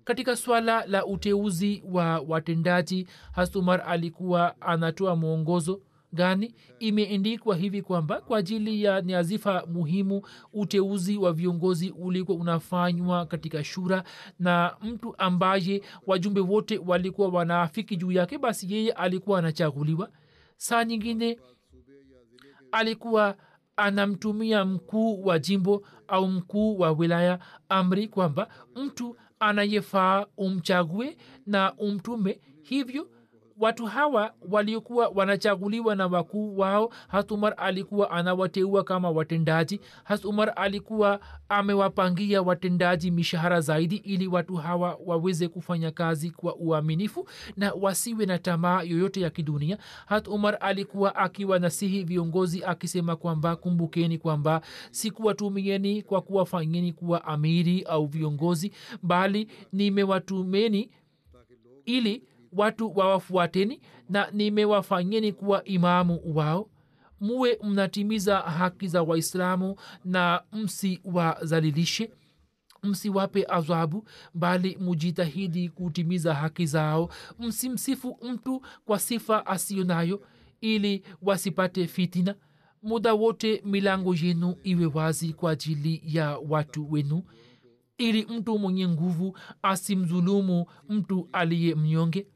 katika 0.08 0.36
swala 0.36 0.86
la 0.86 1.06
uteuzi 1.06 1.84
wa 1.92 2.20
watendaji 2.20 3.08
hasumar 3.32 3.84
alikuwa 3.88 4.62
anatoa 4.62 5.16
mwongozo 5.16 5.82
gani? 6.14 6.56
Imeendikwa 6.80 7.56
hivi 7.56 7.82
kwamba 7.82 8.22
kwa 8.22 8.38
ajili 8.38 8.84
ya 8.84 9.02
nyazifa 9.02 9.66
muhimu 9.66 10.22
uteuzi 10.54 11.18
wa 11.18 11.34
viongozi 11.34 11.90
ulikuwa 11.90 12.38
unafanywa 12.38 13.26
katika 13.26 13.64
shura 13.64 14.04
na 14.40 14.76
mtu 14.82 15.16
ambaye 15.18 15.82
wajumbe 16.08 16.42
wote 16.42 16.78
walikuwa 16.86 17.28
wanaafiki 17.30 17.96
juu 17.98 18.12
yake 18.12 18.38
basi 18.38 18.74
yeye 18.74 18.92
alikuwa 18.92 19.40
anachaguliwa. 19.40 20.10
Saa 20.58 20.84
nyingine 20.86 21.40
alikuwa 22.72 23.36
anamtumia 23.76 24.66
mkuu 24.66 25.26
wa 25.26 25.40
jimbo 25.40 25.86
au 26.08 26.28
mkuu 26.28 26.80
wa 26.80 26.92
wilaya 26.92 27.40
amri 27.70 28.08
kwamba 28.08 28.48
mtu 28.76 29.18
anayefaa 29.40 30.26
umchague 30.38 31.18
na 31.46 31.74
umtume 31.78 32.40
hivyo 32.64 33.10
watu 33.60 33.86
hawa 33.86 34.34
waliokuwa 34.50 35.08
wanachaguliwa 35.08 35.96
na 35.96 36.08
wakuu 36.08 36.58
wao 36.58 36.90
hasumar 37.08 37.54
alikuwa 37.58 38.12
anawateua 38.12 38.84
kama 38.84 39.10
watendaji. 39.10 39.80
Hasumar 40.04 40.54
alikuwa 40.56 41.20
amewapangia 41.50 42.42
watendaji 42.42 43.12
mishahara 43.12 43.62
zaidi 43.62 43.96
ili 43.96 44.28
watu 44.28 44.56
hawa 44.56 45.00
waweze 45.06 45.48
kufanya 45.48 45.92
kazi 45.92 46.32
kwa 46.32 46.56
uaminifu 46.56 47.28
na 47.58 47.74
wasiwe 47.74 48.26
na 48.26 48.38
tamaa 48.40 48.82
yoyote 48.82 49.22
ya 49.22 49.30
kidunia. 49.30 49.78
Hat 50.06 50.28
umar 50.28 50.58
alikuwa 50.62 51.16
akiwa 51.16 51.60
nasihi 51.60 52.04
viongozi 52.04 52.64
akisema 52.64 53.16
kwamba 53.16 53.56
kumbukeni 53.56 54.18
kwamba 54.18 54.62
sikuwatumieni 54.92 56.02
kwa 56.02 56.22
kuwafanyeni 56.22 56.94
kuwa 56.94 57.26
amiri 57.26 57.82
au 57.84 58.06
viongozi 58.06 58.72
bali 59.04 59.48
nimewatumeni 59.74 60.90
ili 61.86 62.24
watu 62.54 62.98
wawafuateni 62.98 63.82
na 64.10 64.32
nimewafanyeni 64.32 65.32
kuwa 65.34 65.64
imamu 65.64 66.22
wao. 66.26 66.70
Muwe 67.20 67.60
mnatimiza 67.64 68.38
haki 68.40 68.88
za 68.88 69.04
waislamu 69.04 69.76
na 70.06 70.44
msiwazalilishe 70.52 72.12
msiwape 72.84 73.46
adhabu 73.50 74.08
bali 74.34 74.78
mujitahidi 74.82 75.70
kutimiza 75.70 76.34
haki 76.34 76.66
zao. 76.66 77.10
Msimsifu 77.40 78.18
mtu 78.22 78.62
kwa 78.86 79.00
sifa 79.00 79.46
asiyo 79.46 79.84
nayo 79.84 80.22
ili 80.62 81.04
wasipate 81.22 81.88
fitina. 81.88 82.36
Muda 82.84 83.14
wote 83.14 83.62
milango 83.66 84.16
yenu 84.16 84.56
iwe 84.64 84.86
wazi 84.86 85.34
kwa 85.34 85.52
ajili 85.52 86.02
ya 86.06 86.38
watu 86.38 86.92
wenu 86.92 87.24
ili 87.98 88.26
mtu 88.26 88.60
mwenye 88.60 88.88
nguvu 88.88 89.38
asimdhulumu 89.62 90.66
mtu 90.90 91.30
aliye 91.34 91.76
mnyonge 91.76 92.28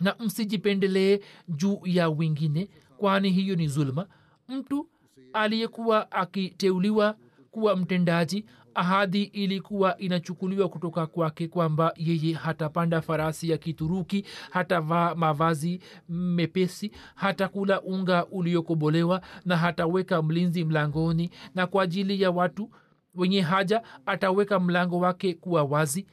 na 0.00 0.14
msijipendelee 0.20 1.18
juu 1.48 1.80
ya 1.84 2.08
wengine 2.08 2.68
kwani 2.96 3.30
hiyo 3.30 3.56
ni 3.56 3.68
zulma 3.68 4.06
mtu 4.48 4.88
aliyekuwa 5.32 6.12
akiteuliwa 6.12 7.16
kuwa 7.50 7.76
mtendaji 7.76 8.44
ahadi 8.74 9.22
ilikuwa 9.22 9.98
inachukuliwa 9.98 10.68
kutoka 10.68 11.06
kwake 11.06 11.48
kwamba 11.48 11.92
yeye 11.96 12.32
hatapanda 12.34 13.00
farasi 13.00 13.50
ya 13.50 13.58
kituruki 13.58 14.24
hatavaa 14.50 15.14
mavazi 15.14 15.80
mepesi 16.08 16.90
hatakula 17.14 17.82
unga 17.82 18.26
uliokobolewa 18.26 19.20
na 19.44 19.56
hataweka 19.56 20.22
mlinzi 20.22 20.64
mlangoni 20.64 21.30
na 21.54 21.66
kwa 21.66 21.82
ajili 21.82 22.22
ya 22.22 22.30
watu 22.30 22.70
wenye 23.14 23.40
haja 23.40 23.82
ataweka 24.06 24.60
mlango 24.60 24.98
wake 24.98 25.34
kuwa 25.34 25.62
wazi 25.64 26.06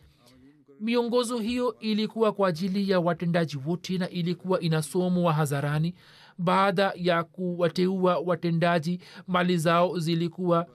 miongozo 0.79 1.37
hiyo 1.37 1.75
ilikuwa 1.79 2.31
kwa 2.31 2.49
ajili 2.49 2.89
ya 2.89 2.99
watendaji 2.99 3.57
wote 3.65 3.97
na 3.97 4.09
ilikuwa 4.09 4.59
inasomwa 4.59 5.33
hadharani. 5.33 5.93
Baada 6.37 6.93
ya 6.95 7.23
kuwateua 7.23 8.17
watendaji 8.19 8.99
mali 9.27 9.57
zao 9.57 9.99
zilikuwa 9.99 10.65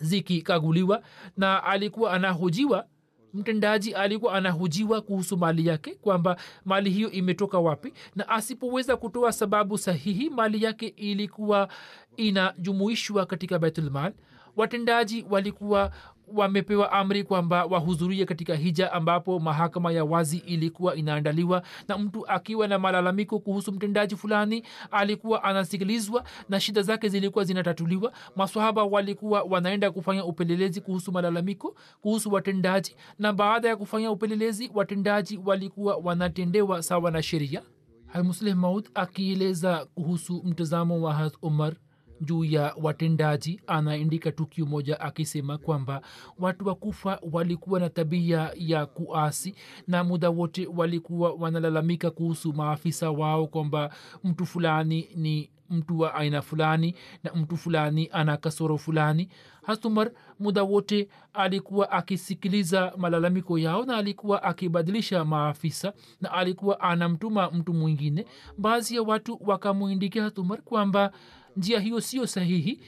zikikaguliwa 0.00 1.02
na 1.36 1.64
alikuwa 1.64 2.12
anahojiwa 2.12 2.86
mtendaji 3.34 3.94
alikuwa 3.94 4.34
anahojiwa 4.34 5.00
kuhusu 5.00 5.36
mali 5.36 5.66
yake 5.66 5.94
kwamba 5.94 6.36
mali 6.64 6.90
hiyo 6.90 7.10
imetoka 7.10 7.58
wapi 7.58 7.92
na 8.16 8.28
asipoweza 8.28 8.96
kutoa 8.96 9.32
sababu 9.32 9.78
sahihi 9.78 10.30
mali 10.30 10.62
yake 10.64 10.86
ilikuwa 10.86 11.68
inajumuishwa 12.16 13.26
katika 13.26 13.58
baitulmal 13.58 14.12
watendaji 14.56 15.26
walikuwa 15.30 15.90
wamepewa 16.34 16.92
amri 16.92 17.24
kwamba 17.24 17.64
wahudhurie 17.64 18.24
katika 18.24 18.54
hija 18.54 18.92
ambapo 18.92 19.38
mahakama 19.40 19.92
ya 19.92 20.04
wazi 20.04 20.36
ilikuwa 20.38 20.96
inaandaliwa 20.96 21.62
na 21.88 21.98
mtu 21.98 22.26
akiwa 22.28 22.68
na 22.68 22.78
malalamiko 22.78 23.38
kuhusu 23.38 23.72
mtendaji 23.72 24.16
fulani 24.16 24.62
alikuwa 24.90 25.44
anasikilizwa 25.44 26.24
na 26.48 26.60
shida 26.60 26.82
zake 26.82 27.08
zilikuwa 27.08 27.44
zinatatuliwa. 27.44 28.12
Maswahaba 28.36 28.84
walikuwa 28.84 29.42
wanaenda 29.42 29.90
kufanya 29.90 30.24
upelelezi 30.24 30.80
kuhusu 30.80 31.12
malalamiko 31.12 31.76
kuhusu 32.00 32.32
watendaji 32.32 32.96
na 33.18 33.32
baada 33.32 33.68
ya 33.68 33.76
kufanya 33.76 34.10
upelelezi 34.10 34.70
watendaji 34.74 35.40
walikuwa 35.44 35.96
wanatendewa 35.96 36.82
sawa 36.82 37.10
na 37.10 37.22
sheria. 37.22 37.62
Hamusleh 38.06 38.56
maud 38.56 38.88
akieleza 38.94 39.86
kuhusu 39.94 40.42
mtazamo 40.44 41.00
wa 41.02 41.14
hat 41.14 41.34
umar 41.42 41.74
juu 42.20 42.44
ya 42.44 42.74
watendaji 42.82 43.60
anaandika 43.66 44.32
tukio 44.32 44.66
moja 44.66 45.00
akisema 45.00 45.58
kwamba 45.58 46.02
watu 46.38 46.68
wa 46.68 46.74
kufa 46.74 47.20
walikuwa 47.32 47.80
na 47.80 47.90
tabia 47.90 48.50
ya 48.56 48.86
kuasi 48.86 49.54
na 49.86 50.04
muda 50.04 50.30
wote 50.30 50.66
walikuwa 50.76 51.32
wanalalamika 51.32 52.10
kuhusu 52.10 52.52
maafisa 52.52 53.10
wao 53.10 53.46
kwamba 53.46 53.90
mtu 54.24 54.46
fulani 54.46 55.08
ni 55.16 55.50
mtu 55.70 55.98
wa 56.00 56.14
aina 56.14 56.42
fulani 56.42 56.94
na 57.24 57.32
mtu 57.34 57.56
fulani 57.56 58.08
ana 58.12 58.36
kasoro 58.36 58.78
fulani. 58.78 59.28
Hasumar 59.62 60.10
muda 60.40 60.62
wote 60.62 61.08
alikuwa 61.32 61.90
akisikiliza 61.92 62.92
malalamiko 62.96 63.58
yao 63.58 63.84
na 63.84 63.96
alikuwa 63.96 64.42
akibadilisha 64.42 65.24
maafisa 65.24 65.92
na 66.20 66.32
alikuwa 66.32 66.80
anamtuma 66.80 67.50
mtu 67.50 67.74
mwingine. 67.74 68.24
Baadhi 68.58 68.94
ya 68.94 69.02
watu 69.02 69.38
wakamwindikia 69.40 70.22
hasumar 70.22 70.62
kwamba 70.62 71.12
njia 71.58 71.80
hiyo 71.80 72.00
sio 72.00 72.26
sahihi. 72.26 72.80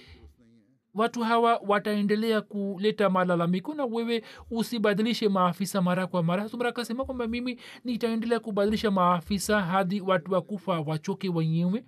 Watu 0.95 1.21
hawa 1.23 1.61
wataendelea 1.67 2.41
kuleta 2.41 3.11
malalamiko 3.11 3.75
na 3.75 3.85
wewe 3.85 4.23
usibadilishe 4.51 5.29
maafisa 5.29 5.83
mara 5.83 6.07
kwa 6.07 6.23
mara. 6.23 6.49
Sumra 6.49 6.69
akasema 6.69 7.05
kwamba 7.05 7.27
mimi 7.29 7.61
nitaendelea 7.85 8.41
kubadilisha 8.41 8.91
maafisa 8.91 9.61
hadi 9.61 10.01
watu 10.01 10.33
wakufa 10.33 10.81
wachoke 10.81 11.29
wenyewe. 11.29 11.85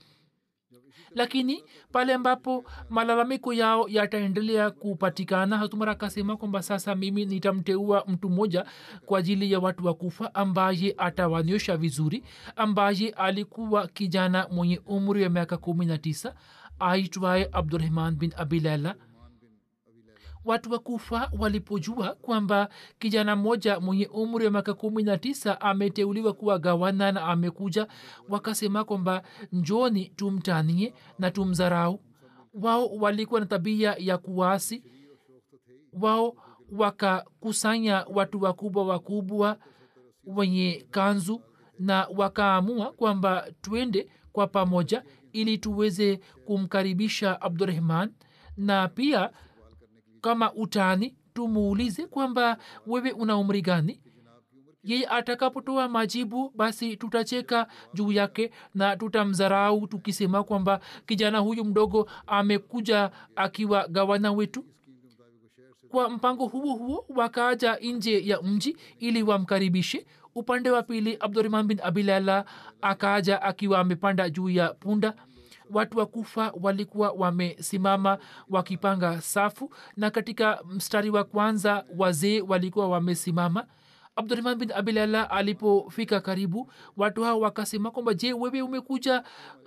Lakini 1.15 1.65
pale 1.93 2.15
ambapo 2.15 2.65
malalamiko 2.91 3.53
yao 3.53 3.89
yataendelea 3.89 4.71
kupatikana 4.71 5.59
hatumara 5.59 5.93
akasema 5.93 6.37
kwamba 6.37 6.63
sasa 6.63 6.95
mimi 6.95 7.25
nitamteua 7.27 8.05
mtu 8.09 8.31
mmoja 8.31 8.65
kwa 9.07 9.19
ajili 9.19 9.53
ya 9.53 9.59
watu 9.59 9.87
wa 9.87 9.95
kufa 9.95 10.35
ambaye 10.35 10.95
atawanyosha 10.99 11.77
vizuri 11.77 12.25
ambaye 12.57 13.11
alikuwa 13.11 13.87
kijana 13.89 14.49
mwenye 14.51 14.81
umri 14.87 15.23
wa 15.23 15.29
miaka 15.29 15.57
kumi 15.57 15.87
na 15.87 15.99
tisa 15.99 16.35
aitwaye 16.83 17.49
abdurahman 17.53 18.15
bin 18.17 18.33
abilaila 18.37 18.95
watu 20.45 20.73
wa 20.73 20.79
kufa 20.79 21.31
walipojua 21.39 22.15
kwamba 22.15 22.69
kijana 22.99 23.37
mmoja 23.37 23.81
mwenye 23.81 24.07
umri 24.07 24.45
wa 24.45 24.51
miaka 24.51 24.75
kumi 24.75 25.03
na 25.03 25.19
tisa 25.19 25.61
ameteuliwa 25.61 26.33
kuwa 26.33 26.59
gawana 26.59 27.13
na 27.13 27.23
amekuja 27.25 27.87
wakasema 28.29 28.85
kwamba 28.85 29.23
njoni 29.53 30.09
tumtanie 30.09 30.95
na 31.19 31.31
tumzarau 31.31 32.01
wao 32.55 32.87
walikuwa 32.89 33.41
na 33.41 33.47
tabia 33.47 33.97
ya 33.99 34.19
kuwasi 34.19 34.85
wao 35.93 36.35
wakakusanya 36.73 38.07
watu 38.15 38.43
wakubwa 38.43 38.85
wakubwa 38.87 39.59
wenye 40.25 40.87
kanzu 40.91 41.41
na 41.79 42.09
wakaamua 42.17 42.93
kwamba 42.93 43.47
twende 43.61 44.09
kwa 44.33 44.47
pamoja 44.47 45.05
ili 45.33 45.59
tuweze 45.59 46.21
kumkaribisha 46.45 47.41
abdurahman 47.41 48.13
na 48.57 48.89
pia 48.89 49.31
kama 50.21 50.53
utani 50.53 51.15
tumuulize 51.35 52.07
kwamba 52.07 52.57
wewe 52.87 53.13
una 53.13 53.37
umri 53.37 53.63
gani. 53.63 54.01
Yeye 54.85 55.07
atakapotoa 55.07 55.89
majibu 55.89 56.53
basi 56.57 56.97
tutacheka 56.97 57.67
juu 57.95 58.13
yake 58.13 58.51
na 58.75 58.97
tutamdharau 58.97 59.87
tukisema 59.87 60.45
kwamba 60.45 60.81
kijana 61.07 61.39
huyu 61.39 61.65
mdogo 61.65 62.11
amekuja 62.27 63.11
akiwa 63.37 63.89
gawana 63.89 64.33
wetu. 64.33 64.65
Kwa 65.89 66.11
mpango 66.11 66.47
huo 66.47 66.75
huo 66.75 67.05
wakaaja 67.09 67.77
nje 67.77 68.27
ya 68.27 68.43
mji 68.43 68.77
ili 68.99 69.23
wamkaribishe 69.23 70.07
upande 70.35 70.71
wa 70.71 70.83
pili 70.83 71.17
abdurahman 71.21 71.67
bin 71.67 71.81
abilala 71.83 72.45
akaja 72.83 73.43
akiwa 73.43 73.79
amepanda 73.79 74.31
juu 74.31 74.49
ya 74.51 74.69
punda. 74.75 75.15
Watu 75.71 75.99
wa 75.99 76.07
kufa 76.07 76.53
walikuwa 76.61 77.11
wamesimama 77.11 78.19
wakipanga 78.51 79.21
safu 79.21 79.75
na 79.97 80.11
katika 80.11 80.61
mstari 80.71 81.11
wa 81.11 81.25
kwanza 81.25 81.85
wazee 81.97 82.41
walikuwa 82.41 82.89
wamesimama. 82.89 83.67
Abdurahman 84.17 84.59
bin 84.59 84.73
abilala 84.73 85.31
alipofika 85.31 86.21
karibu 86.21 86.73
watu 86.97 87.23
hao 87.25 87.41
wakasema 87.41 87.91
kwamba 87.91 88.15
je 88.15 88.33
wewe 88.33 88.63
umekuja 88.63 89.23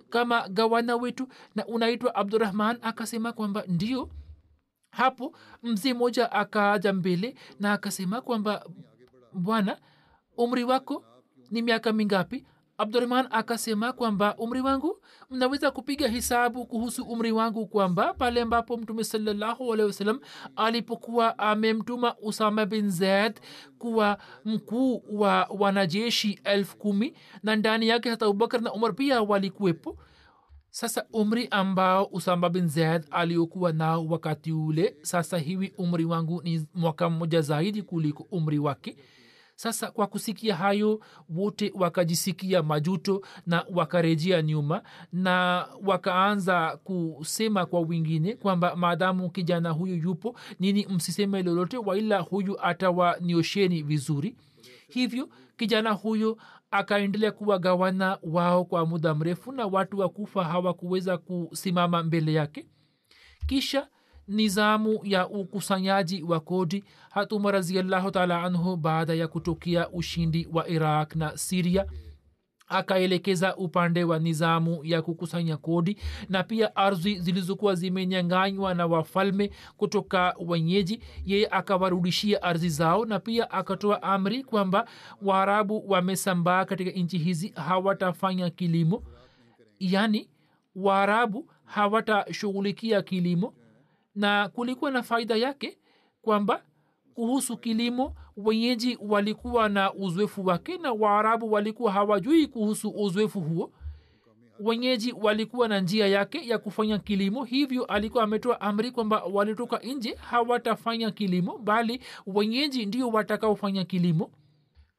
kama 0.10 0.48
gawana 0.50 0.96
wetu? 0.96 1.28
Na 1.56 1.66
unaitwa 1.66 2.16
abdurahman 2.16 2.78
akasema 2.82 3.34
kwamba 3.34 3.64
ndio 3.68 4.10
hapo 4.92 5.36
mzee 5.64 5.94
mmoja 5.94 6.32
akaaja 6.32 6.94
mbele 6.94 7.36
na 7.60 7.74
akasema 7.74 8.22
kwamba 8.22 8.66
bwana 9.34 9.78
umri 10.38 10.64
wako 10.64 11.04
ni 11.52 11.62
miaka 11.62 11.94
mingapi? 11.94 12.46
Abdurahman 12.78 13.28
akasema 13.32 13.94
kwamba 13.94 14.36
umri 14.38 14.62
wangu 14.62 15.02
mnaweza 15.30 15.72
kupiga 15.72 16.08
hisabu 16.08 16.66
kuhusu 16.66 17.04
umri 17.04 17.32
wangu 17.32 17.68
kwamba 17.68 18.14
pale 18.14 18.42
ambapo 18.42 18.78
mtume 18.78 19.04
sawasalam 19.04 20.20
alipokuwa 20.56 21.40
amemtuma 21.40 22.16
usama 22.22 22.66
bin 22.66 22.90
zaid 22.90 23.40
kuwa 23.80 24.18
mkuu 24.46 25.04
wa 25.12 25.48
wanajeshi 25.60 26.40
elfu 26.44 26.78
kumi 26.78 27.14
na 27.44 27.56
ndani 27.56 27.88
yake 27.88 28.10
hata 28.10 28.26
abubakar 28.26 28.62
na 28.62 28.74
umar 28.74 28.96
pia 28.96 29.22
walikuwepo. 29.22 29.98
Sasa 30.70 31.06
umri 31.14 31.48
ambao 31.52 32.06
usama 32.06 32.50
bin 32.50 32.68
zaid 32.68 33.04
aliokuwa 33.12 33.72
nao 33.72 34.06
wakati 34.08 34.52
ule 34.52 34.96
sasa 35.02 35.38
hivi 35.38 35.74
umri 35.78 36.06
wangu 36.06 36.42
ni 36.44 36.68
mwaka 36.74 37.10
mmoja 37.10 37.42
zaidi 37.42 37.82
kuliko 37.82 38.28
umri 38.32 38.60
wake 38.60 38.98
sasa 39.56 39.92
kwa 39.92 40.08
kusikia 40.08 40.56
hayo 40.56 41.00
wote 41.30 41.72
wakajisikia 41.76 42.64
majuto 42.64 43.22
na 43.46 43.66
wakarejea 43.74 44.42
nyuma 44.42 44.84
na 45.14 45.68
wakaanza 45.84 46.78
kusema 46.84 47.66
kwa 47.66 47.80
wengine 47.82 48.36
kwamba 48.36 48.76
maadamu 48.76 49.30
kijana 49.30 49.70
huyu 49.70 49.96
yupo 49.96 50.40
nini 50.60 50.88
msiseme 50.90 51.44
lolote 51.44 51.78
waila 51.78 52.20
huyu 52.20 52.62
atawaniosheni 52.62 53.84
vizuri? 53.84 54.36
Hivyo 54.88 55.30
kijana 55.58 55.92
huyo 55.92 56.38
akaendelea 56.72 57.32
kuwa 57.32 57.60
gawana 57.60 58.18
wao 58.24 58.66
kwa 58.66 58.86
muda 58.86 59.16
mrefu 59.16 59.52
na 59.52 59.66
watu 59.66 60.00
wa 60.00 60.10
kufa 60.10 60.44
hawakuweza 60.44 61.18
kusimama 61.18 62.04
mbele 62.04 62.34
yake. 62.34 62.66
Kisha 63.48 63.88
nizamu 64.28 65.00
ya 65.04 65.28
ukusanyaji 65.30 66.24
wa 66.24 66.40
kodi. 66.40 66.84
Hatuma 67.10 67.52
raziallahu 67.52 68.12
taala 68.12 68.44
anhu 68.44 68.78
baada 68.78 69.14
ya 69.14 69.28
kutokea 69.28 69.90
ushindi 69.90 70.48
wa 70.54 70.68
iraq 70.70 71.16
na 71.16 71.38
siria 71.38 71.86
akaelekeza 72.68 73.56
upande 73.56 74.04
wa 74.04 74.20
nizamu 74.20 74.80
ya 74.86 75.02
kukusanya 75.02 75.58
kodi 75.58 75.98
na 76.30 76.44
pia 76.44 76.76
ardhi 76.76 77.20
zilizokuwa 77.20 77.76
zimenyanganywa 77.76 78.74
na 78.74 78.86
wafalme 78.86 79.52
kutoka 79.78 80.36
wenyeji. 80.48 81.00
Yeye 81.26 81.48
akawarudishia 81.52 82.44
ardhi 82.44 82.70
zao 82.70 83.06
na 83.06 83.20
pia 83.20 83.52
akatoa 83.52 84.04
amri 84.04 84.44
kwamba 84.44 84.88
waarabu 85.22 85.84
wamesambaa 85.90 86.66
katika 86.66 86.92
nchi 86.92 87.18
hizi 87.18 87.54
hawatafanya 87.56 88.50
kilimo. 88.50 89.04
Yaani 89.80 90.30
waarabu 90.76 91.50
hawatashughulikia 91.66 93.02
kilimo 93.02 93.54
na 94.16 94.50
kulikuwa 94.50 94.92
na 94.92 95.04
faida 95.04 95.36
yake 95.36 95.78
kwamba 96.22 96.64
kuhusu 97.14 97.58
kilimo 97.58 98.16
wenyeji 98.38 98.98
walikuwa 99.02 99.70
na 99.70 99.94
uzoefu 99.94 100.46
wake 100.46 100.78
na 100.78 100.92
waarabu 100.94 101.52
walikuwa 101.52 101.92
hawajui 101.92 102.48
kuhusu 102.48 102.90
uzoefu 102.90 103.42
huo. 103.42 103.72
Wenyeji 104.60 105.12
walikuwa 105.22 105.68
na 105.68 105.80
njia 105.80 106.08
yake 106.08 106.48
ya 106.48 106.58
kufanya 106.58 107.00
kilimo 107.00 107.44
hivyo 107.44 107.86
alikuwa 107.86 108.24
ametoa 108.24 108.62
amri 108.62 108.92
kwamba 108.92 109.24
walitoka 109.24 109.78
nje 109.80 110.14
hawatafanya 110.16 111.12
kilimo 111.12 111.58
bali 111.58 112.02
wenyeji 112.28 112.86
ndio 112.86 113.10
watakaofanya 113.10 113.86
kilimo 113.86 114.32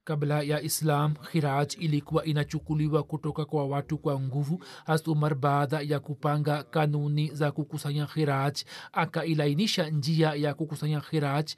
kabla 0.06 0.42
ya 0.42 0.62
islam 0.62 1.14
khiraj 1.14 1.74
ilikuwa 1.78 2.24
inachukuliwa 2.24 3.02
kutoka 3.02 3.44
kwa 3.44 3.66
watu 3.66 3.98
kwa 3.98 4.20
nguvu 4.20 4.64
hasumar 4.84 5.34
baada 5.34 5.80
ya 5.80 6.00
kupanga 6.00 6.62
kanuni 6.62 7.30
za 7.30 7.52
kukusanya 7.52 8.06
khiraj. 8.06 8.54
Akailainisha 8.92 9.90
njia 9.90 10.34
ya 10.34 10.54
kukusanya 10.54 11.00
khiraj. 11.00 11.50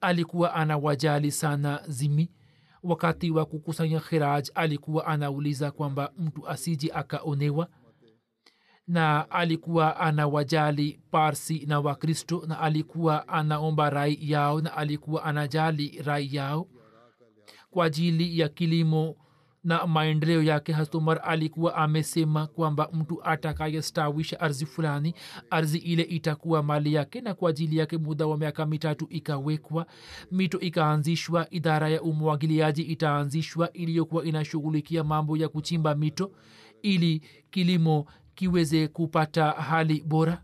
Alikuwa 0.00 0.54
anawajali 0.54 1.30
sana 1.30 1.82
zimi. 1.88 2.30
Wakati 2.82 3.30
wa 3.30 3.44
kukusanya 3.46 4.00
khiraj 4.00 4.48
alikuwa 4.54 5.06
anauliza 5.06 5.70
kwamba 5.70 6.12
mtu 6.18 6.48
asiji 6.48 6.90
akaonewa. 6.92 7.68
Na 8.86 9.30
alikuwa 9.30 9.96
anawajali 10.00 11.00
parsi 11.10 11.66
na 11.66 11.80
wakristo 11.80 12.44
na 12.46 12.60
alikuwa 12.60 13.28
anaomba 13.28 13.90
rai 13.90 14.18
yao 14.20 14.60
na 14.60 14.76
alikuwa 14.76 15.24
anajali 15.24 16.02
rai 16.04 16.34
yao 16.34 16.68
kwa 17.74 17.84
ajili 17.86 18.38
ya 18.38 18.48
kilimo 18.48 19.16
na 19.64 19.86
maendeleo 19.86 20.42
yake 20.42 20.72
hasumar 20.72 21.20
alikuwa 21.24 21.74
amesema 21.76 22.46
kwamba 22.46 22.88
mtu 22.92 23.24
atakayestawisha 23.24 24.40
ardhi 24.40 24.66
fulani 24.66 25.14
ardhi 25.50 25.78
ile 25.78 26.02
itakuwa 26.02 26.62
mali 26.62 26.94
yake 26.94 27.20
na 27.20 27.34
kwa 27.34 27.50
ajili 27.50 27.76
yake 27.76 27.98
muda 27.98 28.26
wa 28.26 28.38
miaka 28.38 28.66
mitatu 28.66 29.06
ikawekwa 29.10 29.86
mito 30.30 30.60
ikaanzishwa 30.60 31.46
idara 31.50 31.88
ya 31.88 32.02
umwagiliaji 32.02 32.82
itaanzishwa 32.82 33.72
iliyokuwa 33.72 34.24
inashughulikia 34.24 35.04
mambo 35.04 35.36
ya 35.36 35.48
kuchimba 35.48 35.94
mito 35.94 36.32
ili 36.82 37.22
kilimo 37.50 38.06
kiweze 38.34 38.88
kupata 38.88 39.50
hali 39.50 40.00
bora 40.06 40.42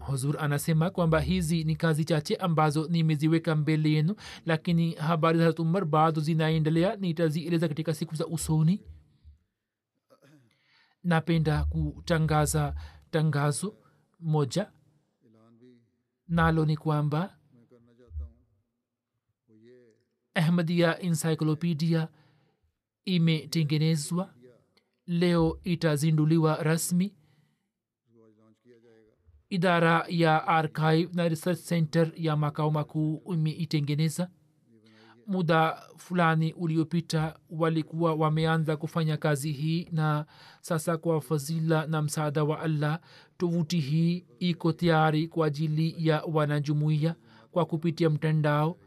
huzur 0.00 0.36
anasema 0.40 0.90
kwamba 0.90 1.20
hizi 1.20 1.64
ni 1.64 1.76
kazi 1.76 2.04
chache 2.04 2.36
ambazo 2.36 2.88
nimeziweka 2.88 3.56
mbele 3.56 3.90
yenu 3.90 4.14
lakini 4.46 4.92
habari 4.94 5.38
za 5.38 5.54
umar 5.54 5.84
bado 5.84 6.20
zinaendelea 6.20 6.96
nitazieleza 6.96 7.68
katika 7.68 7.94
siku 7.94 8.14
za 8.14 8.26
usoni. 8.26 8.80
Napenda 11.04 11.64
kutangaza 11.64 12.74
tangazo 13.10 13.76
moja 14.20 14.72
nalo 16.28 16.64
ni 16.64 16.76
kwamba 16.76 17.36
ahmadia 20.34 21.00
encyclopedia 21.00 22.08
imetengenezwa. 23.04 24.34
Leo 25.06 25.60
itazinduliwa 25.64 26.56
rasmi 26.62 27.14
idara 29.50 30.04
ya 30.08 30.46
archive 30.48 31.08
na 31.12 31.28
research 31.28 31.58
center 31.60 32.12
ya 32.16 32.36
makao 32.36 32.70
makuu 32.70 33.22
imeitengeneza. 33.32 34.30
Muda 35.26 35.82
fulani 35.96 36.52
uliopita 36.52 37.38
walikuwa 37.50 38.14
wameanza 38.14 38.76
kufanya 38.76 39.16
kazi 39.16 39.52
hii 39.52 39.88
na 39.92 40.26
sasa 40.60 40.96
kwa 40.96 41.20
fadhila 41.20 41.86
na 41.86 42.02
msaada 42.02 42.44
wa 42.44 42.60
allah 42.60 43.00
tovuti 43.38 43.80
hii 43.80 44.26
iko 44.38 44.72
tayari 44.72 45.28
kwa 45.28 45.46
ajili 45.46 45.94
ya 46.08 46.22
wanajumuiya 46.22 47.14
kwa 47.50 47.66
kupitia 47.66 48.10
mtandao. 48.10 48.78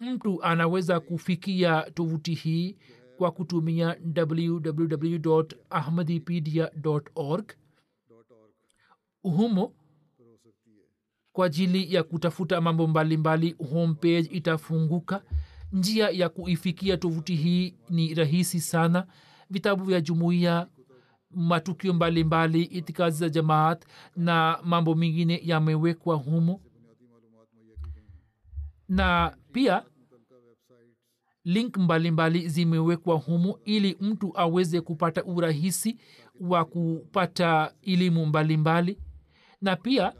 Mtu 0.00 0.42
anaweza 0.42 1.00
kufikia 1.00 1.90
tovuti 1.94 2.34
hii 2.34 2.76
kwa 3.18 3.30
kutumia 3.30 3.96
www 4.16 5.42
ahmadipedia 5.70 6.70
org 7.14 7.52
humo 9.30 9.72
kwa 11.32 11.46
ajili 11.46 11.94
ya 11.94 12.02
kutafuta 12.02 12.60
mambo 12.60 12.86
mbalimbali 12.86 13.56
homepage 13.70 14.28
itafunguka. 14.32 15.22
Njia 15.72 16.10
ya 16.10 16.28
kuifikia 16.28 16.96
tovuti 16.96 17.34
hii 17.36 17.74
ni 17.90 18.14
rahisi 18.14 18.60
sana. 18.60 19.06
Vitabu 19.50 19.84
vya 19.84 20.00
jumuiya 20.00 20.68
matukio 21.30 21.94
mbalimbali 21.94 22.62
itikazi 22.62 23.18
za 23.18 23.28
jamaat 23.28 23.84
na 24.16 24.58
mambo 24.64 24.94
mengine 24.94 25.40
yamewekwa 25.44 26.16
humo. 26.16 26.60
Na 28.88 29.36
pia 29.52 29.82
link 31.44 31.76
mbalimbali 31.76 32.48
zimewekwa 32.48 33.16
humo 33.16 33.58
ili 33.64 33.96
mtu 34.00 34.32
aweze 34.38 34.80
kupata 34.80 35.24
urahisi 35.24 35.98
wa 36.40 36.64
kupata 36.64 37.74
elimu 37.82 38.26
mbalimbali 38.26 38.98
na 39.60 39.76
pia 39.76 40.12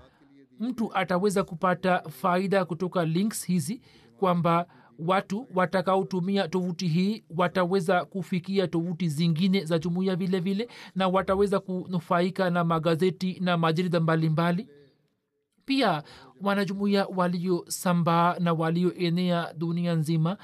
mtu 0.61 0.95
ataweza 0.95 1.45
kupata 1.45 2.03
faida 2.03 2.65
kutoka 2.65 3.05
links 3.05 3.47
hizi 3.47 3.81
kwamba 4.19 4.67
watu 4.99 5.47
watakaotumia 5.55 6.49
tovuti 6.49 6.89
hii 6.89 7.25
wataweza 7.37 8.05
kufikia 8.05 8.67
tovuti 8.69 9.09
zingine 9.09 9.65
za 9.65 9.79
jumuiya 9.79 10.17
vile 10.17 10.41
vile 10.41 10.69
na 10.95 11.09
wataweza 11.09 11.61
kunufaika 11.61 12.51
na 12.51 12.65
magazeti 12.65 13.39
na 13.41 13.57
majarida 13.57 14.01
mbalimbali. 14.01 14.69
Pia 15.65 16.03
wanajumuiya 16.41 17.07
waliosambaa 17.07 18.37
na 18.39 18.53
walioenea 18.53 19.53
dunia 19.57 19.95
nzima 19.95 20.37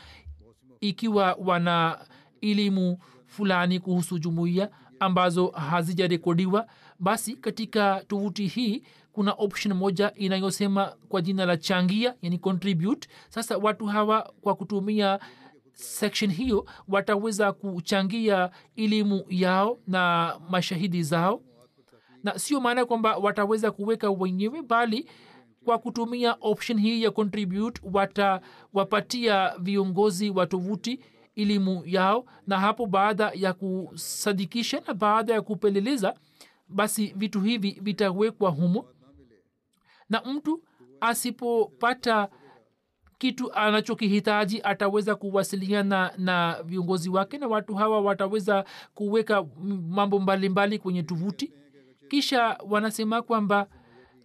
ikiwa 0.80 1.36
wana 1.44 1.98
elimu 2.40 2.98
fulani 3.26 3.80
kuhusu 3.80 4.18
jumuiya 4.18 4.70
ambazo 5.00 5.46
hazijarekodiwa 5.48 6.66
basi 7.02 7.36
katika 7.36 8.04
tovuti 8.08 8.46
hii 8.46 8.82
kuna 9.12 9.32
option 9.32 9.74
moja 9.74 10.12
inayosema 10.14 10.96
kwa 11.08 11.22
jina 11.22 11.46
la 11.46 11.56
changia 11.56 12.14
yani 12.22 12.38
contribute. 12.38 13.08
Sasa 13.28 13.58
watu 13.58 13.86
hawa 13.86 14.32
kwa 14.40 14.54
kutumia 14.54 15.18
section 15.72 16.30
hiyo 16.32 16.66
wataweza 16.88 17.52
kuchangia 17.52 18.50
elimu 18.76 19.24
yao 19.28 19.78
na 19.86 20.34
mashahidi 20.50 21.02
zao. 21.02 21.42
Na 22.24 22.38
sio 22.38 22.60
maana 22.60 22.84
kwamba 22.84 23.16
wataweza 23.16 23.70
kuweka 23.70 24.10
wenyewe 24.10 24.62
bali 24.62 25.08
kwa 25.64 25.78
kutumia 25.78 26.36
option 26.40 26.80
hii 26.80 27.02
ya 27.02 27.10
contribute 27.10 27.80
watawapatia 27.92 29.52
viongozi 29.58 30.30
wa 30.30 30.46
tovuti 30.46 31.00
elimu 31.36 31.82
yao. 31.86 32.24
Na 32.46 32.58
hapo 32.60 32.86
baada 32.86 33.32
ya 33.34 33.52
kusadikisha 33.52 34.82
na 34.86 34.94
baada 34.94 35.32
ya 35.34 35.42
kupeleleza 35.42 36.14
basi 36.72 37.12
vitu 37.16 37.40
hivi 37.40 37.78
vitawekwa 37.82 38.50
humo. 38.50 38.84
Na 40.10 40.22
mtu 40.22 40.62
asipopata 41.00 42.28
kitu 43.18 43.52
anachokihitaji 43.52 44.60
ataweza 44.62 45.14
kuwasiliana 45.14 46.12
na 46.18 46.62
viongozi 46.64 47.10
wake 47.10 47.38
na 47.38 47.46
watu 47.48 47.74
hawa 47.74 48.00
wataweza 48.00 48.64
kuweka 48.94 49.44
mambo 49.88 50.18
mbalimbali 50.20 50.48
mbali 50.48 50.78
kwenye 50.78 51.02
tuvuti. 51.02 51.52
Kisha 52.08 52.58
wanasema 52.68 53.22
kwamba 53.22 53.66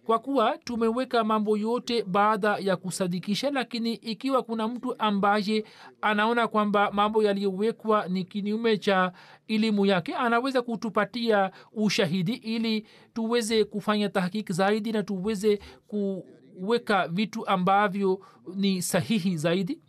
kwa 0.08 0.18
kuwa 0.18 0.58
tumeweka 0.58 1.24
mambo 1.24 1.56
yote 1.56 2.02
baada 2.02 2.56
ya 2.58 2.76
kusadikisha 2.76 3.50
lakini 3.50 3.94
ikiwa 3.94 4.42
kuna 4.42 4.68
mtu 4.68 4.98
ambaye 4.98 5.64
anaona 6.00 6.48
kwamba 6.48 6.90
mambo 6.92 7.22
yaliyowekwa 7.22 8.08
ni 8.08 8.24
kinyume 8.24 8.78
cha 8.78 9.12
elimu 9.48 9.86
yake 9.86 10.14
anaweza 10.14 10.62
kutupatia 10.62 11.50
ushahidi 11.72 12.32
ili 12.32 12.86
tuweze 13.14 13.64
kufanya 13.64 14.08
tahkiki 14.08 14.52
zaidi 14.52 14.92
na 14.92 15.02
tuweze 15.02 15.58
kuweka 15.86 17.08
vitu 17.08 17.46
ambavyo 17.46 18.20
ni 18.56 18.82
sahihi 18.82 19.36
zaidi. 19.36 19.80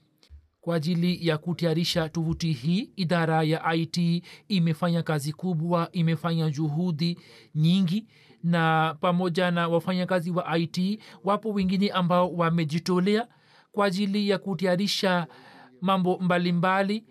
Kwa 0.61 0.76
ajili 0.76 1.28
ya 1.28 1.38
kutayarisha 1.38 2.09
tovuti 2.09 2.51
hii 2.53 2.91
idara 2.95 3.43
ya 3.43 3.74
it 3.76 4.24
imefanya 4.47 5.03
kazi 5.03 5.34
kubwa 5.34 5.89
imefanya 5.91 6.49
juhudi 6.49 7.17
nyingi 7.55 8.07
na 8.43 8.95
pamoja 9.01 9.51
na 9.51 9.67
wafanyakazi 9.67 10.31
wa 10.31 10.57
it 10.57 10.99
wapo 11.23 11.49
wengine 11.51 11.89
ambao 11.89 12.33
wamejitolea 12.33 13.27
kwa 13.71 13.85
ajili 13.85 14.29
ya 14.29 14.37
kutayarisha 14.37 15.27
mambo 15.81 16.17
mbalimbali 16.19 17.05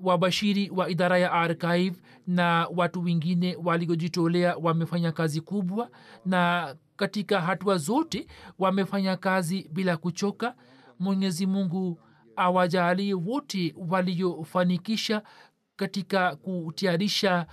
wabashiri 0.00 0.70
wa 0.70 0.88
idara 0.90 1.18
ya 1.18 1.32
archive 1.32 1.96
na 2.26 2.68
watu 2.76 3.02
wengine 3.04 3.56
waliojitolea 3.64 4.56
wamefanya 4.56 5.12
kazi 5.12 5.40
kubwa 5.40 5.90
na 6.26 6.74
katika 6.96 7.40
hatua 7.40 7.76
zote 7.76 8.26
wamefanya 8.58 9.16
kazi 9.16 9.68
bila 9.72 9.96
kuchoka. 9.96 10.54
Mwenyezi 10.98 11.46
mungu 11.46 12.00
awajalie 12.36 13.14
wote 13.14 13.74
waliofanikisha 13.88 15.22
katika 15.76 16.36
kutayarisha 16.36 17.46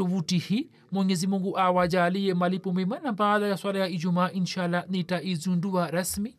tovuti 0.00 0.38
hii 0.38 0.70
mwenyezi 0.92 1.26
mungu 1.26 1.58
awajalie 1.58 2.34
malipo 2.34 2.72
mema 2.72 2.98
na 2.98 3.12
baada 3.12 3.46
ya 3.46 3.56
swala 3.56 3.78
ya 3.78 3.88
ijumaa 3.88 4.30
inshallah 4.30 4.84
nitaizundua 4.88 5.90
rasmi 5.90 6.36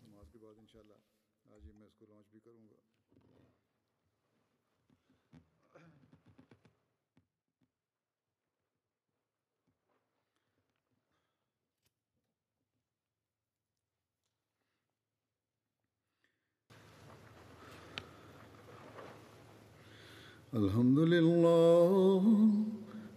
الحمد 20.53 20.99
لله 20.99 22.23